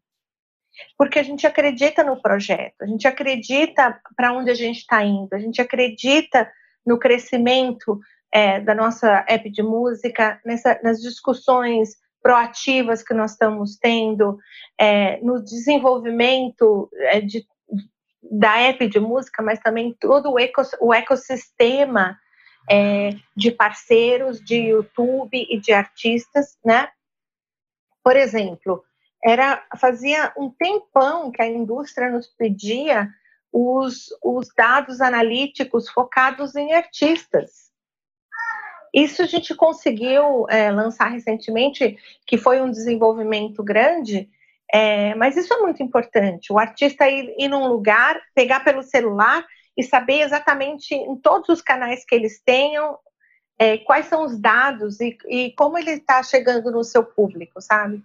Porque 0.97 1.19
a 1.19 1.23
gente 1.23 1.45
acredita 1.45 2.03
no 2.03 2.21
projeto, 2.21 2.81
a 2.81 2.87
gente 2.87 3.07
acredita 3.07 3.99
para 4.15 4.33
onde 4.33 4.49
a 4.49 4.55
gente 4.55 4.79
está 4.79 5.03
indo, 5.03 5.33
a 5.33 5.39
gente 5.39 5.61
acredita 5.61 6.49
no 6.85 6.97
crescimento 6.97 7.99
é, 8.31 8.59
da 8.59 8.73
nossa 8.73 9.25
app 9.27 9.49
de 9.49 9.61
música, 9.61 10.39
nessa, 10.45 10.79
nas 10.83 10.99
discussões 11.01 11.95
proativas 12.21 13.03
que 13.03 13.13
nós 13.13 13.31
estamos 13.31 13.77
tendo, 13.77 14.37
é, 14.79 15.19
no 15.21 15.43
desenvolvimento 15.43 16.89
é, 16.93 17.19
de, 17.19 17.45
da 18.21 18.59
app 18.59 18.87
de 18.87 18.99
música, 18.99 19.41
mas 19.41 19.59
também 19.59 19.95
todo 19.99 20.31
o, 20.31 20.39
ecos, 20.39 20.71
o 20.79 20.93
ecossistema 20.93 22.17
é, 22.69 23.11
de 23.35 23.51
parceiros 23.51 24.39
de 24.39 24.55
YouTube 24.55 25.45
e 25.49 25.59
de 25.59 25.73
artistas, 25.73 26.57
né? 26.63 26.89
Por 28.03 28.15
exemplo, 28.15 28.83
era 29.23 29.63
fazia 29.79 30.33
um 30.37 30.49
tempão 30.49 31.31
que 31.31 31.41
a 31.41 31.47
indústria 31.47 32.09
nos 32.09 32.27
pedia 32.27 33.09
os, 33.51 34.07
os 34.23 34.47
dados 34.55 35.01
analíticos 35.01 35.89
focados 35.89 36.55
em 36.55 36.73
artistas. 36.73 37.71
Isso 38.93 39.21
a 39.21 39.25
gente 39.25 39.55
conseguiu 39.55 40.45
é, 40.49 40.71
lançar 40.71 41.07
recentemente, 41.07 41.97
que 42.25 42.37
foi 42.37 42.61
um 42.61 42.69
desenvolvimento 42.69 43.63
grande, 43.63 44.29
é, 44.71 45.15
mas 45.15 45.37
isso 45.37 45.53
é 45.53 45.57
muito 45.57 45.81
importante. 45.81 46.51
O 46.51 46.59
artista 46.59 47.09
ir, 47.09 47.33
ir 47.37 47.47
num 47.47 47.67
lugar, 47.67 48.21
pegar 48.33 48.61
pelo 48.61 48.83
celular 48.83 49.45
e 49.77 49.83
saber 49.83 50.21
exatamente 50.21 50.93
em 50.93 51.15
todos 51.15 51.47
os 51.49 51.61
canais 51.61 52.03
que 52.05 52.15
eles 52.15 52.41
tenham 52.43 52.97
é, 53.57 53.77
quais 53.77 54.07
são 54.07 54.25
os 54.25 54.39
dados 54.39 54.99
e, 54.99 55.17
e 55.27 55.53
como 55.53 55.77
ele 55.77 55.91
está 55.91 56.21
chegando 56.23 56.71
no 56.71 56.83
seu 56.83 57.03
público, 57.03 57.61
sabe? 57.61 58.03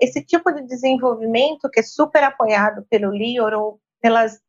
Esse 0.00 0.24
tipo 0.24 0.52
de 0.52 0.62
desenvolvimento 0.62 1.68
que 1.70 1.80
é 1.80 1.82
super 1.82 2.22
apoiado 2.22 2.86
pelo 2.88 3.10
Lior 3.10 3.52
ou 3.52 3.80
pelas, 4.00 4.40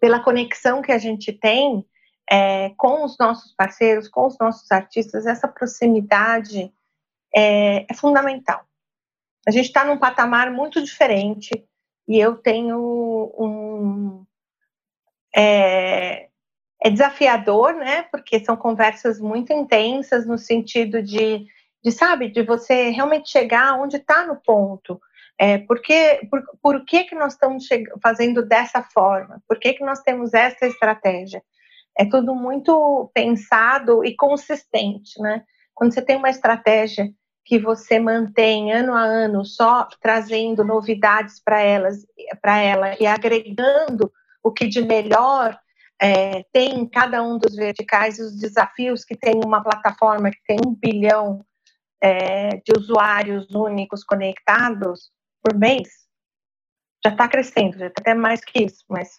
pela 0.00 0.20
conexão 0.20 0.82
que 0.82 0.92
a 0.92 0.98
gente 0.98 1.32
tem 1.32 1.86
é, 2.30 2.70
com 2.76 3.04
os 3.04 3.16
nossos 3.18 3.54
parceiros, 3.54 4.08
com 4.08 4.26
os 4.26 4.36
nossos 4.38 4.70
artistas, 4.70 5.26
essa 5.26 5.48
proximidade 5.48 6.72
é, 7.34 7.86
é 7.90 7.94
fundamental. 7.94 8.64
A 9.46 9.50
gente 9.50 9.66
está 9.66 9.84
num 9.84 9.98
patamar 9.98 10.50
muito 10.50 10.82
diferente 10.82 11.50
e 12.06 12.18
eu 12.18 12.36
tenho 12.36 13.32
um, 13.38 14.26
é, 15.34 16.28
é 16.82 16.90
desafiador, 16.90 17.74
né? 17.74 18.02
Porque 18.04 18.44
são 18.44 18.56
conversas 18.56 19.18
muito 19.18 19.52
intensas 19.52 20.26
no 20.26 20.36
sentido 20.36 21.02
de, 21.02 21.46
de 21.82 21.92
sabe, 21.92 22.28
de 22.28 22.42
você 22.42 22.90
realmente 22.90 23.30
chegar 23.30 23.78
onde 23.78 23.96
está 23.96 24.26
no 24.26 24.36
ponto. 24.36 25.00
É, 25.38 25.58
por, 25.58 25.80
que, 25.80 26.20
por, 26.30 26.42
por 26.60 26.84
que, 26.84 27.04
que 27.04 27.14
nós 27.14 27.34
estamos 27.34 27.66
fazendo 28.02 28.44
dessa 28.44 28.82
forma? 28.82 29.40
Por 29.46 29.58
que, 29.58 29.74
que 29.74 29.84
nós 29.84 30.00
temos 30.00 30.34
essa 30.34 30.66
estratégia? 30.66 31.42
É 31.96 32.04
tudo 32.04 32.34
muito 32.34 33.10
pensado 33.14 34.04
e 34.04 34.16
consistente, 34.16 35.20
né? 35.20 35.44
Quando 35.74 35.94
você 35.94 36.02
tem 36.02 36.16
uma 36.16 36.30
estratégia 36.30 37.08
que 37.44 37.58
você 37.58 37.98
mantém 37.98 38.72
ano 38.72 38.94
a 38.94 39.00
ano 39.00 39.44
só 39.44 39.88
trazendo 40.02 40.64
novidades 40.64 41.40
para 41.42 41.60
elas, 41.60 42.04
para 42.42 42.58
ela 42.58 42.96
e 43.00 43.06
agregando 43.06 44.12
o 44.42 44.52
que 44.52 44.66
de 44.66 44.82
melhor 44.82 45.58
é, 46.00 46.44
tem 46.52 46.80
em 46.80 46.88
cada 46.88 47.22
um 47.22 47.38
dos 47.38 47.56
verticais, 47.56 48.18
os 48.18 48.38
desafios 48.38 49.04
que 49.04 49.16
tem 49.16 49.40
uma 49.44 49.62
plataforma 49.62 50.30
que 50.30 50.42
tem 50.46 50.58
um 50.64 50.74
bilhão 50.74 51.44
é, 52.02 52.56
de 52.56 52.72
usuários 52.76 53.50
únicos 53.50 54.04
conectados 54.04 55.10
por 55.42 55.56
mês. 55.58 55.88
já 57.04 57.12
está 57.12 57.28
crescendo, 57.28 57.78
já 57.78 57.86
está 57.86 58.00
até 58.00 58.14
mais 58.14 58.44
que 58.44 58.64
isso, 58.64 58.84
mas 58.88 59.18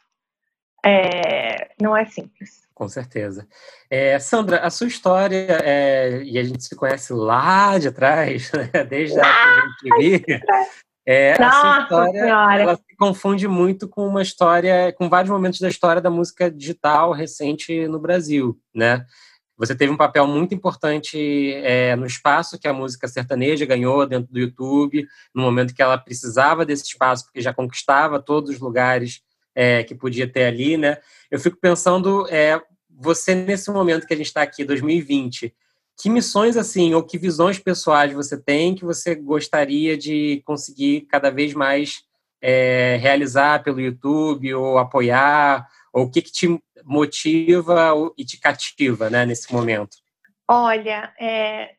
é, 0.85 1.71
não 1.81 1.95
é 1.95 2.05
simples. 2.05 2.67
Com 2.73 2.87
certeza. 2.87 3.47
É, 3.89 4.17
Sandra, 4.19 4.59
a 4.59 4.69
sua 4.69 4.87
história, 4.87 5.59
é, 5.63 6.23
e 6.23 6.39
a 6.39 6.43
gente 6.43 6.63
se 6.63 6.75
conhece 6.75 7.11
lá 7.11 7.77
de 7.77 7.91
trás, 7.91 8.51
né? 8.73 8.85
desde 8.85 9.19
a 9.19 9.27
época 9.27 9.75
que 9.79 9.93
a 9.93 10.01
gente 10.01 10.25
viu, 10.25 10.39
é, 11.05 11.39
Nossa 11.39 11.57
a 11.57 11.61
sua 11.61 11.83
história 11.83 12.21
senhora. 12.21 12.61
ela 12.61 12.75
se 12.75 12.95
confunde 12.97 13.47
muito 13.47 13.89
com 13.89 14.07
uma 14.07 14.21
história, 14.21 14.93
com 14.93 15.09
vários 15.09 15.31
momentos 15.31 15.59
da 15.59 15.67
história 15.67 16.01
da 16.01 16.09
música 16.09 16.51
digital 16.51 17.11
recente 17.11 17.87
no 17.87 17.99
Brasil, 17.99 18.57
né? 18.73 19.05
Você 19.59 19.75
teve 19.75 19.91
um 19.91 19.97
papel 19.97 20.25
muito 20.25 20.55
importante 20.55 21.53
é, 21.55 21.93
no 21.97 22.05
espaço 22.05 22.57
que 22.57 22.65
a 22.65 22.71
música 22.71 23.09
sertaneja 23.09 23.65
ganhou 23.65 24.07
dentro 24.07 24.31
do 24.31 24.39
YouTube, 24.39 25.05
no 25.35 25.41
momento 25.43 25.75
que 25.75 25.81
ela 25.81 25.97
precisava 25.97 26.65
desse 26.65 26.85
espaço, 26.85 27.25
porque 27.25 27.41
já 27.41 27.53
conquistava 27.53 28.21
todos 28.21 28.51
os 28.51 28.59
lugares 28.59 29.21
é, 29.53 29.83
que 29.83 29.93
podia 29.93 30.25
ter 30.31 30.45
ali, 30.45 30.77
né? 30.77 30.97
Eu 31.29 31.37
fico 31.37 31.57
pensando, 31.57 32.25
é, 32.29 32.61
você 32.89 33.35
nesse 33.35 33.69
momento 33.69 34.07
que 34.07 34.13
a 34.13 34.17
gente 34.17 34.27
está 34.27 34.41
aqui, 34.41 34.63
2020, 34.63 35.53
que 36.01 36.09
missões 36.09 36.55
assim 36.55 36.93
ou 36.93 37.03
que 37.03 37.17
visões 37.17 37.59
pessoais 37.59 38.13
você 38.13 38.37
tem 38.37 38.73
que 38.73 38.85
você 38.85 39.13
gostaria 39.13 39.97
de 39.97 40.41
conseguir 40.45 41.01
cada 41.01 41.29
vez 41.29 41.53
mais 41.53 42.03
é, 42.41 42.97
realizar 43.01 43.61
pelo 43.61 43.81
YouTube 43.81 44.53
ou 44.53 44.77
apoiar 44.77 45.67
ou 45.99 46.05
o 46.05 46.11
que, 46.11 46.21
que 46.21 46.31
te 46.31 46.63
motiva 46.83 47.93
e 48.17 48.25
te 48.25 48.39
cativa 48.39 49.09
né, 49.09 49.25
nesse 49.25 49.53
momento? 49.53 49.97
Olha, 50.47 51.13
é, 51.19 51.75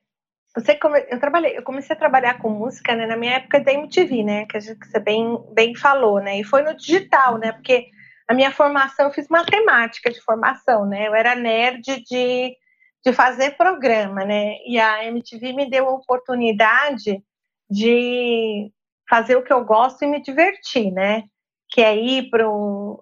você 0.54 0.74
come, 0.76 1.04
eu 1.08 1.18
trabalhei, 1.20 1.56
eu 1.56 1.62
comecei 1.62 1.94
a 1.94 1.98
trabalhar 1.98 2.38
com 2.38 2.50
música 2.50 2.94
né, 2.94 3.06
na 3.06 3.16
minha 3.16 3.34
época 3.34 3.60
da 3.60 3.72
MTV, 3.72 4.22
né, 4.22 4.46
que, 4.46 4.60
gente, 4.60 4.78
que 4.78 4.86
você 4.86 4.98
bem, 4.98 5.38
bem 5.52 5.74
falou, 5.76 6.20
né, 6.20 6.38
e 6.38 6.44
foi 6.44 6.62
no 6.62 6.76
digital, 6.76 7.38
né, 7.38 7.52
porque 7.52 7.86
a 8.28 8.34
minha 8.34 8.50
formação 8.50 9.06
eu 9.06 9.12
fiz 9.12 9.28
matemática 9.28 10.10
de 10.10 10.20
formação, 10.20 10.86
né, 10.86 11.06
eu 11.06 11.14
era 11.14 11.34
nerd 11.34 11.82
de, 11.82 12.56
de 13.04 13.12
fazer 13.12 13.56
programa, 13.56 14.24
né, 14.24 14.56
e 14.66 14.78
a 14.78 15.04
MTV 15.04 15.52
me 15.52 15.70
deu 15.70 15.88
a 15.88 15.94
oportunidade 15.94 17.22
de 17.68 18.72
fazer 19.08 19.36
o 19.36 19.42
que 19.42 19.52
eu 19.52 19.64
gosto 19.64 20.02
e 20.02 20.08
me 20.08 20.20
divertir, 20.20 20.90
né, 20.92 21.24
que 21.68 21.80
é 21.80 21.96
ir 21.96 22.28
para 22.28 22.44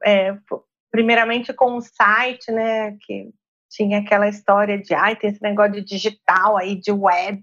é, 0.05 0.37
primeiramente 0.91 1.53
com 1.53 1.77
o 1.77 1.81
site, 1.81 2.51
né, 2.51 2.97
que 3.01 3.31
tinha 3.71 3.99
aquela 3.99 4.29
história 4.29 4.79
de, 4.79 4.95
ai, 4.95 5.17
tem 5.17 5.31
esse 5.31 5.43
negócio 5.43 5.73
de 5.73 5.83
digital 5.83 6.57
aí, 6.57 6.75
de 6.75 6.91
web. 6.91 7.43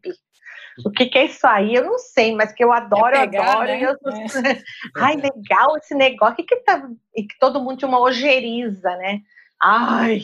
O 0.86 0.92
que, 0.92 1.06
que 1.06 1.18
é 1.18 1.26
isso 1.26 1.46
aí? 1.48 1.76
Eu 1.76 1.86
não 1.86 1.98
sei, 1.98 2.36
mas 2.36 2.52
que 2.52 2.64
eu 2.64 2.72
adoro, 2.72 3.16
é 3.16 3.28
pegar, 3.28 3.44
eu 3.44 3.50
adoro. 3.50 3.68
Né? 3.68 3.82
Eu... 3.82 3.92
É. 3.92 4.64
ai, 4.98 5.16
legal 5.16 5.78
esse 5.78 5.96
negócio. 5.96 6.36
Que 6.36 6.44
que 6.44 6.56
tá... 6.58 6.90
E 7.16 7.24
que 7.24 7.38
todo 7.40 7.62
mundo 7.62 7.78
tinha 7.78 7.88
uma 7.88 8.02
ojeriza, 8.02 8.96
né? 8.98 9.22
Ai, 9.62 10.22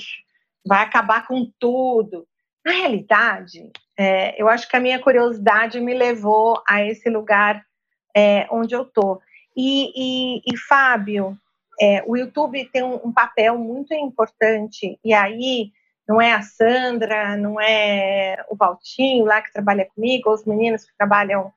vai 0.66 0.84
acabar 0.84 1.26
com 1.26 1.50
tudo. 1.58 2.28
Na 2.66 2.74
realidade, 2.74 3.72
é, 3.98 4.40
eu 4.42 4.50
acho 4.50 4.68
que 4.68 4.76
a 4.76 4.80
minha 4.80 5.00
curiosidade 5.00 5.80
me 5.80 5.94
levou 5.94 6.62
a 6.68 6.84
esse 6.84 7.10
lugar 7.10 7.64
é, 8.16 8.46
onde 8.52 8.76
eu 8.76 8.84
tô. 8.84 9.22
E, 9.56 9.92
e, 9.96 10.42
e 10.46 10.58
Fábio, 10.58 11.38
é, 11.82 12.04
o 12.06 12.16
YouTube 12.16 12.70
tem 12.72 12.84
um, 12.84 13.08
um, 13.08 13.12
papel 13.12 13.58
muito 13.58 13.92
importante, 13.92 15.00
e 15.04 15.14
aí 15.14 15.72
não 16.08 16.22
é 16.22 16.32
a 16.34 16.44
Sandra, 16.44 17.36
não 17.36 17.60
é 17.60 18.38
o 18.50 18.56
Valtinho 18.56 19.26
lá 19.26 19.42
que 19.42 19.52
trabalha 19.52 19.88
comigo, 19.96 20.32
os 20.32 20.46
meninos 20.46 20.86
que 20.86 20.96
trabalham 20.96 21.52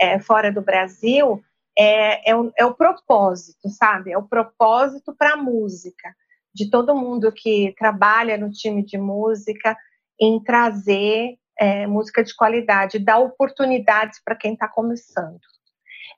é, 0.00 0.18
fora 0.18 0.50
do 0.50 0.62
Brasil, 0.62 1.42
é, 1.78 2.30
é, 2.30 2.34
o, 2.34 2.50
é 2.56 2.64
o 2.64 2.72
propósito, 2.72 3.68
sabe? 3.68 4.12
É 4.12 4.16
o 4.16 4.26
propósito 4.26 5.14
para 5.14 5.34
a 5.34 5.36
música, 5.36 6.14
de 6.54 6.70
todo 6.70 6.96
mundo 6.96 7.30
que 7.30 7.74
trabalha 7.78 8.38
no 8.38 8.50
time 8.50 8.82
de 8.82 8.96
música, 8.96 9.76
em 10.18 10.42
trazer 10.42 11.36
é, 11.58 11.86
música 11.86 12.24
de 12.24 12.34
qualidade, 12.34 12.98
dar 12.98 13.18
oportunidades 13.18 14.22
para 14.24 14.36
quem 14.36 14.54
está 14.54 14.66
começando. 14.66 15.40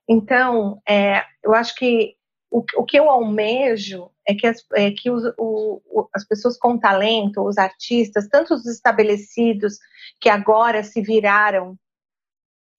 Então, 0.09 0.81
é, 0.89 1.25
eu 1.43 1.53
acho 1.55 1.75
que 1.75 2.18
o, 2.51 2.65
o 2.77 2.85
que 2.85 2.99
eu 2.99 3.09
almejo 3.11 4.11
é 4.27 4.35
que, 4.35 4.47
as, 4.47 4.65
é 4.75 4.91
que 4.91 5.11
os, 5.11 5.23
o, 5.39 6.09
as 6.15 6.25
pessoas 6.25 6.59
com 6.59 6.79
talento, 6.79 7.43
os 7.43 7.59
artistas, 7.59 8.29
tanto 8.29 8.55
os 8.55 8.67
estabelecidos 8.67 9.79
que 10.21 10.29
agora 10.29 10.83
se 10.83 11.01
viraram 11.03 11.79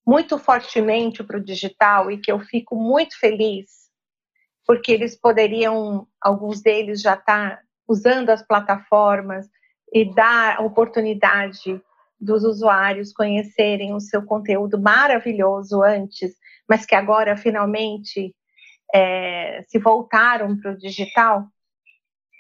muito 0.06 0.40
fortemente 0.40 1.24
para 1.24 1.38
o 1.38 1.44
digital 1.44 2.10
e 2.10 2.18
que 2.18 2.32
eu 2.32 2.40
fico 2.40 2.76
muito 2.76 3.18
feliz, 3.20 3.90
porque 4.66 4.92
eles 4.92 5.16
poderiam, 5.16 6.08
alguns 6.20 6.62
deles 6.62 7.02
já 7.02 7.16
tá 7.16 7.60
usando 7.88 8.30
as 8.30 8.46
plataformas 8.46 9.48
e 9.94 10.14
dar 10.14 10.58
a 10.58 10.62
oportunidade 10.62 11.82
dos 12.20 12.44
usuários 12.44 13.14
conhecerem 13.14 13.94
o 13.94 14.00
seu 14.00 14.24
conteúdo 14.24 14.80
maravilhoso 14.80 15.82
antes, 15.84 16.36
mas 16.68 16.86
que 16.86 16.96
agora 16.96 17.38
finalmente 17.38 18.36
é, 18.94 19.64
se 19.68 19.80
voltaram 19.80 20.58
para 20.58 20.72
o 20.72 20.78
digital, 20.78 21.48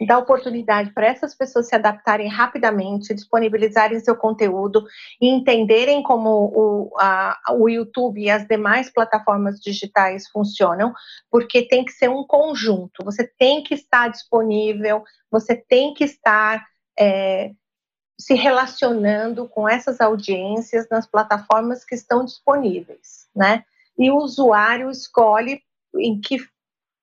dá 0.05 0.17
oportunidade 0.17 0.91
para 0.93 1.07
essas 1.07 1.35
pessoas 1.35 1.67
se 1.67 1.75
adaptarem 1.75 2.29
rapidamente, 2.29 3.13
disponibilizarem 3.13 3.99
seu 3.99 4.15
conteúdo 4.15 4.85
e 5.21 5.27
entenderem 5.27 6.01
como 6.01 6.29
o, 6.29 6.93
a, 6.97 7.37
o 7.51 7.67
YouTube 7.67 8.21
e 8.21 8.29
as 8.29 8.47
demais 8.47 8.89
plataformas 8.89 9.59
digitais 9.59 10.27
funcionam, 10.29 10.93
porque 11.29 11.63
tem 11.63 11.83
que 11.83 11.91
ser 11.91 12.09
um 12.09 12.23
conjunto. 12.23 13.03
Você 13.03 13.27
tem 13.27 13.61
que 13.61 13.73
estar 13.73 14.09
disponível, 14.09 15.03
você 15.29 15.55
tem 15.55 15.93
que 15.93 16.05
estar 16.05 16.65
é, 16.97 17.51
se 18.17 18.33
relacionando 18.33 19.47
com 19.47 19.67
essas 19.67 19.99
audiências 19.99 20.87
nas 20.89 21.05
plataformas 21.05 21.83
que 21.83 21.95
estão 21.95 22.23
disponíveis, 22.23 23.27
né? 23.35 23.63
E 23.97 24.09
o 24.09 24.17
usuário 24.17 24.89
escolhe 24.89 25.61
em 25.95 26.19
que 26.19 26.37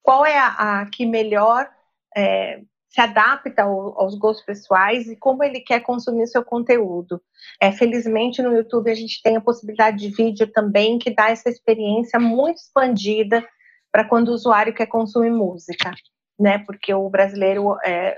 qual 0.02 0.24
é 0.24 0.38
a, 0.38 0.80
a 0.80 0.86
que 0.90 1.04
melhor 1.04 1.68
é, 2.16 2.60
se 2.96 3.00
adapta 3.00 3.62
ao, 3.62 4.00
aos 4.00 4.14
gostos 4.14 4.44
pessoais 4.46 5.06
e 5.06 5.16
como 5.16 5.44
ele 5.44 5.60
quer 5.60 5.80
consumir 5.80 6.26
seu 6.26 6.42
conteúdo. 6.42 7.20
É, 7.60 7.70
felizmente 7.70 8.40
no 8.40 8.56
YouTube 8.56 8.90
a 8.90 8.94
gente 8.94 9.20
tem 9.22 9.36
a 9.36 9.40
possibilidade 9.40 9.98
de 9.98 10.08
vídeo 10.08 10.50
também 10.50 10.98
que 10.98 11.14
dá 11.14 11.28
essa 11.28 11.50
experiência 11.50 12.18
muito 12.18 12.56
expandida 12.56 13.46
para 13.92 14.04
quando 14.04 14.28
o 14.28 14.32
usuário 14.32 14.74
quer 14.74 14.86
consumir 14.86 15.30
música, 15.30 15.90
né? 16.38 16.58
Porque 16.60 16.92
o 16.94 17.08
brasileiro, 17.10 17.76
é, 17.84 18.16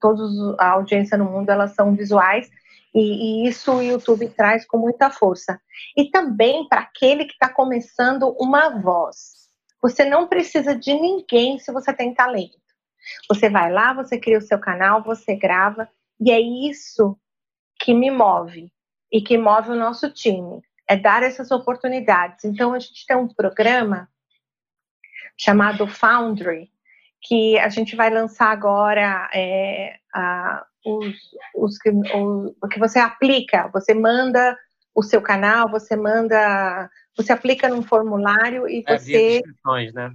todos 0.00 0.32
a 0.58 0.70
audiência 0.70 1.16
no 1.16 1.24
mundo 1.24 1.50
elas 1.50 1.74
são 1.74 1.94
visuais 1.94 2.48
e, 2.92 3.44
e 3.44 3.48
isso 3.48 3.72
o 3.72 3.82
YouTube 3.82 4.28
traz 4.30 4.66
com 4.66 4.78
muita 4.78 5.10
força. 5.10 5.60
E 5.96 6.10
também 6.10 6.66
para 6.68 6.80
aquele 6.80 7.24
que 7.24 7.34
está 7.34 7.48
começando 7.48 8.34
uma 8.38 8.80
voz. 8.80 9.45
Você 9.86 10.04
não 10.04 10.26
precisa 10.26 10.74
de 10.74 10.92
ninguém 10.94 11.60
se 11.60 11.70
você 11.70 11.92
tem 11.92 12.12
talento. 12.12 12.58
Você 13.28 13.48
vai 13.48 13.70
lá, 13.70 13.92
você 13.92 14.18
cria 14.18 14.38
o 14.38 14.42
seu 14.42 14.58
canal, 14.58 15.00
você 15.00 15.36
grava, 15.36 15.88
e 16.20 16.32
é 16.32 16.40
isso 16.40 17.16
que 17.78 17.94
me 17.94 18.10
move 18.10 18.72
e 19.12 19.20
que 19.20 19.38
move 19.38 19.70
o 19.70 19.76
nosso 19.76 20.10
time. 20.10 20.60
É 20.88 20.96
dar 20.96 21.22
essas 21.22 21.52
oportunidades. 21.52 22.44
Então, 22.44 22.74
a 22.74 22.80
gente 22.80 23.06
tem 23.06 23.16
um 23.16 23.28
programa 23.28 24.08
chamado 25.38 25.86
Foundry, 25.86 26.68
que 27.22 27.56
a 27.60 27.68
gente 27.68 27.94
vai 27.94 28.10
lançar 28.10 28.50
agora 28.50 29.30
é, 29.32 30.00
a, 30.12 30.66
os, 30.84 31.16
os 31.54 31.78
que, 31.78 31.90
o, 31.90 32.56
o 32.60 32.68
que 32.68 32.80
você 32.80 32.98
aplica. 32.98 33.68
Você 33.68 33.94
manda 33.94 34.58
o 34.92 35.02
seu 35.04 35.22
canal, 35.22 35.70
você 35.70 35.94
manda 35.94 36.90
você 37.16 37.32
aplica 37.32 37.68
num 37.68 37.82
formulário 37.82 38.68
e 38.68 38.84
é, 38.86 38.98
você. 38.98 39.38
Inscrições, 39.38 39.94
né? 39.94 40.12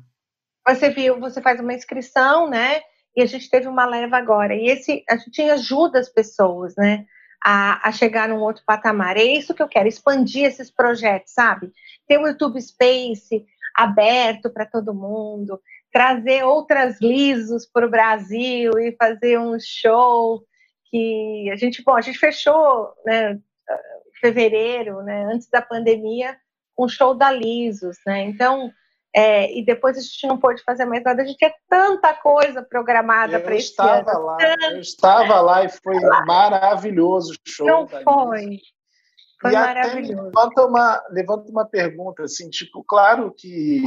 Você 0.68 0.89
viu, 0.89 1.20
você 1.20 1.41
faz 1.41 1.60
uma 1.60 1.74
inscrição, 1.74 2.49
né? 2.49 2.82
E 3.16 3.22
a 3.22 3.26
gente 3.26 3.49
teve 3.49 3.68
uma 3.68 3.86
leva 3.86 4.18
agora. 4.18 4.56
E 4.56 4.68
esse, 4.68 5.04
a 5.10 5.18
gente 5.18 5.41
ajuda 5.41 5.99
as 5.99 6.10
pessoas, 6.10 6.76
né? 6.76 7.06
A, 7.43 7.89
a, 7.89 7.91
chegar 7.91 8.30
num 8.30 8.39
outro 8.39 8.64
patamar. 8.66 9.18
É 9.18 9.24
isso 9.24 9.56
que 9.56 9.64
eu 9.64 9.68
quero, 9.68 9.88
expandir 9.88 10.45
esses 10.45 10.70
projetos, 10.70 11.34
sabe? 11.34 11.72
Ter 12.08 12.20
o 12.20 12.28
YouTube 12.28 12.62
Space 12.62 13.43
aberto 13.76 14.52
para 14.52 14.66
todo 14.66 14.93
mundo, 14.93 15.60
trazer 15.91 16.43
outras 16.43 17.02
lisos 17.02 17.66
para 17.66 17.88
o 17.88 17.89
Brasil 17.89 18.78
e 18.78 18.95
fazer 18.95 19.39
um 19.39 19.58
show 19.60 20.43
que 20.86 21.49
a 21.52 21.56
gente, 21.56 21.84
bom, 21.84 21.95
a 21.95 22.02
gente 22.02 22.20
fechou, 22.20 22.93
né, 23.06 23.39
fevereiro, 24.20 25.02
né, 25.02 25.24
antes 25.34 25.49
da 25.49 25.62
pandemia, 25.62 26.38
um 26.84 26.89
show 26.89 27.13
da 27.13 27.32
Lisos, 27.32 27.97
né? 28.05 28.23
Então, 28.23 28.71
é, 29.13 29.57
e 29.57 29.63
depois 29.63 29.97
a 29.97 30.01
gente 30.01 30.27
não 30.27 30.38
pôde 30.38 30.63
fazer 30.63 30.86
mais 30.86 31.03
nada, 31.03 31.21
a 31.21 31.25
gente 31.25 31.38
tinha 31.38 31.53
tanta 31.69 32.13
coisa 32.13 32.63
programada 32.63 33.39
para 33.39 33.55
esse 33.55 33.71
estava 33.71 34.11
ano. 34.11 34.25
Lá, 34.25 34.38
eu 34.71 34.79
estava 34.79 35.41
lá 35.41 35.65
e 35.65 35.69
foi 35.69 35.99
lá. 35.99 36.25
maravilhoso 36.25 37.34
o 37.34 37.49
show. 37.49 37.67
Não 37.67 37.88
foi. 37.88 38.59
Foi 39.41 39.51
e 39.51 39.53
maravilhoso. 39.53 40.23
Levanta 40.23 40.65
uma, 40.65 41.03
levanta 41.09 41.51
uma 41.51 41.65
pergunta, 41.65 42.23
assim, 42.23 42.49
tipo, 42.49 42.84
claro 42.84 43.34
que 43.34 43.84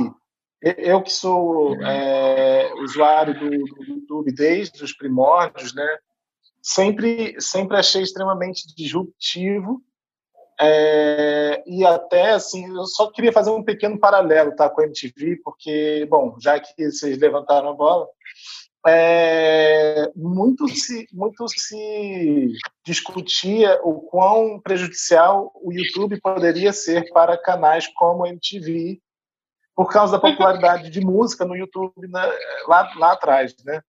eu 0.61 1.03
que 1.03 1.12
sou 1.12 1.74
é, 1.82 2.72
usuário 2.82 3.34
do, 3.38 3.51
do, 3.51 3.84
YouTube 3.84 4.32
desde 4.32 4.82
os 4.82 4.92
primórdios, 4.92 5.74
né, 5.74 5.99
sempre, 6.62 7.40
sempre 7.40 7.76
achei 7.76 8.03
extremamente 8.03 8.74
disruptivo 8.74 9.82
é, 10.61 11.62
e 11.66 11.84
até 11.84 12.32
assim, 12.32 12.66
eu 12.76 12.86
só 12.86 13.11
queria 13.11 13.32
fazer 13.32 13.50
um 13.50 13.62
pequeno 13.62 13.98
paralelo 13.98 14.55
tá, 14.55 14.68
com 14.68 14.80
a 14.80 14.84
MTV, 14.84 15.40
porque, 15.44 16.07
bom, 16.09 16.36
já 16.40 16.61
que 16.61 16.90
vocês 16.90 17.18
levantaram 17.18 17.70
a 17.70 17.74
bola, 17.74 18.07
é, 18.86 20.12
muito, 20.14 20.68
se, 20.68 21.09
muito 21.12 21.46
se 21.48 22.52
discutia 22.84 23.80
o 23.82 24.02
quão 24.02 24.61
prejudicial 24.61 25.50
o 25.57 25.72
YouTube 25.72 26.20
poderia 26.20 26.72
ser 26.72 27.11
para 27.12 27.38
canais 27.38 27.88
como 27.88 28.24
a 28.24 28.28
MTV, 28.28 29.00
por 29.74 29.90
causa 29.90 30.12
da 30.12 30.20
popularidade 30.20 30.90
de 30.90 31.00
música 31.00 31.44
no 31.44 31.57
YouTube 31.57 32.07
né, 32.09 32.22
lá, 32.68 32.92
lá 32.96 33.12
atrás, 33.12 33.55
né? 33.64 33.80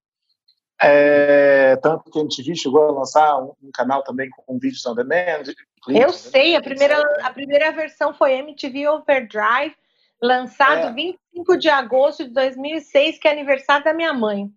É, 0.81 1.77
tanto 1.77 2.09
que 2.11 2.19
a 2.19 2.21
MTV 2.21 2.55
chegou 2.55 2.83
a 2.83 2.91
lançar 2.91 3.37
um, 3.37 3.53
um 3.61 3.71
canal 3.73 4.03
também 4.03 4.29
com 4.29 4.59
vídeos 4.59 4.85
on 4.85 4.95
demand. 4.95 5.43
Eu 5.87 6.11
sei, 6.11 6.55
a 6.55 6.61
primeira, 6.61 7.01
a 7.23 7.31
primeira 7.31 7.71
versão 7.71 8.13
foi 8.13 8.33
MTV 8.33 8.87
Overdrive, 8.87 9.75
lançado 10.21 10.87
é. 10.87 10.93
25 10.93 11.57
de 11.57 11.69
agosto 11.69 12.23
de 12.23 12.31
2006, 12.31 13.19
que 13.19 13.27
é 13.27 13.31
aniversário 13.31 13.83
da 13.83 13.93
minha 13.93 14.13
mãe. 14.13 14.49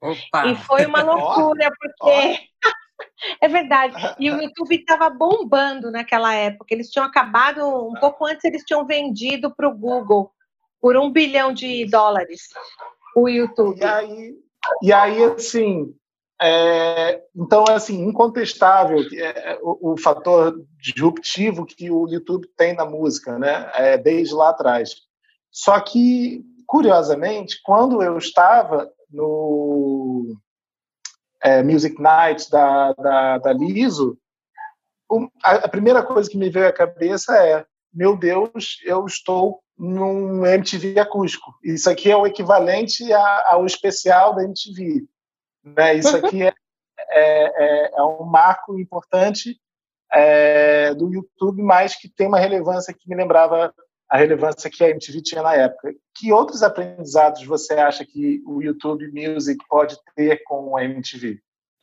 Opa. 0.00 0.46
E 0.46 0.56
foi 0.56 0.86
uma 0.86 1.02
loucura, 1.04 1.70
porque. 1.78 2.38
é 3.40 3.48
verdade. 3.48 3.94
E 4.18 4.30
o 4.30 4.42
YouTube 4.42 4.74
estava 4.74 5.08
bombando 5.08 5.90
naquela 5.90 6.34
época. 6.34 6.74
Eles 6.74 6.90
tinham 6.90 7.06
acabado, 7.06 7.88
um 7.88 7.94
pouco 7.94 8.26
antes, 8.26 8.44
eles 8.44 8.64
tinham 8.64 8.86
vendido 8.86 9.54
para 9.54 9.68
o 9.68 9.76
Google 9.76 10.32
por 10.80 10.96
um 10.96 11.10
bilhão 11.10 11.52
de 11.52 11.86
dólares 11.86 12.50
o 13.16 13.28
YouTube. 13.28 13.80
E 13.80 13.84
aí, 13.84 14.34
e 14.82 14.92
aí 14.92 15.24
assim. 15.24 15.94
É, 16.40 17.22
então, 17.34 17.64
é 17.68 17.72
assim, 17.72 18.04
incontestável 18.04 18.98
é, 19.12 19.52
é, 19.52 19.58
o, 19.62 19.92
o, 19.92 19.96
fator 19.96 20.62
disruptivo 20.78 21.64
que 21.64 21.90
o 21.90 22.06
YouTube 22.06 22.46
tem 22.56 22.74
na 22.74 22.84
música, 22.84 23.38
né? 23.38 23.70
É, 23.74 23.96
desde 23.96 24.34
lá 24.34 24.50
atrás. 24.50 24.96
Só 25.50 25.80
que, 25.80 26.44
curiosamente, 26.66 27.58
quando 27.64 28.02
eu 28.02 28.18
estava 28.18 28.90
no 29.10 30.36
é, 31.42 31.62
Music 31.62 32.00
Night 32.00 32.50
da, 32.50 32.92
da, 32.92 33.38
da 33.38 33.52
Liso, 33.54 34.18
a, 35.42 35.52
a 35.54 35.68
primeira 35.68 36.02
coisa 36.02 36.28
que 36.28 36.36
me 36.36 36.50
veio 36.50 36.68
à 36.68 36.72
cabeça 36.72 37.34
é: 37.36 37.64
meu 37.94 38.14
Deus, 38.14 38.78
eu 38.84 39.06
estou 39.06 39.60
num 39.78 40.44
MTV 40.44 40.98
acústico. 40.98 41.54
Isso 41.64 41.88
aqui 41.88 42.10
é 42.10 42.16
o 42.16 42.26
equivalente 42.26 43.10
a, 43.10 43.52
ao 43.52 43.64
especial 43.64 44.34
da 44.34 44.44
MTV. 44.44 45.06
Né? 45.74 45.94
Isso 45.94 46.16
aqui 46.16 46.42
é, 46.42 46.54
é, 47.10 47.44
é, 47.64 47.90
é 47.96 48.02
um 48.02 48.24
marco 48.24 48.78
importante 48.78 49.58
é, 50.12 50.94
do 50.94 51.12
YouTube, 51.12 51.62
mas 51.62 51.96
que 51.96 52.08
tem 52.08 52.26
uma 52.26 52.38
relevância 52.38 52.94
que 52.94 53.08
me 53.08 53.16
lembrava 53.16 53.74
a 54.08 54.16
relevância 54.16 54.70
que 54.70 54.84
a 54.84 54.90
MTV 54.90 55.20
tinha 55.20 55.42
na 55.42 55.54
época. 55.54 55.92
Que 56.14 56.32
outros 56.32 56.62
aprendizados 56.62 57.44
você 57.44 57.74
acha 57.74 58.04
que 58.04 58.40
o 58.46 58.62
YouTube 58.62 59.10
Music 59.12 59.58
pode 59.68 59.96
ter 60.14 60.42
com 60.44 60.76
a 60.76 60.84
MTV? 60.84 61.40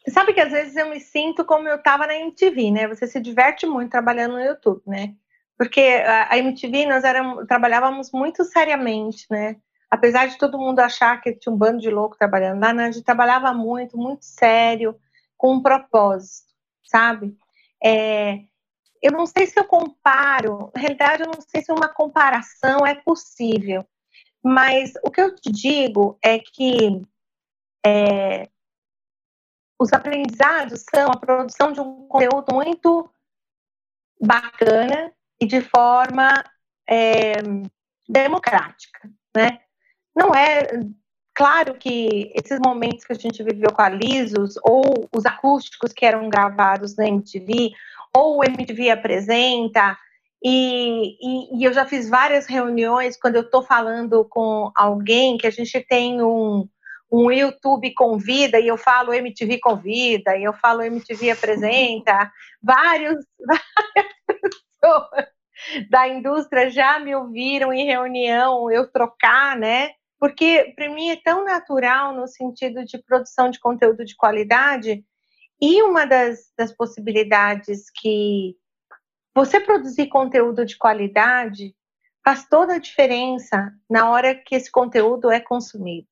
Sabe 0.10 0.34
que 0.34 0.40
às 0.40 0.52
vezes 0.52 0.76
eu 0.76 0.90
me 0.90 1.00
sinto 1.00 1.46
como 1.46 1.68
eu 1.68 1.76
estava 1.76 2.08
na 2.08 2.16
MTV, 2.16 2.72
né? 2.72 2.88
Você 2.88 3.08
se 3.08 3.20
diverte 3.20 3.66
muito 3.66 3.92
trabalhando 3.92 4.34
no 4.34 4.42
YouTube, 4.42 4.82
né? 4.86 5.14
Porque 5.58 5.82
a 5.82 6.38
MTV 6.38 6.86
nós 6.88 7.04
éramos, 7.04 7.46
trabalhávamos 7.46 8.12
muito 8.12 8.44
seriamente, 8.44 9.26
né? 9.30 9.58
Apesar 9.94 10.26
de 10.26 10.40
todo 10.40 10.58
mundo 10.58 10.80
achar 10.80 11.22
que 11.22 11.36
tinha 11.36 11.54
um 11.54 11.58
bando 11.58 11.80
de 11.80 11.92
louco 11.92 12.18
trabalhando 12.18 12.60
lá, 12.60 12.74
né? 12.74 12.86
a 12.86 12.92
gente 12.92 13.06
trabalhava 13.06 13.54
muito, 13.54 13.96
muito 13.96 14.26
sério, 14.26 15.00
com 15.38 15.54
um 15.54 15.62
propósito, 15.62 16.52
sabe? 16.84 17.38
É, 17.86 18.40
eu 19.04 19.12
não 19.12 19.28
sei 19.28 19.46
se 19.46 19.60
eu 19.60 19.66
comparo, 19.66 20.72
na 20.74 20.82
realidade, 20.82 21.22
eu 21.22 21.28
não 21.28 21.40
sei 21.40 21.62
se 21.62 21.72
uma 21.72 21.88
comparação 21.88 22.84
é 22.88 22.96
possível, 22.96 23.86
mas 24.44 24.94
o 25.04 25.12
que 25.12 25.22
eu 25.22 25.36
te 25.36 25.52
digo 25.52 26.18
é 26.24 26.40
que 26.40 27.00
é, 27.86 28.50
os 29.80 29.94
aprendizados 29.94 30.86
são 30.90 31.12
a 31.12 31.20
produção 31.20 31.72
de 31.72 31.80
um 31.80 32.08
conteúdo 32.08 32.52
muito 32.52 33.08
bacana 34.20 35.14
e 35.40 35.46
de 35.46 35.62
forma 35.62 36.44
é, 36.90 37.34
democrática, 38.10 39.08
né? 39.38 39.60
Não 40.16 40.34
é 40.34 40.68
claro 41.34 41.76
que 41.76 42.32
esses 42.36 42.60
momentos 42.60 43.04
que 43.04 43.14
a 43.14 43.16
gente 43.16 43.44
viveu 43.44 43.72
com 43.74 43.82
a 43.82 43.90
Lisos 43.90 44.56
ou 44.64 45.10
os 45.16 45.26
acústicos 45.26 45.92
que 45.92 46.06
eram 46.06 46.30
gravados 46.30 46.96
na 46.96 47.08
MTV 47.08 47.72
ou 48.16 48.38
o 48.38 48.44
MTV 48.44 48.92
apresenta, 48.92 49.98
e, 50.44 51.16
e, 51.22 51.58
e, 51.58 51.64
eu 51.64 51.74
já 51.74 51.86
fiz 51.86 52.10
várias 52.10 52.46
reuniões 52.46 53.18
quando 53.18 53.38
eu 53.38 53.44
estou 53.44 53.64
falando 53.64 54.26
com 54.26 54.72
alguém 54.76 55.38
que 55.38 55.48
a 55.48 55.50
gente 55.50 55.80
tem 55.88 56.22
um, 56.22 56.68
um 57.10 57.32
YouTube 57.32 57.94
convida 57.94 58.60
e 58.60 58.68
eu 58.68 58.78
falo 58.78 59.14
MTV 59.14 59.60
convida 59.60 60.36
e 60.36 60.44
eu 60.44 60.52
falo 60.52 60.84
MTV 60.84 61.32
apresenta, 61.32 62.30
vários, 62.62 63.24
várias 63.40 64.14
pessoas 64.28 65.28
da 65.90 66.10
indústria 66.10 66.70
já 66.70 67.00
me 67.00 67.16
ouviram 67.16 67.72
em 67.72 67.86
reunião 67.86 68.70
eu 68.70 68.92
trocar, 68.92 69.56
né? 69.56 69.92
Porque 70.24 70.72
para 70.74 70.88
mim 70.88 71.10
é 71.10 71.18
tão 71.18 71.44
natural 71.44 72.16
no 72.16 72.30
sentido 72.30 72.86
de 72.86 72.98
produção 72.98 73.50
de 73.50 73.60
conteúdo 73.60 74.06
de 74.06 74.16
qualidade 74.16 75.04
e 75.62 75.84
uma 75.84 76.06
das, 76.06 76.50
das 76.58 76.72
possibilidades 76.72 77.90
que 77.90 78.56
você 79.36 79.60
produzir 79.60 80.08
conteúdo 80.08 80.66
de 80.66 80.78
qualidade 80.78 81.76
faz 82.24 82.48
toda 82.48 82.76
a 82.76 82.80
diferença 82.80 83.74
na 83.90 84.10
hora 84.10 84.34
que 84.34 84.56
esse 84.56 84.72
conteúdo 84.72 85.30
é 85.30 85.42
consumido. 85.42 86.08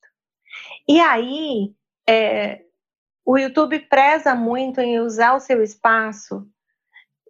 E 0.86 1.00
aí, 1.00 1.74
é, 2.06 2.66
o 3.24 3.38
YouTube 3.38 3.80
preza 3.80 4.36
muito 4.36 4.82
em 4.82 5.00
usar 5.00 5.36
o 5.36 5.40
seu 5.40 5.64
espaço 5.64 6.46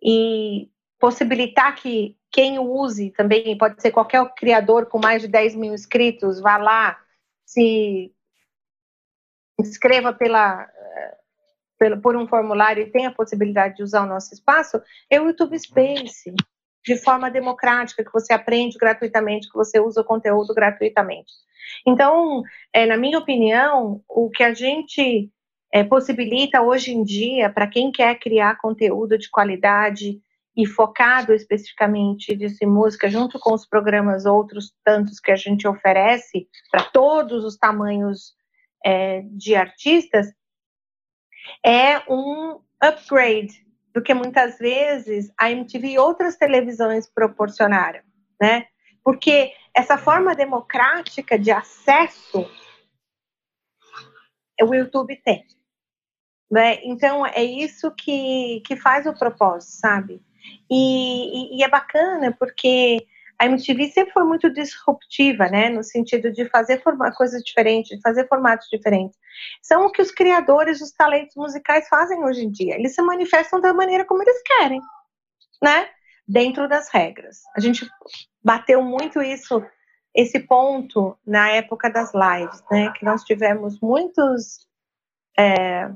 e 0.01 0.67
possibilitar 0.97 1.75
que 1.75 2.17
quem 2.31 2.59
use 2.59 3.11
também, 3.11 3.57
pode 3.57 3.81
ser 3.81 3.91
qualquer 3.91 4.23
criador 4.35 4.85
com 4.85 4.99
mais 4.99 5.21
de 5.21 5.27
10 5.27 5.55
mil 5.55 5.73
inscritos, 5.73 6.39
vá 6.39 6.57
lá, 6.57 6.97
se 7.45 8.13
inscreva 9.59 10.13
pela 10.13 10.69
por 12.03 12.15
um 12.15 12.27
formulário 12.27 12.83
e 12.83 12.91
tem 12.91 13.07
a 13.07 13.11
possibilidade 13.11 13.77
de 13.77 13.83
usar 13.83 14.03
o 14.03 14.07
nosso 14.07 14.31
espaço, 14.35 14.79
é 15.09 15.19
o 15.19 15.25
YouTube 15.25 15.57
Space, 15.57 16.31
de 16.85 16.95
forma 16.95 17.29
democrática, 17.29 18.03
que 18.03 18.13
você 18.13 18.33
aprende 18.33 18.77
gratuitamente, 18.77 19.49
que 19.49 19.57
você 19.57 19.79
usa 19.79 20.01
o 20.01 20.05
conteúdo 20.05 20.53
gratuitamente. 20.53 21.31
Então, 21.85 22.43
é, 22.71 22.85
na 22.85 22.97
minha 22.97 23.17
opinião, 23.17 24.03
o 24.07 24.29
que 24.29 24.43
a 24.43 24.53
gente 24.53 25.31
é, 25.73 25.83
possibilita 25.83 26.61
hoje 26.61 26.93
em 26.93 27.03
dia 27.03 27.49
para 27.49 27.67
quem 27.67 27.91
quer 27.91 28.19
criar 28.19 28.59
conteúdo 28.59 29.17
de 29.17 29.29
qualidade 29.29 30.21
e 30.55 30.65
focado 30.65 31.33
especificamente 31.33 32.35
de 32.35 32.65
música, 32.65 33.09
junto 33.09 33.39
com 33.39 33.53
os 33.53 33.65
programas 33.65 34.25
outros 34.25 34.73
tantos 34.83 35.19
que 35.19 35.31
a 35.31 35.35
gente 35.35 35.67
oferece 35.67 36.47
para 36.69 36.83
todos 36.83 37.45
os 37.45 37.57
tamanhos 37.57 38.35
é, 38.85 39.21
de 39.31 39.55
artistas, 39.55 40.27
é 41.65 41.99
um 42.11 42.59
upgrade 42.81 43.65
do 43.93 44.01
que 44.01 44.13
muitas 44.13 44.57
vezes 44.57 45.31
a 45.37 45.51
MTV 45.51 45.87
e 45.87 45.99
outras 45.99 46.35
televisões 46.35 47.09
proporcionaram, 47.09 48.01
né? 48.39 48.67
Porque 49.03 49.53
essa 49.75 49.97
forma 49.97 50.35
democrática 50.35 51.39
de 51.39 51.51
acesso 51.51 52.45
o 54.63 54.75
YouTube 54.75 55.15
tem. 55.23 55.45
Né? 56.49 56.83
Então, 56.83 57.25
é 57.25 57.43
isso 57.43 57.91
que, 57.91 58.61
que 58.65 58.75
faz 58.75 59.05
o 59.05 59.13
propósito, 59.13 59.71
sabe? 59.71 60.21
E, 60.69 61.55
e, 61.55 61.59
e 61.59 61.63
é 61.63 61.69
bacana 61.69 62.35
porque 62.37 63.05
a 63.41 63.47
MTV 63.47 63.89
sempre 63.89 64.13
foi 64.13 64.23
muito 64.23 64.53
disruptiva, 64.53 65.47
né, 65.47 65.67
no 65.67 65.83
sentido 65.83 66.31
de 66.31 66.45
fazer 66.45 66.79
coisas 67.17 67.41
diferentes, 67.41 67.97
de 67.97 68.01
fazer 68.01 68.27
formatos 68.27 68.67
diferentes. 68.69 69.17
São 69.63 69.87
o 69.87 69.91
que 69.91 69.99
os 69.99 70.11
criadores 70.11 70.77
dos 70.77 70.91
talentos 70.91 71.35
musicais 71.35 71.87
fazem 71.87 72.23
hoje 72.23 72.45
em 72.45 72.51
dia. 72.51 72.75
Eles 72.75 72.93
se 72.93 73.01
manifestam 73.01 73.59
da 73.59 73.73
maneira 73.73 74.05
como 74.05 74.21
eles 74.21 74.39
querem, 74.43 74.79
né, 75.59 75.89
dentro 76.27 76.69
das 76.69 76.89
regras. 76.89 77.39
A 77.55 77.59
gente 77.59 77.89
bateu 78.43 78.83
muito 78.83 79.19
isso, 79.23 79.65
esse 80.13 80.39
ponto 80.41 81.17
na 81.25 81.49
época 81.49 81.89
das 81.89 82.11
lives, 82.13 82.63
né, 82.69 82.93
que 82.95 83.03
nós 83.03 83.23
tivemos 83.23 83.79
muitos 83.81 84.67
é, 85.35 85.89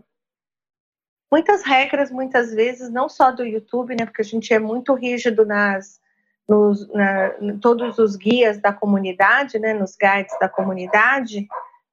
muitas 1.36 1.64
regras, 1.64 2.10
muitas 2.10 2.54
vezes, 2.54 2.90
não 2.90 3.10
só 3.10 3.30
do 3.30 3.44
YouTube, 3.44 3.94
né, 3.94 4.06
porque 4.06 4.22
a 4.22 4.26
gente 4.26 4.54
é 4.54 4.60
muito 4.60 4.94
rígido 4.94 5.46
nas 5.46 6.00
nos, 6.48 6.88
na, 6.94 7.34
todos 7.62 7.98
os 7.98 8.16
guias 8.16 8.62
da 8.62 8.72
comunidade, 8.72 9.60
né, 9.60 9.74
nos 9.74 9.98
guides 9.98 10.34
da 10.40 10.48
comunidade, 10.48 11.46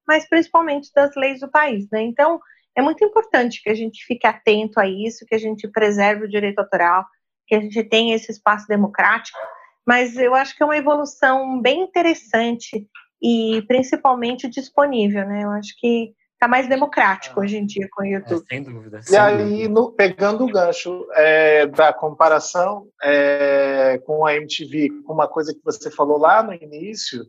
mas 0.07 0.29
principalmente 0.29 0.93
das 0.95 1.17
leis 1.17 1.41
do 1.41 1.49
país, 1.49 1.89
né? 1.91 2.03
Então, 2.03 2.39
é 2.77 2.83
muito 2.83 3.03
importante 3.05 3.61
que 3.61 3.71
a 3.71 3.75
gente 3.75 4.05
fique 4.05 4.27
atento 4.27 4.79
a 4.79 4.87
isso, 4.87 5.27
que 5.27 5.35
a 5.35 5.39
gente 5.39 5.67
preserve 5.67 6.27
o 6.27 6.29
direito 6.29 6.61
autoral, 6.61 7.05
que 7.49 7.57
a 7.57 7.61
gente 7.61 7.83
tenha 7.83 8.15
esse 8.15 8.31
espaço 8.31 8.69
democrático, 8.69 9.39
mas 9.85 10.17
eu 10.17 10.35
acho 10.35 10.55
que 10.55 10.63
é 10.63 10.67
uma 10.67 10.77
evolução 10.77 11.61
bem 11.61 11.81
interessante 11.81 12.87
e 13.21 13.65
principalmente 13.67 14.49
disponível, 14.49 15.27
né? 15.27 15.43
Eu 15.43 15.51
acho 15.51 15.75
que 15.81 16.15
está 16.43 16.49
mais 16.49 16.69
democrático 16.69 17.41
hoje 17.41 17.57
em 17.57 17.65
dia 17.65 17.89
com 17.93 18.03
o 18.03 18.07
YouTube. 18.07 18.45
É, 18.51 18.55
sem 18.55 18.63
dúvida. 18.65 19.03
Sem 19.03 19.15
e 19.15 19.17
aí, 19.17 19.69
no, 19.69 19.93
pegando 19.93 20.45
o 20.45 20.51
gancho 20.51 21.07
é, 21.13 21.67
da 21.67 21.93
comparação 21.93 22.89
é, 23.01 24.01
com 24.05 24.27
a 24.27 24.35
MTV, 24.35 24.91
com 25.07 25.13
uma 25.13 25.29
coisa 25.29 25.55
que 25.55 25.61
você 25.65 25.89
falou 25.89 26.19
lá 26.19 26.43
no 26.43 26.53
início 26.53 27.25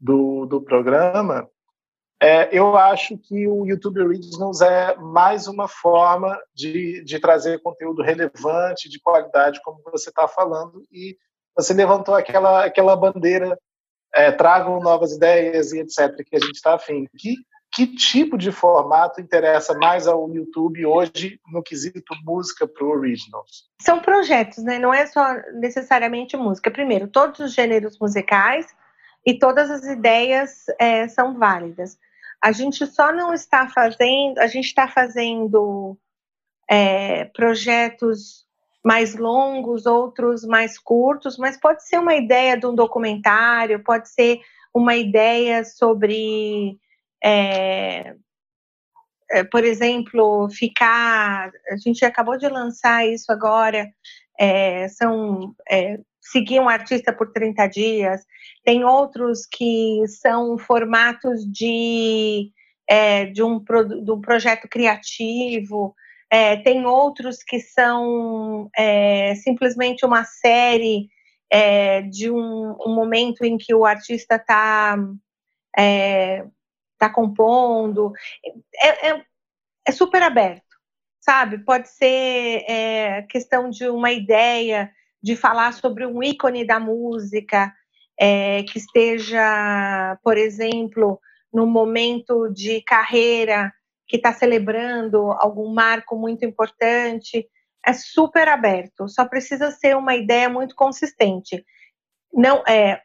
do, 0.00 0.46
do 0.46 0.62
programa, 0.62 1.46
é, 2.18 2.48
eu 2.50 2.74
acho 2.78 3.18
que 3.18 3.46
o 3.46 3.66
YouTube 3.66 4.00
Originals 4.00 4.62
é 4.62 4.96
mais 4.96 5.46
uma 5.46 5.68
forma 5.68 6.40
de, 6.54 7.04
de 7.04 7.20
trazer 7.20 7.60
conteúdo 7.60 8.02
relevante, 8.02 8.88
de 8.88 8.98
qualidade, 8.98 9.60
como 9.62 9.82
você 9.84 10.08
está 10.08 10.26
falando, 10.26 10.82
e 10.90 11.14
você 11.54 11.74
levantou 11.74 12.14
aquela, 12.14 12.64
aquela 12.64 12.96
bandeira, 12.96 13.58
é, 14.14 14.32
tragam 14.32 14.80
novas 14.80 15.12
ideias 15.12 15.72
e 15.72 15.80
etc., 15.80 16.24
que 16.24 16.36
a 16.36 16.40
gente 16.40 16.54
está 16.54 16.74
afim. 16.74 17.04
Que, 17.18 17.34
que 17.72 17.86
tipo 17.86 18.38
de 18.38 18.50
formato 18.50 19.20
interessa 19.20 19.74
mais 19.74 20.06
ao 20.06 20.28
YouTube 20.32 20.86
hoje 20.86 21.38
no 21.52 21.62
quesito 21.62 22.14
música 22.24 22.66
para 22.66 22.86
Originals? 22.86 23.68
São 23.80 24.00
projetos, 24.00 24.64
né? 24.64 24.78
não 24.78 24.94
é 24.94 25.06
só 25.06 25.34
necessariamente 25.54 26.36
música. 26.36 26.70
Primeiro, 26.70 27.08
todos 27.08 27.40
os 27.40 27.52
gêneros 27.52 27.98
musicais 27.98 28.66
e 29.26 29.38
todas 29.38 29.70
as 29.70 29.84
ideias 29.84 30.64
é, 30.78 31.08
são 31.08 31.38
válidas. 31.38 31.98
A 32.42 32.52
gente 32.52 32.86
só 32.86 33.12
não 33.12 33.34
está 33.34 33.68
fazendo, 33.68 34.38
a 34.38 34.46
gente 34.46 34.66
está 34.66 34.86
fazendo 34.86 35.98
é, 36.68 37.24
projetos 37.26 38.46
mais 38.84 39.16
longos, 39.16 39.84
outros 39.84 40.44
mais 40.44 40.78
curtos, 40.78 41.36
mas 41.36 41.58
pode 41.58 41.86
ser 41.86 41.98
uma 41.98 42.14
ideia 42.14 42.56
de 42.56 42.66
um 42.66 42.74
documentário, 42.74 43.82
pode 43.82 44.08
ser 44.08 44.40
uma 44.72 44.94
ideia 44.94 45.64
sobre, 45.64 46.78
é, 47.26 48.14
é, 49.30 49.42
por 49.44 49.64
exemplo, 49.64 50.48
ficar. 50.50 51.50
A 51.70 51.76
gente 51.76 52.04
acabou 52.04 52.38
de 52.38 52.48
lançar 52.48 53.04
isso 53.06 53.32
agora, 53.32 53.90
é, 54.38 54.86
são 54.88 55.52
é, 55.68 55.98
seguir 56.20 56.60
um 56.60 56.68
artista 56.68 57.12
por 57.12 57.32
30 57.32 57.66
dias, 57.66 58.24
tem 58.64 58.84
outros 58.84 59.46
que 59.46 60.02
são 60.06 60.56
formatos 60.56 61.44
de, 61.44 62.52
é, 62.88 63.26
de, 63.26 63.42
um, 63.42 63.58
de 63.58 64.10
um 64.12 64.20
projeto 64.20 64.68
criativo, 64.68 65.94
é, 66.30 66.56
tem 66.56 66.86
outros 66.86 67.42
que 67.42 67.60
são 67.60 68.68
é, 68.76 69.34
simplesmente 69.36 70.04
uma 70.04 70.24
série 70.24 71.08
é, 71.50 72.02
de 72.02 72.30
um, 72.30 72.76
um, 72.84 72.94
momento 72.94 73.44
em 73.44 73.56
que 73.56 73.72
o 73.74 73.84
artista 73.84 74.36
está 74.36 74.96
é, 76.96 76.98
tá 76.98 77.10
compondo. 77.10 78.12
É, 78.82 79.10
é, 79.10 79.24
é, 79.86 79.92
super 79.92 80.22
aberto, 80.22 80.64
sabe? 81.20 81.58
Pode 81.58 81.88
ser 81.88 83.26
questão 83.28 83.70
de 83.70 83.88
uma 83.88 84.10
ideia 84.10 84.90
de 85.22 85.36
falar 85.36 85.72
sobre 85.72 86.06
um 86.06 86.22
ícone 86.22 86.66
da 86.66 86.78
música 86.78 87.72
é, 88.18 88.62
que 88.64 88.78
esteja, 88.78 90.18
por 90.22 90.36
exemplo, 90.36 91.20
no 91.52 91.66
momento 91.66 92.48
de 92.52 92.80
carreira 92.82 93.72
que 94.06 94.16
está 94.16 94.32
celebrando 94.32 95.32
algum 95.32 95.72
marco 95.72 96.16
muito 96.16 96.44
importante, 96.44 97.48
é 97.84 97.92
super 97.92 98.48
aberto. 98.48 99.08
Só 99.08 99.24
precisa 99.24 99.70
ser 99.70 99.96
uma 99.96 100.14
ideia 100.14 100.48
muito 100.48 100.74
consistente. 100.74 101.64
Não 102.32 102.62
é 102.66 103.00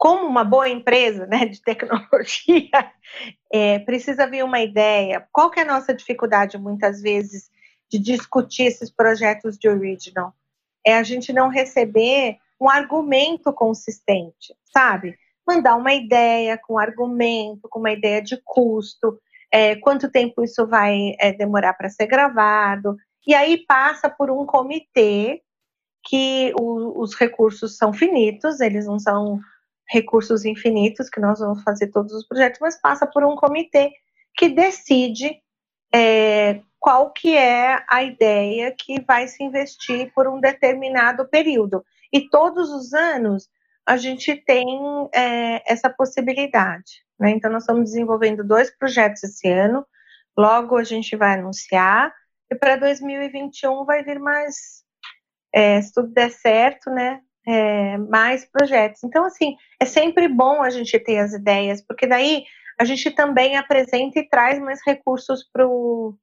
como 0.00 0.26
uma 0.26 0.44
boa 0.44 0.66
empresa 0.66 1.26
né, 1.26 1.44
de 1.44 1.60
tecnologia, 1.60 2.70
é, 3.52 3.80
precisa 3.80 4.26
vir 4.26 4.42
uma 4.42 4.60
ideia. 4.60 5.28
Qual 5.30 5.50
que 5.50 5.60
é 5.60 5.62
a 5.62 5.66
nossa 5.66 5.92
dificuldade, 5.92 6.56
muitas 6.56 7.02
vezes, 7.02 7.50
de 7.92 7.98
discutir 7.98 8.62
esses 8.62 8.90
projetos 8.90 9.58
de 9.58 9.68
original? 9.68 10.34
é 10.86 10.96
a 10.96 11.02
gente 11.02 11.32
não 11.32 11.48
receber 11.48 12.38
um 12.60 12.68
argumento 12.68 13.52
consistente, 13.52 14.54
sabe? 14.72 15.16
Mandar 15.46 15.76
uma 15.76 15.92
ideia 15.92 16.58
com 16.58 16.78
argumento, 16.78 17.68
com 17.68 17.78
uma 17.78 17.92
ideia 17.92 18.22
de 18.22 18.40
custo, 18.44 19.18
é, 19.50 19.76
quanto 19.76 20.10
tempo 20.10 20.44
isso 20.44 20.66
vai 20.66 21.14
é, 21.18 21.32
demorar 21.32 21.74
para 21.74 21.88
ser 21.88 22.06
gravado, 22.06 22.96
e 23.26 23.34
aí 23.34 23.64
passa 23.66 24.08
por 24.08 24.30
um 24.30 24.46
comitê 24.46 25.42
que 26.04 26.52
o, 26.58 27.00
os 27.00 27.14
recursos 27.14 27.76
são 27.76 27.92
finitos, 27.92 28.60
eles 28.60 28.86
não 28.86 28.98
são 28.98 29.40
recursos 29.90 30.44
infinitos 30.44 31.10
que 31.10 31.20
nós 31.20 31.40
vamos 31.40 31.62
fazer 31.62 31.88
todos 31.88 32.12
os 32.12 32.26
projetos, 32.26 32.60
mas 32.60 32.80
passa 32.80 33.06
por 33.06 33.24
um 33.24 33.34
comitê 33.34 33.92
que 34.36 34.48
decide 34.48 35.42
é, 35.92 36.60
qual 36.78 37.12
que 37.12 37.36
é 37.36 37.84
a 37.90 38.02
ideia 38.02 38.74
que 38.76 39.00
vai 39.02 39.26
se 39.26 39.42
investir 39.42 40.12
por 40.14 40.28
um 40.28 40.40
determinado 40.40 41.28
período. 41.28 41.84
E 42.12 42.28
todos 42.28 42.70
os 42.70 42.94
anos 42.94 43.48
a 43.84 43.96
gente 43.96 44.36
tem 44.36 44.66
é, 45.12 45.62
essa 45.70 45.90
possibilidade. 45.90 47.04
Né? 47.18 47.30
Então, 47.30 47.50
nós 47.50 47.64
estamos 47.64 47.84
desenvolvendo 47.90 48.44
dois 48.44 48.70
projetos 48.70 49.24
esse 49.24 49.48
ano, 49.48 49.84
logo 50.36 50.76
a 50.76 50.84
gente 50.84 51.16
vai 51.16 51.34
anunciar, 51.34 52.14
e 52.50 52.54
para 52.54 52.76
2021 52.76 53.84
vai 53.84 54.04
vir 54.04 54.20
mais, 54.20 54.84
é, 55.52 55.82
se 55.82 55.92
tudo 55.92 56.08
der 56.12 56.30
certo, 56.30 56.90
né? 56.90 57.20
É, 57.52 57.98
mais 57.98 58.44
projetos. 58.44 59.02
Então, 59.02 59.24
assim, 59.24 59.56
é 59.80 59.84
sempre 59.84 60.28
bom 60.28 60.62
a 60.62 60.70
gente 60.70 60.96
ter 61.00 61.18
as 61.18 61.32
ideias, 61.32 61.82
porque 61.82 62.06
daí 62.06 62.44
a 62.78 62.84
gente 62.84 63.10
também 63.10 63.56
apresenta 63.56 64.20
e 64.20 64.28
traz 64.28 64.60
mais 64.60 64.80
recursos 64.86 65.42
para 65.52 65.66
o 65.66 66.14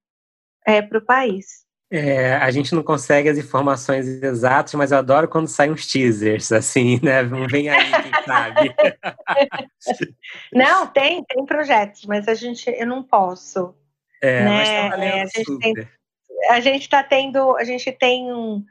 é, 0.65 0.81
país. 1.01 1.67
É, 1.89 2.35
a 2.35 2.49
gente 2.51 2.75
não 2.75 2.83
consegue 2.83 3.29
as 3.29 3.37
informações 3.37 4.07
exatas, 4.07 4.73
mas 4.73 4.91
eu 4.91 4.97
adoro 4.97 5.27
quando 5.27 5.47
saem 5.47 5.71
uns 5.71 5.87
teasers, 5.87 6.51
assim, 6.51 6.99
né? 7.03 7.23
Vem 7.23 7.69
aí, 7.69 7.91
quem 7.91 8.23
sabe. 8.25 8.75
não, 10.51 10.87
tem, 10.87 11.23
tem 11.23 11.45
projetos, 11.45 12.05
mas 12.05 12.27
a 12.27 12.33
gente, 12.33 12.69
eu 12.69 12.87
não 12.87 13.03
posso. 13.03 13.73
É, 14.21 14.43
né? 14.43 14.49
mas 14.49 14.69
tá 14.69 15.05
é, 15.05 15.21
a 15.21 15.25
gente 15.25 15.59
tem, 15.59 15.73
a 16.49 16.59
gente 16.59 16.81
está 16.81 17.03
tendo, 17.03 17.55
a 17.55 17.63
gente 17.63 17.91
tem 17.91 18.33
um, 18.33 18.63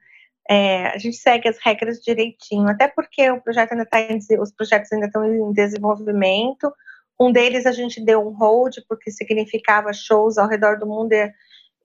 é, 0.49 0.87
a 0.89 0.99
gente 0.99 1.17
segue 1.17 1.49
as 1.49 1.59
regras 1.63 1.99
direitinho, 2.01 2.69
até 2.69 2.89
porque 2.89 3.31
o 3.31 3.41
projeto 3.41 3.73
ainda 3.73 3.85
está 3.85 3.99
os 4.41 4.53
projetos 4.53 4.93
ainda 4.93 5.07
estão 5.07 5.25
em 5.25 5.53
desenvolvimento, 5.53 6.73
um 7.19 7.33
deles 7.33 7.67
a 7.67 7.73
gente 7.73 8.05
deu 8.05 8.27
um 8.27 8.37
hold, 8.37 8.77
porque 8.89 9.11
significava 9.11 9.93
shows 9.93 10.39
ao 10.39 10.49
redor 10.49 10.79
do 10.79 10.87
mundo 10.87 11.13
e, 11.13 11.33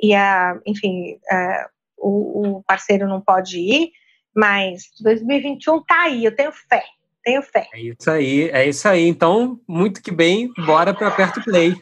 e 0.01 0.14
a, 0.14 0.59
enfim, 0.66 1.18
a, 1.30 1.70
o, 1.97 2.57
o, 2.57 2.64
parceiro 2.64 3.07
não 3.07 3.22
pode 3.22 3.57
ir, 3.57 3.91
mas 4.36 4.84
2021 5.01 5.84
tá 5.84 6.03
aí, 6.03 6.26
eu 6.26 6.36
tenho 6.36 6.51
fé, 6.51 6.84
tenho 7.24 7.41
fé. 7.41 7.68
É 7.74 7.82
isso 7.82 8.12
aí, 8.12 8.49
é 8.49 8.68
isso 8.68 8.88
aí. 8.88 9.07
Então, 9.07 9.59
muito 9.68 10.01
que 10.01 10.12
bem, 10.12 10.51
bora 10.66 10.93
para 10.93 11.07
Aperto 11.07 11.43
Play. 11.43 11.76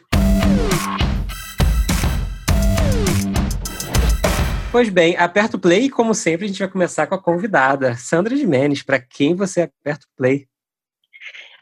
Pois 4.72 4.88
bem, 4.88 5.16
aperta 5.16 5.56
o 5.56 5.60
play 5.60 5.86
e, 5.86 5.90
como 5.90 6.14
sempre, 6.14 6.44
a 6.44 6.48
gente 6.48 6.60
vai 6.60 6.68
começar 6.68 7.04
com 7.08 7.16
a 7.16 7.20
convidada, 7.20 7.96
Sandra 7.96 8.36
Jimenez. 8.36 8.84
Para 8.84 9.00
quem 9.00 9.34
você 9.34 9.62
aperta 9.62 10.06
o 10.06 10.16
play? 10.16 10.46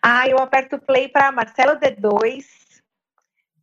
Ah, 0.03 0.29
eu 0.29 0.37
aperto 0.37 0.79
play 0.79 1.09
para 1.09 1.33
Marcelo 1.33 1.81
D2 1.81 2.45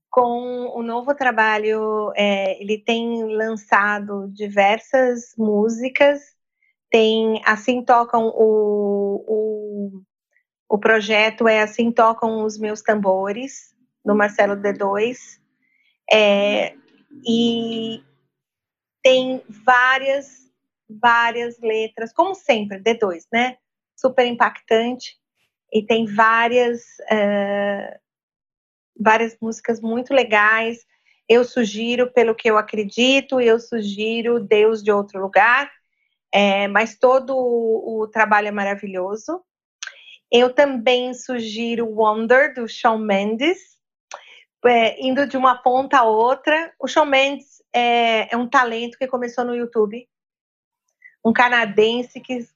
com 0.09 0.71
o 0.75 0.81
novo 0.81 1.13
trabalho. 1.13 2.11
É, 2.15 2.59
ele 2.59 2.79
tem 2.79 3.23
lançado 3.35 4.27
diversas 4.33 5.35
músicas. 5.37 6.21
Tem 6.89 7.39
assim 7.45 7.83
tocam 7.83 8.25
o, 8.33 9.23
o, 9.27 10.01
o 10.67 10.79
projeto 10.79 11.47
é 11.47 11.61
assim 11.61 11.91
tocam 11.91 12.43
os 12.43 12.57
meus 12.57 12.81
tambores 12.81 13.75
do 14.03 14.15
Marcelo 14.15 14.55
D2 14.55 15.17
é, 16.11 16.73
e 17.27 18.03
tem 19.05 19.43
várias 19.47 20.45
várias 20.89 21.59
letras, 21.59 22.11
como 22.11 22.33
sempre 22.33 22.79
D2, 22.79 23.25
né? 23.31 23.57
Super 23.95 24.25
impactante 24.25 25.15
e 25.71 25.85
tem 25.85 26.05
várias, 26.05 26.81
uh, 27.11 27.99
várias 28.99 29.37
músicas 29.39 29.79
muito 29.79 30.11
legais. 30.11 30.85
Eu 31.29 31.43
sugiro 31.43 32.11
pelo 32.11 32.33
que 32.33 32.49
eu 32.49 32.57
acredito, 32.57 33.39
eu 33.39 33.59
sugiro 33.59 34.39
Deus 34.39 34.81
de 34.81 34.91
Outro 34.91 35.21
Lugar. 35.21 35.71
É, 36.31 36.67
mas 36.67 36.97
todo 36.97 37.35
o, 37.35 38.01
o 38.01 38.07
trabalho 38.07 38.47
é 38.47 38.51
maravilhoso. 38.51 39.41
Eu 40.31 40.51
também 40.51 41.13
sugiro 41.13 41.87
Wonder, 41.87 42.53
do 42.53 42.67
Shawn 42.67 42.97
Mendes, 42.97 43.74
é, 44.67 44.99
indo 44.99 45.27
de 45.27 45.37
uma 45.37 45.55
ponta 45.55 45.99
a 45.99 46.03
outra. 46.03 46.73
O 46.79 46.87
Shawn 46.87 47.05
Mendes 47.05 47.63
é, 47.73 48.33
é, 48.33 48.37
um 48.37 48.47
talento 48.47 48.97
que 48.97 49.07
começou 49.07 49.43
no 49.43 49.55
YouTube, 49.55 50.07
um 51.23 51.33
canadense 51.33 52.19
que, 52.19 52.47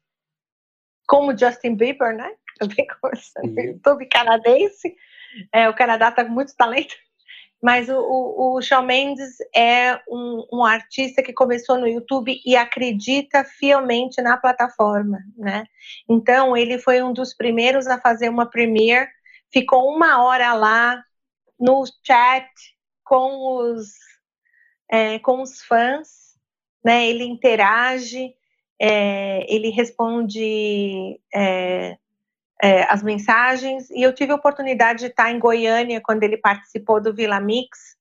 como 1.08 1.38
Justin 1.38 1.76
Bieber, 1.76 2.16
né? 2.16 2.32
Também 2.60 2.88
começou 3.02 3.44
no 3.44 3.62
YouTube 3.62 4.06
canadense. 4.08 4.96
É, 5.54 5.70
o 5.70 5.76
Canadá 5.76 6.10
está 6.10 6.26
com 6.26 6.32
muito 6.32 6.56
talento. 6.56 6.96
Mas 7.62 7.90
o, 7.90 7.98
o, 7.98 8.58
o 8.58 8.62
Shawn 8.62 8.84
Mendes 8.84 9.36
é 9.54 10.00
um, 10.08 10.48
um, 10.54 10.64
artista 10.64 11.22
que 11.22 11.34
começou 11.34 11.78
no 11.78 11.88
YouTube 11.88 12.42
e 12.46 12.56
acredita 12.56 13.44
fielmente 13.44 14.22
na 14.22 14.38
plataforma, 14.38 15.20
né? 15.38 15.66
Então, 16.08 16.56
ele 16.56 16.80
foi 16.80 17.04
um 17.04 17.12
dos 17.12 17.34
primeiros 17.34 17.86
a 17.88 18.00
fazer 18.00 18.30
uma 18.30 18.50
premiere, 18.50 19.10
ficou 19.52 19.90
uma 19.94 20.24
hora 20.24 20.54
lá 20.54 21.04
no 21.60 21.84
chat 22.04 22.50
com 23.04 23.58
os, 23.58 23.90
é, 24.90 25.20
com 25.20 25.42
os 25.42 25.62
fãs, 25.64 26.38
né? 26.84 27.08
Ele 27.08 27.24
interage, 27.24 28.34
é, 28.80 29.46
ele 29.54 29.70
responde 29.70 31.20
é, 31.34 31.98
é, 32.62 32.84
as 32.84 33.04
mensagens, 33.04 33.90
e 33.90 34.02
eu 34.02 34.14
tive 34.14 34.32
a 34.32 34.36
oportunidade 34.36 35.00
de 35.00 35.06
estar 35.08 35.32
em 35.32 35.40
Goiânia 35.40 36.02
quando 36.02 36.24
ele 36.24 36.38
participou 36.38 37.02
do 37.02 37.14
Vila 37.14 37.40
Mix, 37.40 37.98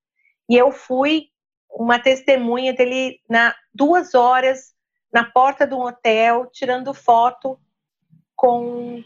e 0.48 0.56
eu 0.56 0.70
fui 0.70 1.28
uma 1.70 1.98
testemunha 1.98 2.72
dele 2.72 3.20
na 3.28 3.54
duas 3.74 4.14
horas 4.14 4.74
na 5.12 5.24
porta 5.24 5.66
do 5.66 5.78
hotel, 5.78 6.46
tirando 6.52 6.92
foto 6.92 7.58
com 8.36 9.02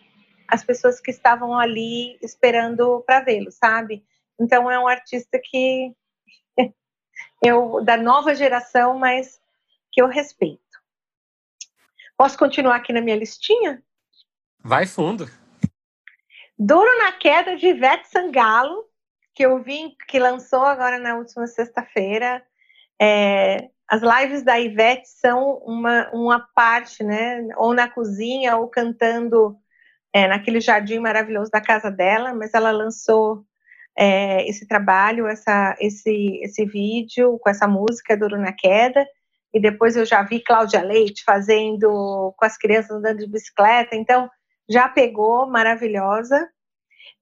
as 0.49 0.65
pessoas 0.65 1.01
que 1.01 1.11
estavam 1.11 1.57
ali 1.59 2.19
esperando 2.21 3.03
para 3.07 3.21
vê-lo, 3.21 3.51
sabe? 3.51 4.05
Então 4.43 4.68
é 4.68 4.76
um 4.78 4.88
artista 4.88 5.38
que 5.40 5.95
eu 7.40 7.82
da 7.84 7.97
nova 7.97 8.34
geração, 8.34 8.99
mas 8.99 9.40
que 9.93 10.03
eu 10.03 10.09
respeito. 10.09 10.61
Posso 12.16 12.36
continuar 12.36 12.76
aqui 12.76 12.93
na 12.93 13.01
minha 13.01 13.16
listinha? 13.16 13.80
Vai 14.59 14.84
fundo. 14.86 15.30
Duro 16.59 16.99
na 16.99 17.12
Queda 17.12 17.57
de 17.57 17.68
Ivete 17.68 18.09
Sangalo, 18.09 18.84
que 19.32 19.45
eu 19.45 19.62
vi 19.62 19.97
que 20.09 20.18
lançou 20.18 20.64
agora 20.64 20.99
na 20.99 21.16
última 21.16 21.47
sexta-feira. 21.47 22.45
É, 23.01 23.68
as 23.88 24.03
lives 24.03 24.43
da 24.43 24.59
Ivete 24.59 25.09
são 25.09 25.59
uma, 25.64 26.11
uma 26.12 26.40
parte, 26.55 27.05
né? 27.05 27.47
Ou 27.57 27.74
na 27.74 27.88
cozinha, 27.88 28.57
ou 28.57 28.68
cantando 28.68 29.57
é, 30.12 30.26
naquele 30.26 30.61
jardim 30.61 30.99
maravilhoso 30.99 31.51
da 31.51 31.61
casa 31.61 31.90
dela, 31.90 32.34
mas 32.34 32.55
ela 32.55 32.70
lançou 32.70 33.45
é, 33.97 34.49
esse 34.49 34.66
trabalho, 34.66 35.26
essa, 35.26 35.76
esse, 35.80 36.40
esse 36.43 36.64
vídeo 36.64 37.38
com 37.40 37.51
essa 37.51 37.68
música 37.68 38.16
Duro 38.16 38.38
na 38.38 38.53
Queda. 38.53 39.07
E 39.53 39.61
depois 39.61 39.97
eu 39.97 40.07
já 40.07 40.22
vi 40.22 40.40
Cláudia 40.40 40.82
Leite 40.82 41.22
fazendo 41.24 42.34
com 42.36 42.45
as 42.45 42.57
crianças 42.57 42.90
andando 42.90 43.18
de 43.18 43.30
bicicleta. 43.30 43.95
Então, 43.95 44.30
já 44.68 44.88
pegou, 44.88 45.47
maravilhosa. 45.47 46.49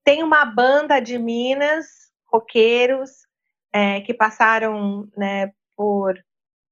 Tem 0.04 0.22
uma 0.22 0.44
banda 0.44 1.00
de 1.00 1.18
Minas, 1.18 1.86
roqueiros, 2.32 3.10
é, 3.72 4.00
que 4.00 4.14
passaram 4.14 5.08
né, 5.16 5.52
por, 5.76 6.14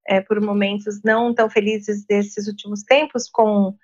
é, 0.06 0.20
por 0.20 0.40
momentos 0.40 1.02
não 1.04 1.34
tão 1.34 1.50
felizes 1.50 2.04
desses 2.06 2.46
últimos 2.46 2.82
tempos, 2.82 3.28
com, 3.28 3.74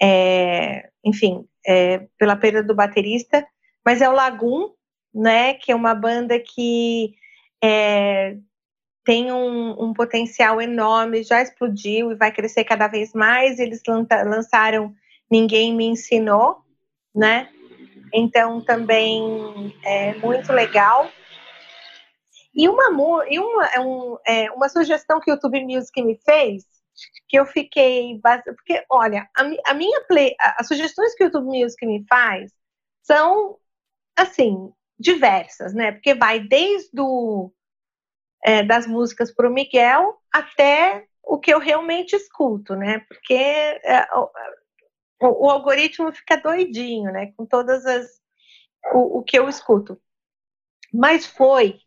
é, 0.00 0.88
enfim, 1.04 1.44
é, 1.66 2.06
pela 2.18 2.36
perda 2.36 2.62
do 2.62 2.74
baterista, 2.74 3.44
mas 3.84 4.00
é 4.00 4.08
o 4.08 4.12
Lagum, 4.12 4.70
né, 5.16 5.54
que 5.54 5.72
é 5.72 5.74
uma 5.74 5.94
banda 5.94 6.38
que 6.38 7.14
é, 7.64 8.36
tem 9.02 9.32
um, 9.32 9.70
um, 9.82 9.94
potencial 9.94 10.60
enorme, 10.60 11.22
já 11.22 11.40
explodiu 11.40 12.12
e 12.12 12.16
vai 12.16 12.30
crescer 12.30 12.64
cada 12.64 12.86
vez 12.86 13.14
mais. 13.14 13.58
Eles 13.58 13.80
lançaram 14.26 14.94
ninguém 15.30 15.74
me 15.74 15.86
ensinou, 15.86 16.58
né? 17.14 17.48
Então 18.12 18.60
também 18.60 19.74
é 19.82 20.14
muito 20.16 20.52
legal. 20.52 21.10
E 22.54 22.68
uma, 22.68 23.26
e 23.28 23.38
uma, 23.38 23.66
é 23.68 23.80
um, 23.80 24.16
é, 24.26 24.50
uma 24.50 24.68
sugestão 24.68 25.18
que 25.20 25.30
o 25.30 25.34
YouTube 25.34 25.64
Music 25.64 26.02
me 26.02 26.18
fez, 26.24 26.64
que 27.28 27.38
eu 27.38 27.46
fiquei. 27.46 28.20
Porque, 28.44 28.84
olha, 28.90 29.28
a, 29.36 29.70
a 29.70 29.74
minha 29.74 30.00
play. 30.02 30.34
As 30.58 30.68
sugestões 30.68 31.14
que 31.14 31.24
o 31.24 31.26
YouTube 31.26 31.46
Music 31.46 31.84
me 31.86 32.04
faz 32.06 32.52
são, 33.02 33.56
assim, 34.16 34.72
diversas, 34.98 35.74
né? 35.74 35.92
Porque 35.92 36.14
vai 36.14 36.40
desde 36.40 37.00
o, 37.00 37.52
é, 38.42 38.62
das 38.62 38.86
músicas 38.86 39.32
para 39.32 39.48
o 39.48 39.52
Miguel 39.52 40.20
até 40.32 41.06
o 41.22 41.38
que 41.38 41.52
eu 41.52 41.58
realmente 41.58 42.14
escuto, 42.14 42.74
né? 42.74 43.00
Porque 43.08 43.34
é, 43.34 44.06
o, 45.20 45.46
o, 45.46 45.50
algoritmo 45.50 46.12
fica 46.12 46.36
doidinho, 46.36 47.12
né? 47.12 47.32
Com 47.36 47.44
todas 47.44 47.84
as 47.84 48.06
o, 48.92 49.18
o 49.18 49.22
que 49.22 49.38
eu 49.38 49.48
escuto. 49.48 50.00
Mas 50.92 51.26
foi 51.26 51.80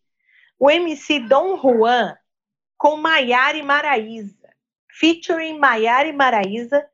o 0.59 0.69
MC 0.69 1.21
Dom 1.21 1.57
Juan 1.57 2.17
com 2.77 2.97
Maiara 2.97 3.57
e 3.57 3.63
Maraíza, 3.63 4.49
featuring 4.91 5.57
Maiara 5.57 6.07
e 6.07 6.13
Maraíza 6.13 6.87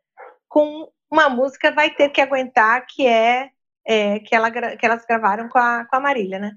com 0.48 0.92
uma 1.12 1.30
música 1.30 1.72
Vai 1.72 1.90
Ter 1.94 2.10
Que 2.10 2.22
Aguentar, 2.22 2.86
que 2.88 3.06
é, 3.06 3.52
é 3.88 4.20
que, 4.20 4.36
ela, 4.36 4.52
que 4.52 4.86
elas 4.86 5.06
gravaram 5.06 5.48
com 5.50 5.60
a, 5.60 5.86
com 5.86 5.96
a 5.96 6.00
Marília, 6.00 6.40
né? 6.40 6.52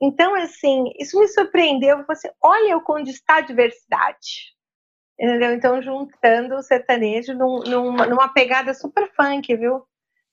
Então, 0.00 0.34
assim, 0.34 0.92
isso 0.98 1.18
me 1.18 1.28
surpreendeu. 1.28 2.04
Você, 2.08 2.32
olha 2.42 2.76
o 2.76 2.80
quando 2.80 3.08
está 3.08 3.36
a 3.36 3.40
diversidade. 3.40 4.52
Entendeu? 5.18 5.52
Então, 5.52 5.80
juntando 5.80 6.56
o 6.56 6.62
sertanejo 6.62 7.34
num, 7.34 7.60
numa, 7.60 8.06
numa 8.06 8.28
pegada 8.28 8.74
super 8.74 9.08
funk, 9.14 9.54
viu? 9.54 9.84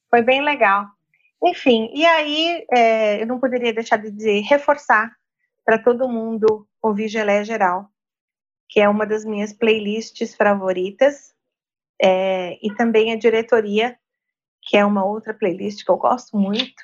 Foi 0.09 0.23
bem 0.23 0.41
legal. 0.41 0.87
Enfim, 1.43 1.91
e 1.93 2.03
aí 2.03 2.65
é, 2.73 3.21
eu 3.21 3.27
não 3.27 3.39
poderia 3.39 3.71
deixar 3.71 3.97
de 3.97 4.09
dizer, 4.09 4.41
reforçar 4.41 5.15
para 5.63 5.77
todo 5.77 6.09
mundo 6.09 6.67
ouvir 6.81 7.07
Geleia 7.07 7.43
Geral, 7.45 7.87
que 8.67 8.79
é 8.79 8.89
uma 8.89 9.05
das 9.05 9.23
minhas 9.23 9.53
playlists 9.53 10.33
favoritas, 10.33 11.33
é, 12.01 12.57
e 12.65 12.73
também 12.73 13.13
a 13.13 13.17
Diretoria, 13.17 13.98
que 14.70 14.78
é 14.78 14.86
uma 14.86 15.03
outra 15.03 15.34
playlist 15.34 15.84
que 15.84 15.89
eu 15.89 15.97
gosto 15.97 16.38
muito, 16.38 16.84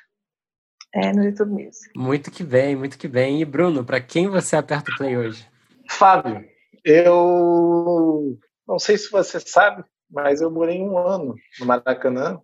é, 0.92 1.12
no 1.12 1.22
YouTube 1.22 1.52
Music. 1.52 1.96
Muito 1.96 2.32
que 2.32 2.42
bem, 2.42 2.74
muito 2.74 2.98
que 2.98 3.06
bem. 3.06 3.40
E 3.40 3.44
Bruno, 3.44 3.84
para 3.84 4.00
quem 4.00 4.28
você 4.28 4.56
aperta 4.56 4.90
o 4.90 4.96
play 4.96 5.16
hoje? 5.16 5.48
Fábio, 5.88 6.44
eu 6.84 8.36
não 8.66 8.76
sei 8.76 8.98
se 8.98 9.08
você 9.08 9.38
sabe, 9.38 9.84
mas 10.10 10.40
eu 10.40 10.50
morei 10.50 10.82
um 10.82 10.98
ano 10.98 11.36
no 11.60 11.66
Maracanã. 11.66 12.40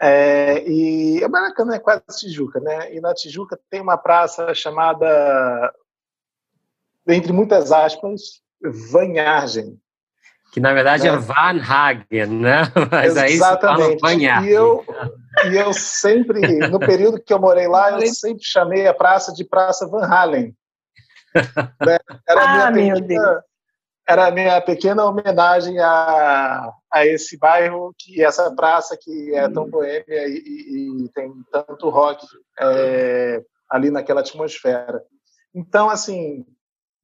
É, 0.00 0.66
e 0.66 1.22
o 1.22 1.28
Maracanã 1.28 1.74
é 1.74 1.78
quase 1.78 2.02
Tijuca, 2.18 2.60
né? 2.60 2.94
E 2.94 3.02
na 3.02 3.12
Tijuca 3.12 3.60
tem 3.68 3.82
uma 3.82 3.98
praça 3.98 4.54
chamada, 4.54 5.74
entre 7.06 7.30
muitas 7.30 7.72
aspas, 7.72 8.40
Vanhargen. 8.90 9.78
Que 10.58 10.60
na 10.60 10.72
verdade 10.72 11.06
é 11.06 11.12
né? 11.12 11.16
é 11.16 11.20
Van 11.20 11.62
Hagen, 11.62 12.40
né? 12.40 12.62
Mas 12.90 13.16
Exatamente. 13.16 14.04
aí 14.04 14.18
se 14.18 14.48
e 14.48 14.52
eu, 14.52 14.84
e 15.48 15.56
eu 15.56 15.72
sempre, 15.72 16.40
no 16.68 16.80
período 16.80 17.22
que 17.22 17.32
eu 17.32 17.38
morei 17.38 17.68
lá, 17.68 17.92
eu 17.92 18.04
sempre 18.08 18.42
chamei 18.42 18.88
a 18.88 18.92
praça 18.92 19.32
de 19.32 19.44
Praça 19.44 19.86
Van 19.86 20.04
Halen. 20.04 20.54
Né? 21.86 21.98
Era 22.26 22.42
ah, 22.42 22.70
minha 22.72 22.94
meu 22.94 23.02
pequena, 23.02 23.24
Deus. 23.24 23.42
Era 24.08 24.26
a 24.26 24.30
minha 24.32 24.60
pequena 24.60 25.04
homenagem 25.04 25.78
a, 25.78 26.72
a 26.92 27.06
esse 27.06 27.38
bairro, 27.38 27.94
que 27.96 28.24
essa 28.24 28.50
praça 28.50 28.98
que 29.00 29.34
é 29.34 29.48
tão 29.48 29.68
boêmia 29.68 30.26
e, 30.26 30.42
e, 30.44 31.04
e 31.04 31.08
tem 31.10 31.30
tanto 31.52 31.90
rock 31.90 32.26
é, 32.58 33.42
ali 33.70 33.90
naquela 33.90 34.22
atmosfera. 34.22 35.04
Então, 35.54 35.88
assim, 35.88 36.44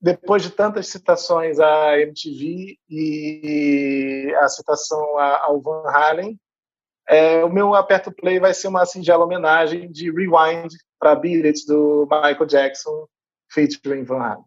depois 0.01 0.43
de 0.43 0.51
tantas 0.51 0.89
citações 0.89 1.59
à 1.59 1.99
MTV 1.99 2.79
e 2.89 4.35
a 4.41 4.49
citação 4.49 5.19
ao 5.19 5.61
Van 5.61 5.89
Halen, 5.89 6.39
é, 7.09 7.45
o 7.45 7.51
meu 7.51 7.75
aperto 7.75 8.13
play 8.13 8.39
vai 8.41 8.55
ser 8.55 8.69
uma 8.69 8.87
singela 8.87 9.25
homenagem 9.25 9.91
de 9.91 10.11
Rewind 10.11 10.73
para 10.99 11.15
Beat 11.15 11.45
It 11.45 11.67
do 11.67 12.09
Michael 12.11 12.47
Jackson 12.47 13.07
featuring 13.51 14.05
Van 14.05 14.21
Halen. 14.21 14.45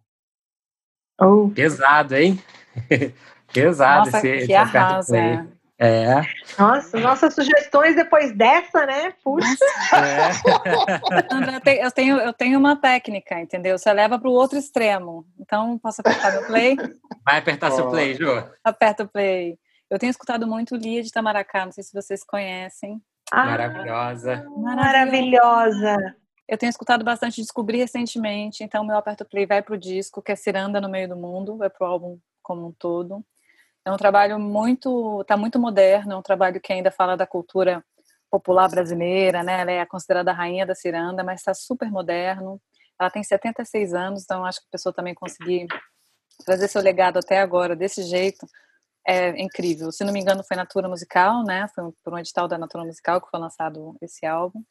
Oh. 1.20 1.50
Pesado, 1.50 2.16
hein? 2.16 2.42
Pesado 3.54 4.12
Nossa, 4.12 4.28
esse, 4.28 4.48
que 4.48 4.54
arraso, 4.54 5.16
é. 5.16 5.48
É. 5.80 6.22
Nossa, 6.58 7.00
nossas 7.00 7.36
sugestões 7.36 7.96
depois 7.96 8.36
dessa, 8.36 8.86
né? 8.86 9.14
Puxa. 9.24 9.48
É. 9.94 11.86
eu, 11.86 11.92
tenho, 11.92 12.18
eu 12.18 12.34
tenho 12.34 12.58
uma 12.58 12.76
técnica, 12.76 13.40
entendeu? 13.40 13.78
Você 13.78 13.92
leva 13.94 14.18
para 14.18 14.28
o 14.28 14.34
outro 14.34 14.58
extremo. 14.58 15.26
Então, 15.40 15.78
posso 15.78 16.02
apertar 16.02 16.32
meu 16.32 16.48
play? 16.48 16.76
Vai 17.24 17.38
apertar 17.38 17.72
oh. 17.72 17.76
seu 17.76 17.90
play, 17.90 18.16
Ju. 18.16 18.44
Aperta 18.64 19.04
o 19.04 19.08
play. 19.08 19.58
Eu 19.90 20.00
tenho 20.00 20.10
escutado 20.10 20.48
muito 20.48 20.76
Lia 20.76 21.04
de 21.04 21.12
Tamaracá, 21.12 21.66
não 21.66 21.72
sei 21.72 21.84
se 21.84 21.94
vocês 21.94 22.24
conhecem. 22.24 23.02
Ah, 23.32 23.46
maravilhosa. 23.46 24.46
Maravilhosa. 24.58 26.16
Eu 26.48 26.58
tenho 26.58 26.70
escutado 26.70 27.04
bastante, 27.04 27.42
descobri 27.42 27.78
recentemente, 27.78 28.64
então 28.64 28.84
meu 28.84 28.98
Aperto 28.98 29.26
Play 29.26 29.46
vai 29.46 29.62
pro 29.62 29.78
disco, 29.78 30.22
que 30.22 30.32
é 30.32 30.36
Ciranda 30.36 30.80
no 30.80 30.90
Meio 30.90 31.10
do 31.10 31.16
Mundo, 31.16 31.58
vai 31.58 31.70
pro 31.70 31.86
álbum 31.86 32.18
como 32.42 32.68
um 32.68 32.72
todo. 32.72 33.24
É 33.88 33.92
um 33.92 33.96
trabalho 33.96 34.38
muito, 34.38 35.24
tá 35.24 35.38
muito 35.38 35.58
moderno, 35.58 36.12
é 36.12 36.18
um 36.18 36.22
trabalho 36.22 36.60
que 36.60 36.74
ainda 36.74 36.92
fala 36.92 37.16
da 37.16 37.26
cultura 37.26 37.82
popular 38.30 38.68
brasileira, 38.70 39.44
né? 39.44 39.62
Ela 39.62 39.72
é 39.72 39.86
considerada 39.86 40.30
a 40.30 40.34
rainha 40.34 40.66
da 40.66 40.76
ciranda, 40.76 41.24
mas 41.24 41.40
está 41.40 41.54
super 41.54 41.90
moderno. 41.90 42.60
Ela 43.00 43.10
tem 43.10 43.24
76 43.24 43.94
anos, 43.94 44.24
então 44.24 44.44
acho 44.44 44.60
que 44.60 44.68
a 44.68 44.72
pessoa 44.74 44.92
também 44.92 45.16
conseguir 45.16 45.68
trazer 46.46 46.68
seu 46.68 46.82
legado 46.82 47.20
até 47.20 47.40
agora 47.40 47.78
desse 47.78 48.04
jeito 48.04 48.46
é 49.08 49.42
incrível. 49.42 49.90
Se 49.90 50.04
não 50.04 50.12
me 50.12 50.20
engano, 50.20 50.44
foi 50.44 50.58
Natura 50.58 50.90
Musical, 50.90 51.46
né? 51.46 51.70
Foi 51.74 51.86
por 52.04 52.14
um 52.14 52.18
edital 52.18 52.46
da 52.46 52.58
Natura 52.58 52.84
Musical 52.84 53.22
que 53.22 53.30
foi 53.30 53.40
lançado 53.40 53.96
esse 54.02 54.26
álbum. 54.26 54.62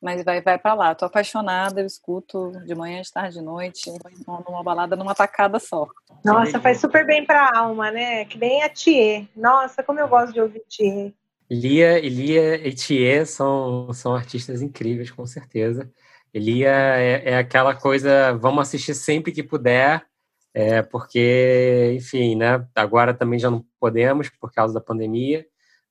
Mas 0.00 0.24
vai, 0.24 0.40
vai 0.40 0.58
para 0.58 0.74
lá. 0.74 0.94
Tô 0.94 1.06
apaixonada, 1.06 1.80
eu 1.80 1.86
escuto 1.86 2.52
de 2.64 2.74
manhã, 2.74 3.02
de 3.02 3.12
tarde, 3.12 3.38
de 3.38 3.44
noite, 3.44 3.92
numa 4.26 4.62
balada, 4.62 4.94
numa 4.94 5.14
tacada 5.14 5.58
só. 5.58 5.88
Nossa, 6.24 6.60
faz 6.60 6.80
super 6.80 7.04
bem 7.04 7.24
para 7.24 7.46
a 7.46 7.58
alma, 7.58 7.90
né? 7.90 8.24
Que 8.24 8.38
nem 8.38 8.62
a 8.62 8.68
Thier. 8.68 9.26
Nossa, 9.36 9.82
como 9.82 9.98
eu 9.98 10.08
gosto 10.08 10.32
de 10.32 10.40
ouvir 10.40 10.62
Thier. 10.68 11.12
Lia, 11.50 11.98
Lia 12.00 12.68
e 12.68 12.72
Thier 12.74 13.26
são, 13.26 13.92
são 13.92 14.14
artistas 14.14 14.62
incríveis, 14.62 15.10
com 15.10 15.26
certeza. 15.26 15.90
Lia 16.34 16.70
é, 16.70 17.30
é 17.30 17.38
aquela 17.38 17.74
coisa, 17.74 18.32
vamos 18.34 18.62
assistir 18.62 18.94
sempre 18.94 19.32
que 19.32 19.42
puder, 19.42 20.04
é, 20.52 20.82
porque, 20.82 21.94
enfim, 21.96 22.36
né? 22.36 22.66
Agora 22.74 23.14
também 23.14 23.38
já 23.38 23.50
não 23.50 23.64
podemos 23.80 24.28
por 24.28 24.52
causa 24.52 24.74
da 24.74 24.80
pandemia, 24.80 25.46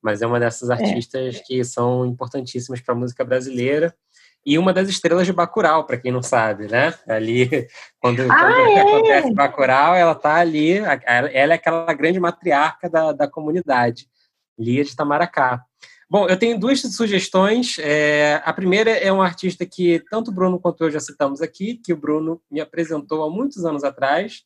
mas 0.07 0.21
é 0.21 0.25
uma 0.25 0.39
dessas 0.39 0.69
é. 0.69 0.73
artistas 0.73 1.35
é. 1.35 1.39
que 1.39 1.65
são 1.65 2.05
importantíssimas 2.05 2.79
para 2.79 2.95
a 2.95 2.97
música 2.97 3.25
brasileira 3.25 3.93
e 4.45 4.57
uma 4.57 4.71
das 4.71 4.87
estrelas 4.87 5.25
de 5.25 5.33
Bacurau, 5.33 5.85
para 5.85 5.97
quem 5.97 6.13
não 6.13 6.23
sabe, 6.23 6.67
né? 6.67 6.93
Ali, 7.05 7.49
quando, 7.99 8.21
ah, 8.21 8.25
quando 8.25 8.69
é? 8.69 8.79
acontece 8.79 9.33
Bacurau, 9.33 9.93
ela 9.93 10.13
está 10.13 10.35
ali, 10.35 10.77
ela 10.77 11.29
é 11.29 11.55
aquela 11.55 11.93
grande 11.93 12.21
matriarca 12.21 12.89
da, 12.89 13.11
da 13.11 13.27
comunidade, 13.27 14.07
Lia 14.57 14.85
de 14.85 14.95
Tamaracá. 14.95 15.61
Bom, 16.09 16.25
eu 16.29 16.39
tenho 16.39 16.57
duas 16.57 16.79
sugestões. 16.79 17.75
É, 17.79 18.41
a 18.45 18.53
primeira 18.53 18.91
é 18.91 19.11
um 19.11 19.21
artista 19.21 19.65
que 19.65 20.01
tanto 20.09 20.31
o 20.31 20.33
Bruno 20.33 20.57
quanto 20.57 20.85
eu 20.85 20.91
já 20.91 21.01
citamos 21.01 21.41
aqui, 21.41 21.81
que 21.83 21.91
o 21.91 21.97
Bruno 21.97 22.41
me 22.49 22.61
apresentou 22.61 23.25
há 23.25 23.29
muitos 23.29 23.65
anos 23.65 23.83
atrás, 23.83 24.43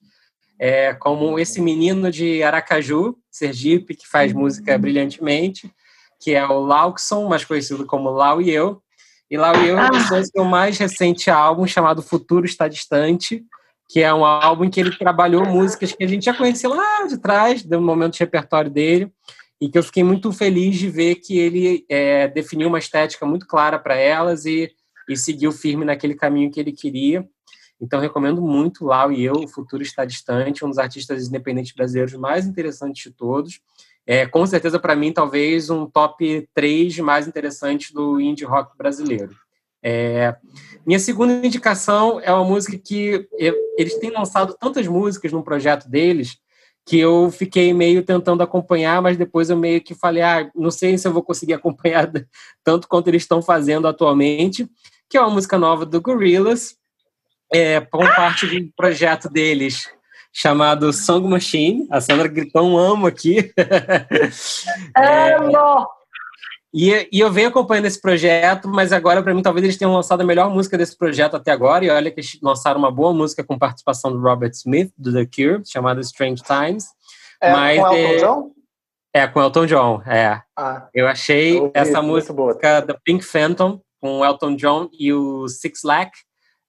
é, 0.61 0.93
como 0.93 1.39
esse 1.39 1.59
menino 1.59 2.11
de 2.11 2.43
Aracaju, 2.43 3.17
Sergipe, 3.31 3.95
que 3.95 4.07
faz 4.07 4.31
música 4.31 4.77
brilhantemente, 4.77 5.73
que 6.19 6.35
é 6.35 6.45
o 6.45 6.59
Lauxon, 6.59 7.27
mais 7.27 7.43
conhecido 7.43 7.83
como 7.83 8.11
Lau 8.11 8.39
e 8.39 8.51
Eu. 8.51 8.79
E 9.27 9.37
Lau 9.37 9.55
e 9.55 9.69
Eu 9.69 9.79
ah. 9.79 9.89
lançou 9.91 10.23
seu 10.23 10.43
mais 10.43 10.77
recente 10.77 11.31
álbum 11.31 11.65
chamado 11.65 12.03
Futuro 12.03 12.45
Está 12.45 12.67
Distante, 12.67 13.43
que 13.89 14.01
é 14.01 14.13
um 14.13 14.23
álbum 14.23 14.65
em 14.65 14.69
que 14.69 14.79
ele 14.79 14.95
trabalhou 14.95 15.43
músicas 15.47 15.93
que 15.93 16.03
a 16.03 16.07
gente 16.07 16.25
já 16.25 16.33
conhecia 16.33 16.69
lá 16.69 17.07
de 17.07 17.17
trás, 17.17 17.63
do 17.63 17.81
momento 17.81 18.13
de 18.13 18.19
repertório 18.19 18.69
dele, 18.69 19.11
e 19.59 19.67
que 19.67 19.79
eu 19.79 19.83
fiquei 19.83 20.03
muito 20.03 20.31
feliz 20.31 20.77
de 20.77 20.87
ver 20.89 21.15
que 21.15 21.39
ele 21.39 21.85
é, 21.89 22.27
definiu 22.27 22.67
uma 22.67 22.77
estética 22.77 23.25
muito 23.25 23.47
clara 23.47 23.79
para 23.79 23.95
elas 23.95 24.45
e, 24.45 24.71
e 25.09 25.17
seguiu 25.17 25.51
firme 25.51 25.85
naquele 25.85 26.13
caminho 26.13 26.51
que 26.51 26.59
ele 26.59 26.71
queria. 26.71 27.27
Então, 27.81 27.99
recomendo 27.99 28.41
muito 28.41 28.85
Lau 28.85 29.11
e 29.11 29.23
Eu, 29.23 29.33
O 29.33 29.47
Futuro 29.47 29.81
Está 29.81 30.05
Distante, 30.05 30.63
um 30.63 30.69
dos 30.69 30.77
artistas 30.77 31.27
independentes 31.27 31.73
brasileiros 31.73 32.13
mais 32.13 32.45
interessantes 32.45 33.03
de 33.03 33.11
todos. 33.11 33.59
É, 34.05 34.25
com 34.27 34.45
certeza, 34.45 34.79
para 34.79 34.95
mim, 34.95 35.11
talvez 35.11 35.69
um 35.69 35.85
top 35.85 36.47
3 36.53 36.99
mais 36.99 37.27
interessantes 37.27 37.91
do 37.91 38.21
indie 38.21 38.45
rock 38.45 38.77
brasileiro. 38.77 39.35
É, 39.83 40.35
minha 40.85 40.99
segunda 40.99 41.33
indicação 41.45 42.19
é 42.19 42.31
uma 42.31 42.43
música 42.43 42.77
que 42.77 43.27
eu, 43.37 43.55
eles 43.77 43.97
têm 43.97 44.11
lançado 44.11 44.55
tantas 44.59 44.85
músicas 44.87 45.31
no 45.31 45.43
projeto 45.43 45.89
deles 45.89 46.37
que 46.85 46.99
eu 46.99 47.29
fiquei 47.31 47.73
meio 47.73 48.03
tentando 48.03 48.41
acompanhar, 48.41 49.01
mas 49.01 49.17
depois 49.17 49.49
eu 49.49 49.57
meio 49.57 49.81
que 49.81 49.93
falei, 49.93 50.21
ah, 50.23 50.49
não 50.55 50.71
sei 50.71 50.97
se 50.97 51.07
eu 51.07 51.13
vou 51.13 51.23
conseguir 51.23 51.53
acompanhar 51.55 52.11
tanto 52.63 52.87
quanto 52.87 53.07
eles 53.07 53.23
estão 53.23 53.41
fazendo 53.41 53.87
atualmente, 53.87 54.69
que 55.09 55.17
é 55.17 55.21
uma 55.21 55.29
música 55.29 55.57
nova 55.57 55.85
do 55.85 56.01
Gorillaz, 56.01 56.75
é, 57.53 57.81
parte 57.81 58.47
de 58.47 58.59
um 58.59 58.71
projeto 58.75 59.29
deles 59.29 59.89
chamado 60.33 60.93
Song 60.93 61.27
Machine. 61.27 61.87
A 61.91 61.99
Sandra 61.99 62.27
gritou 62.27 62.63
um 62.63 62.77
amo 62.77 63.07
aqui. 63.07 63.51
Amo! 64.95 65.57
É, 65.57 66.01
e, 66.73 67.09
e, 67.11 67.19
eu 67.19 67.29
venho 67.29 67.49
acompanhando 67.49 67.85
esse 67.85 67.99
projeto, 67.99 68.69
mas 68.69 68.93
agora, 68.93 69.21
para 69.21 69.33
mim, 69.33 69.41
talvez 69.41 69.65
eles 69.65 69.77
tenham 69.77 69.93
lançado 69.93 70.21
a 70.21 70.25
melhor 70.25 70.49
música 70.49 70.77
desse 70.77 70.97
projeto 70.97 71.35
até 71.35 71.51
agora. 71.51 71.83
E 71.83 71.89
olha 71.89 72.09
que 72.09 72.21
eles 72.21 72.39
lançaram 72.41 72.79
uma 72.79 72.91
boa 72.91 73.13
música 73.13 73.43
com 73.43 73.59
participação 73.59 74.11
do 74.11 74.21
Robert 74.21 74.51
Smith, 74.51 74.93
do 74.97 75.11
The 75.11 75.25
Cure, 75.25 75.63
chamada 75.65 75.99
Strange 75.99 76.41
Times. 76.41 76.85
É 77.41 77.51
mas, 77.51 77.77
com 77.77 77.87
Elton 77.87 77.97
é, 77.97 78.17
John? 78.17 78.51
É, 79.13 79.27
com 79.27 79.41
Elton 79.41 79.65
John, 79.65 80.01
é. 80.05 80.41
Ah, 80.57 80.87
eu 80.93 81.07
achei 81.07 81.59
eu 81.59 81.71
essa 81.73 82.01
música 82.01 82.79
da 82.81 82.93
Pink 83.03 83.25
Phantom, 83.25 83.81
com 83.99 84.19
o 84.19 84.25
Elton 84.25 84.55
John 84.55 84.89
e 84.97 85.11
o 85.11 85.49
Six 85.49 85.81
Lack, 85.83 86.11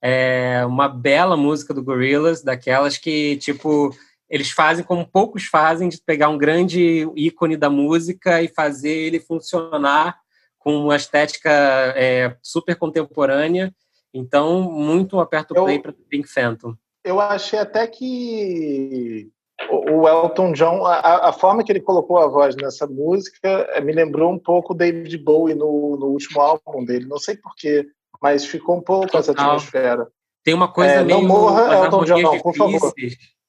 é 0.05 0.65
uma 0.65 0.89
bela 0.89 1.37
música 1.37 1.73
do 1.73 1.81
Gorillaz, 1.81 2.41
daquelas 2.41 2.97
que, 2.97 3.37
tipo, 3.37 3.95
eles 4.29 4.51
fazem 4.51 4.83
como 4.83 5.07
poucos 5.07 5.45
fazem, 5.45 5.87
de 5.87 5.97
pegar 6.05 6.27
um 6.27 6.37
grande 6.37 7.07
ícone 7.15 7.55
da 7.55 7.69
música 7.69 8.41
e 8.41 8.49
fazer 8.49 8.89
ele 8.89 9.21
funcionar 9.21 10.19
com 10.59 10.75
uma 10.75 10.97
estética 10.97 11.49
é, 11.95 12.35
super 12.41 12.75
contemporânea. 12.75 13.73
Então, 14.13 14.61
muito 14.63 15.21
aperto 15.21 15.53
play 15.53 15.79
para 15.79 15.93
Pink 16.09 16.27
Phantom. 16.27 16.75
Eu 17.05 17.21
achei 17.21 17.59
até 17.59 17.87
que 17.87 19.29
o 19.69 20.05
Elton 20.05 20.51
John, 20.51 20.85
a, 20.85 21.29
a, 21.29 21.31
forma 21.33 21.63
que 21.63 21.71
ele 21.71 21.79
colocou 21.79 22.17
a 22.17 22.27
voz 22.27 22.57
nessa 22.57 22.85
música 22.85 23.47
é, 23.69 23.79
me 23.79 23.93
lembrou 23.93 24.33
um 24.33 24.39
pouco 24.39 24.73
David 24.73 25.17
Bowie 25.17 25.55
no, 25.55 25.95
no 25.97 26.07
último 26.07 26.41
álbum 26.41 26.83
dele. 26.83 27.05
Não 27.05 27.17
sei 27.17 27.37
porquê, 27.37 27.87
mas 28.23 28.45
ficou 28.45 28.77
um 28.77 28.81
pouco 28.81 29.17
essa 29.17 29.33
atmosfera. 29.33 30.07
Tem 30.45 30.53
uma 30.53 30.71
coisa 30.71 30.93
é, 30.93 31.03
meio... 31.03 31.19
Não 31.19 31.27
morra, 31.27 31.83
Elton 31.83 32.05
John, 32.05 32.21
não, 32.21 32.39
por 32.39 32.55
favor. 32.55 32.93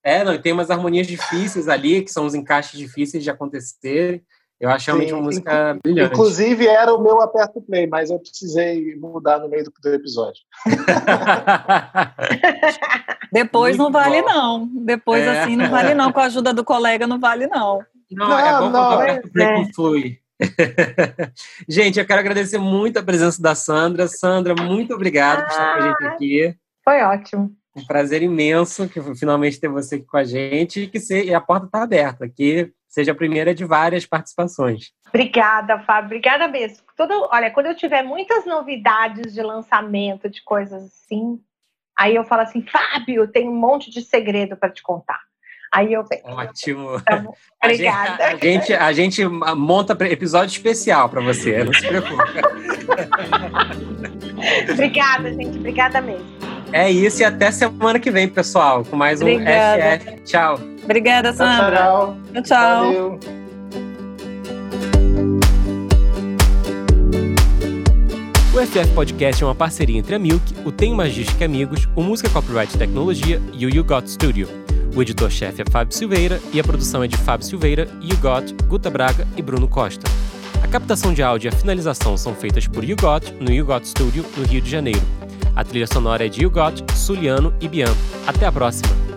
É, 0.03 0.25
não, 0.25 0.37
tem 0.37 0.53
umas 0.53 0.69
harmonias 0.69 1.07
difíceis 1.07 1.69
ali, 1.69 2.03
que 2.03 2.11
são 2.11 2.27
os 2.27 2.35
encaixes 2.35 2.77
difíceis 2.77 3.23
de 3.23 3.31
acontecerem. 3.31 4.21
Eu 4.61 4.71
acho 4.71 4.87
realmente 4.87 5.11
Sim, 5.11 5.15
uma 5.15 5.23
música 5.23 5.75
inc 5.75 5.81
brilhante. 5.85 6.13
Inclusive, 6.13 6.67
era 6.67 6.93
o 6.93 7.01
meu 7.01 7.23
aperto 7.23 7.63
play, 7.63 7.87
mas 7.87 8.11
eu 8.11 8.19
precisei 8.19 8.97
mudar 8.97 9.39
no 9.39 9.49
meio 9.49 9.63
do, 9.63 9.73
do 9.81 9.95
episódio. 9.95 10.43
Depois 13.33 13.77
Muito 13.77 13.93
não 13.93 14.01
vale, 14.01 14.23
bom. 14.23 14.29
não. 14.29 14.67
Depois, 14.85 15.23
é. 15.23 15.43
assim, 15.43 15.55
não 15.55 15.71
vale, 15.71 15.95
não. 15.95 16.13
Com 16.13 16.21
a 16.21 16.25
ajuda 16.25 16.53
do 16.53 16.65
colega, 16.65 17.07
não 17.07 17.21
vale, 17.21 17.47
não. 17.47 17.79
Não, 18.11 18.29
não 18.29 18.39
é 18.39 18.59
bom 18.59 18.71
não, 18.71 18.73
quando 18.73 18.75
o 18.75 19.03
aperto 19.03 19.33
play 19.33 19.47
é. 19.47 19.73
flui. 19.73 20.24
gente, 21.69 21.99
eu 21.99 22.07
quero 22.07 22.21
agradecer 22.21 22.59
muito 22.59 22.99
a 22.99 23.03
presença 23.03 23.41
da 23.41 23.55
Sandra. 23.55 24.09
Sandra, 24.09 24.55
muito 24.55 24.95
obrigado 24.95 25.41
ah, 25.41 25.43
por 25.43 25.51
estar 25.51 25.73
com 25.73 25.83
a 25.83 25.87
gente 25.89 26.05
aqui. 26.05 26.57
Foi 26.85 27.03
ótimo. 27.03 27.53
Um 27.77 27.85
prazer 27.85 28.23
imenso 28.23 28.89
que 28.89 29.01
finalmente 29.17 29.59
ter 29.59 29.69
você 29.69 29.97
aqui 29.97 30.05
com 30.05 30.17
a 30.17 30.25
gente 30.25 30.83
e 30.83 30.87
que 30.87 31.01
se, 31.01 31.25
e 31.25 31.35
a 31.35 31.41
porta 31.41 31.67
está 31.67 31.83
aberta, 31.83 32.29
que 32.29 32.73
seja 32.89 33.11
a 33.11 33.17
primeira 33.17 33.53
de 33.53 33.65
várias 33.65 34.07
participações. 34.07 34.93
Obrigada, 35.09 35.81
Fábio. 35.81 36.07
Obrigada 36.07 36.47
mesmo. 36.47 36.85
Todo, 36.97 37.29
olha, 37.33 37.51
quando 37.51 37.67
eu 37.67 37.75
tiver 37.75 38.05
muitas 38.05 38.47
novidades 38.47 39.35
de 39.35 39.43
lançamento, 39.43 40.31
de 40.31 40.43
coisas 40.45 40.85
assim, 40.85 41.41
aí 41.99 42.15
eu 42.15 42.25
falo 42.25 42.43
assim, 42.43 42.65
Fábio, 42.65 43.27
tem 43.27 43.49
um 43.49 43.55
monte 43.55 43.91
de 43.91 44.03
segredo 44.03 44.57
para 44.57 44.71
te 44.71 44.83
contar. 44.83 45.21
Aí 45.75 45.93
eu 45.93 46.05
venho. 46.05 46.23
Ótimo. 46.25 47.03
Então, 47.03 47.35
obrigada. 47.63 48.27
A 48.27 48.37
gente, 48.37 48.73
a 48.73 48.75
gente, 48.75 48.75
a 48.75 48.93
gente 48.93 49.25
monta 49.57 49.97
episódio 50.07 50.53
especial 50.53 51.09
para 51.09 51.21
você, 51.21 51.65
não 51.65 51.73
se 51.73 51.87
preocupe. 51.87 52.23
obrigada, 54.73 55.33
gente. 55.33 55.59
Obrigada 55.59 56.01
mesmo. 56.01 56.25
É 56.73 56.91
isso 56.91 57.23
e 57.23 57.25
até 57.25 57.51
semana 57.51 57.99
que 57.99 58.11
vem, 58.11 58.29
pessoal, 58.29 58.85
com 58.85 58.97
mais 58.97 59.21
um 59.21 59.29
Obrigada. 59.29 60.01
FF. 60.01 60.21
Tchau. 60.25 60.61
Obrigada, 60.85 61.33
Sandra. 61.33 61.77
Tchau. 61.77 62.17
Tchau. 62.35 62.43
tchau. 62.43 62.85
Valeu. 62.85 63.19
O 68.55 68.57
FF 68.65 68.95
Podcast 68.95 69.43
é 69.43 69.47
uma 69.49 69.55
parceria 69.55 69.99
entre 69.99 70.15
a 70.15 70.19
Milk, 70.19 70.55
o 70.65 70.71
Tem 70.71 70.95
Magística 70.95 71.45
Amigos, 71.45 71.89
o 71.97 72.01
Música 72.01 72.31
Copyright 72.31 72.79
Tecnologia 72.79 73.43
e 73.53 73.67
o 73.67 73.69
You 73.69 73.83
Got 73.83 74.07
Studio. 74.07 74.49
O 74.95 75.03
editor-chefe 75.03 75.63
é 75.63 75.65
Fábio 75.69 75.93
Silveira 75.93 76.41
e 76.53 76.61
a 76.61 76.63
produção 76.63 77.03
é 77.03 77.09
de 77.09 77.17
Fábio 77.17 77.45
Silveira, 77.45 77.89
You 78.01 78.17
Got, 78.19 78.55
Guta 78.69 78.89
Braga 78.89 79.27
e 79.37 79.43
Bruno 79.43 79.67
Costa. 79.67 80.09
A 80.63 80.69
captação 80.69 81.13
de 81.13 81.21
áudio 81.21 81.49
e 81.49 81.53
a 81.53 81.53
finalização 81.53 82.17
são 82.17 82.33
feitas 82.33 82.69
por 82.69 82.85
You 82.85 82.97
Got 82.97 83.33
no 83.41 83.53
You 83.53 83.67
Got 83.67 83.89
Studio, 83.89 84.25
no 84.37 84.45
Rio 84.45 84.61
de 84.61 84.71
Janeiro. 84.71 85.03
A 85.57 85.65
trilha 85.65 85.89
sonora 85.89 86.25
é 86.25 86.29
de 86.29 86.45
You 86.45 86.51
Got, 86.51 86.85
Suliano 86.95 87.53
e 87.61 87.67
Bian. 87.67 87.93
Até 88.25 88.47
a 88.47 88.53
próxima! 88.53 89.14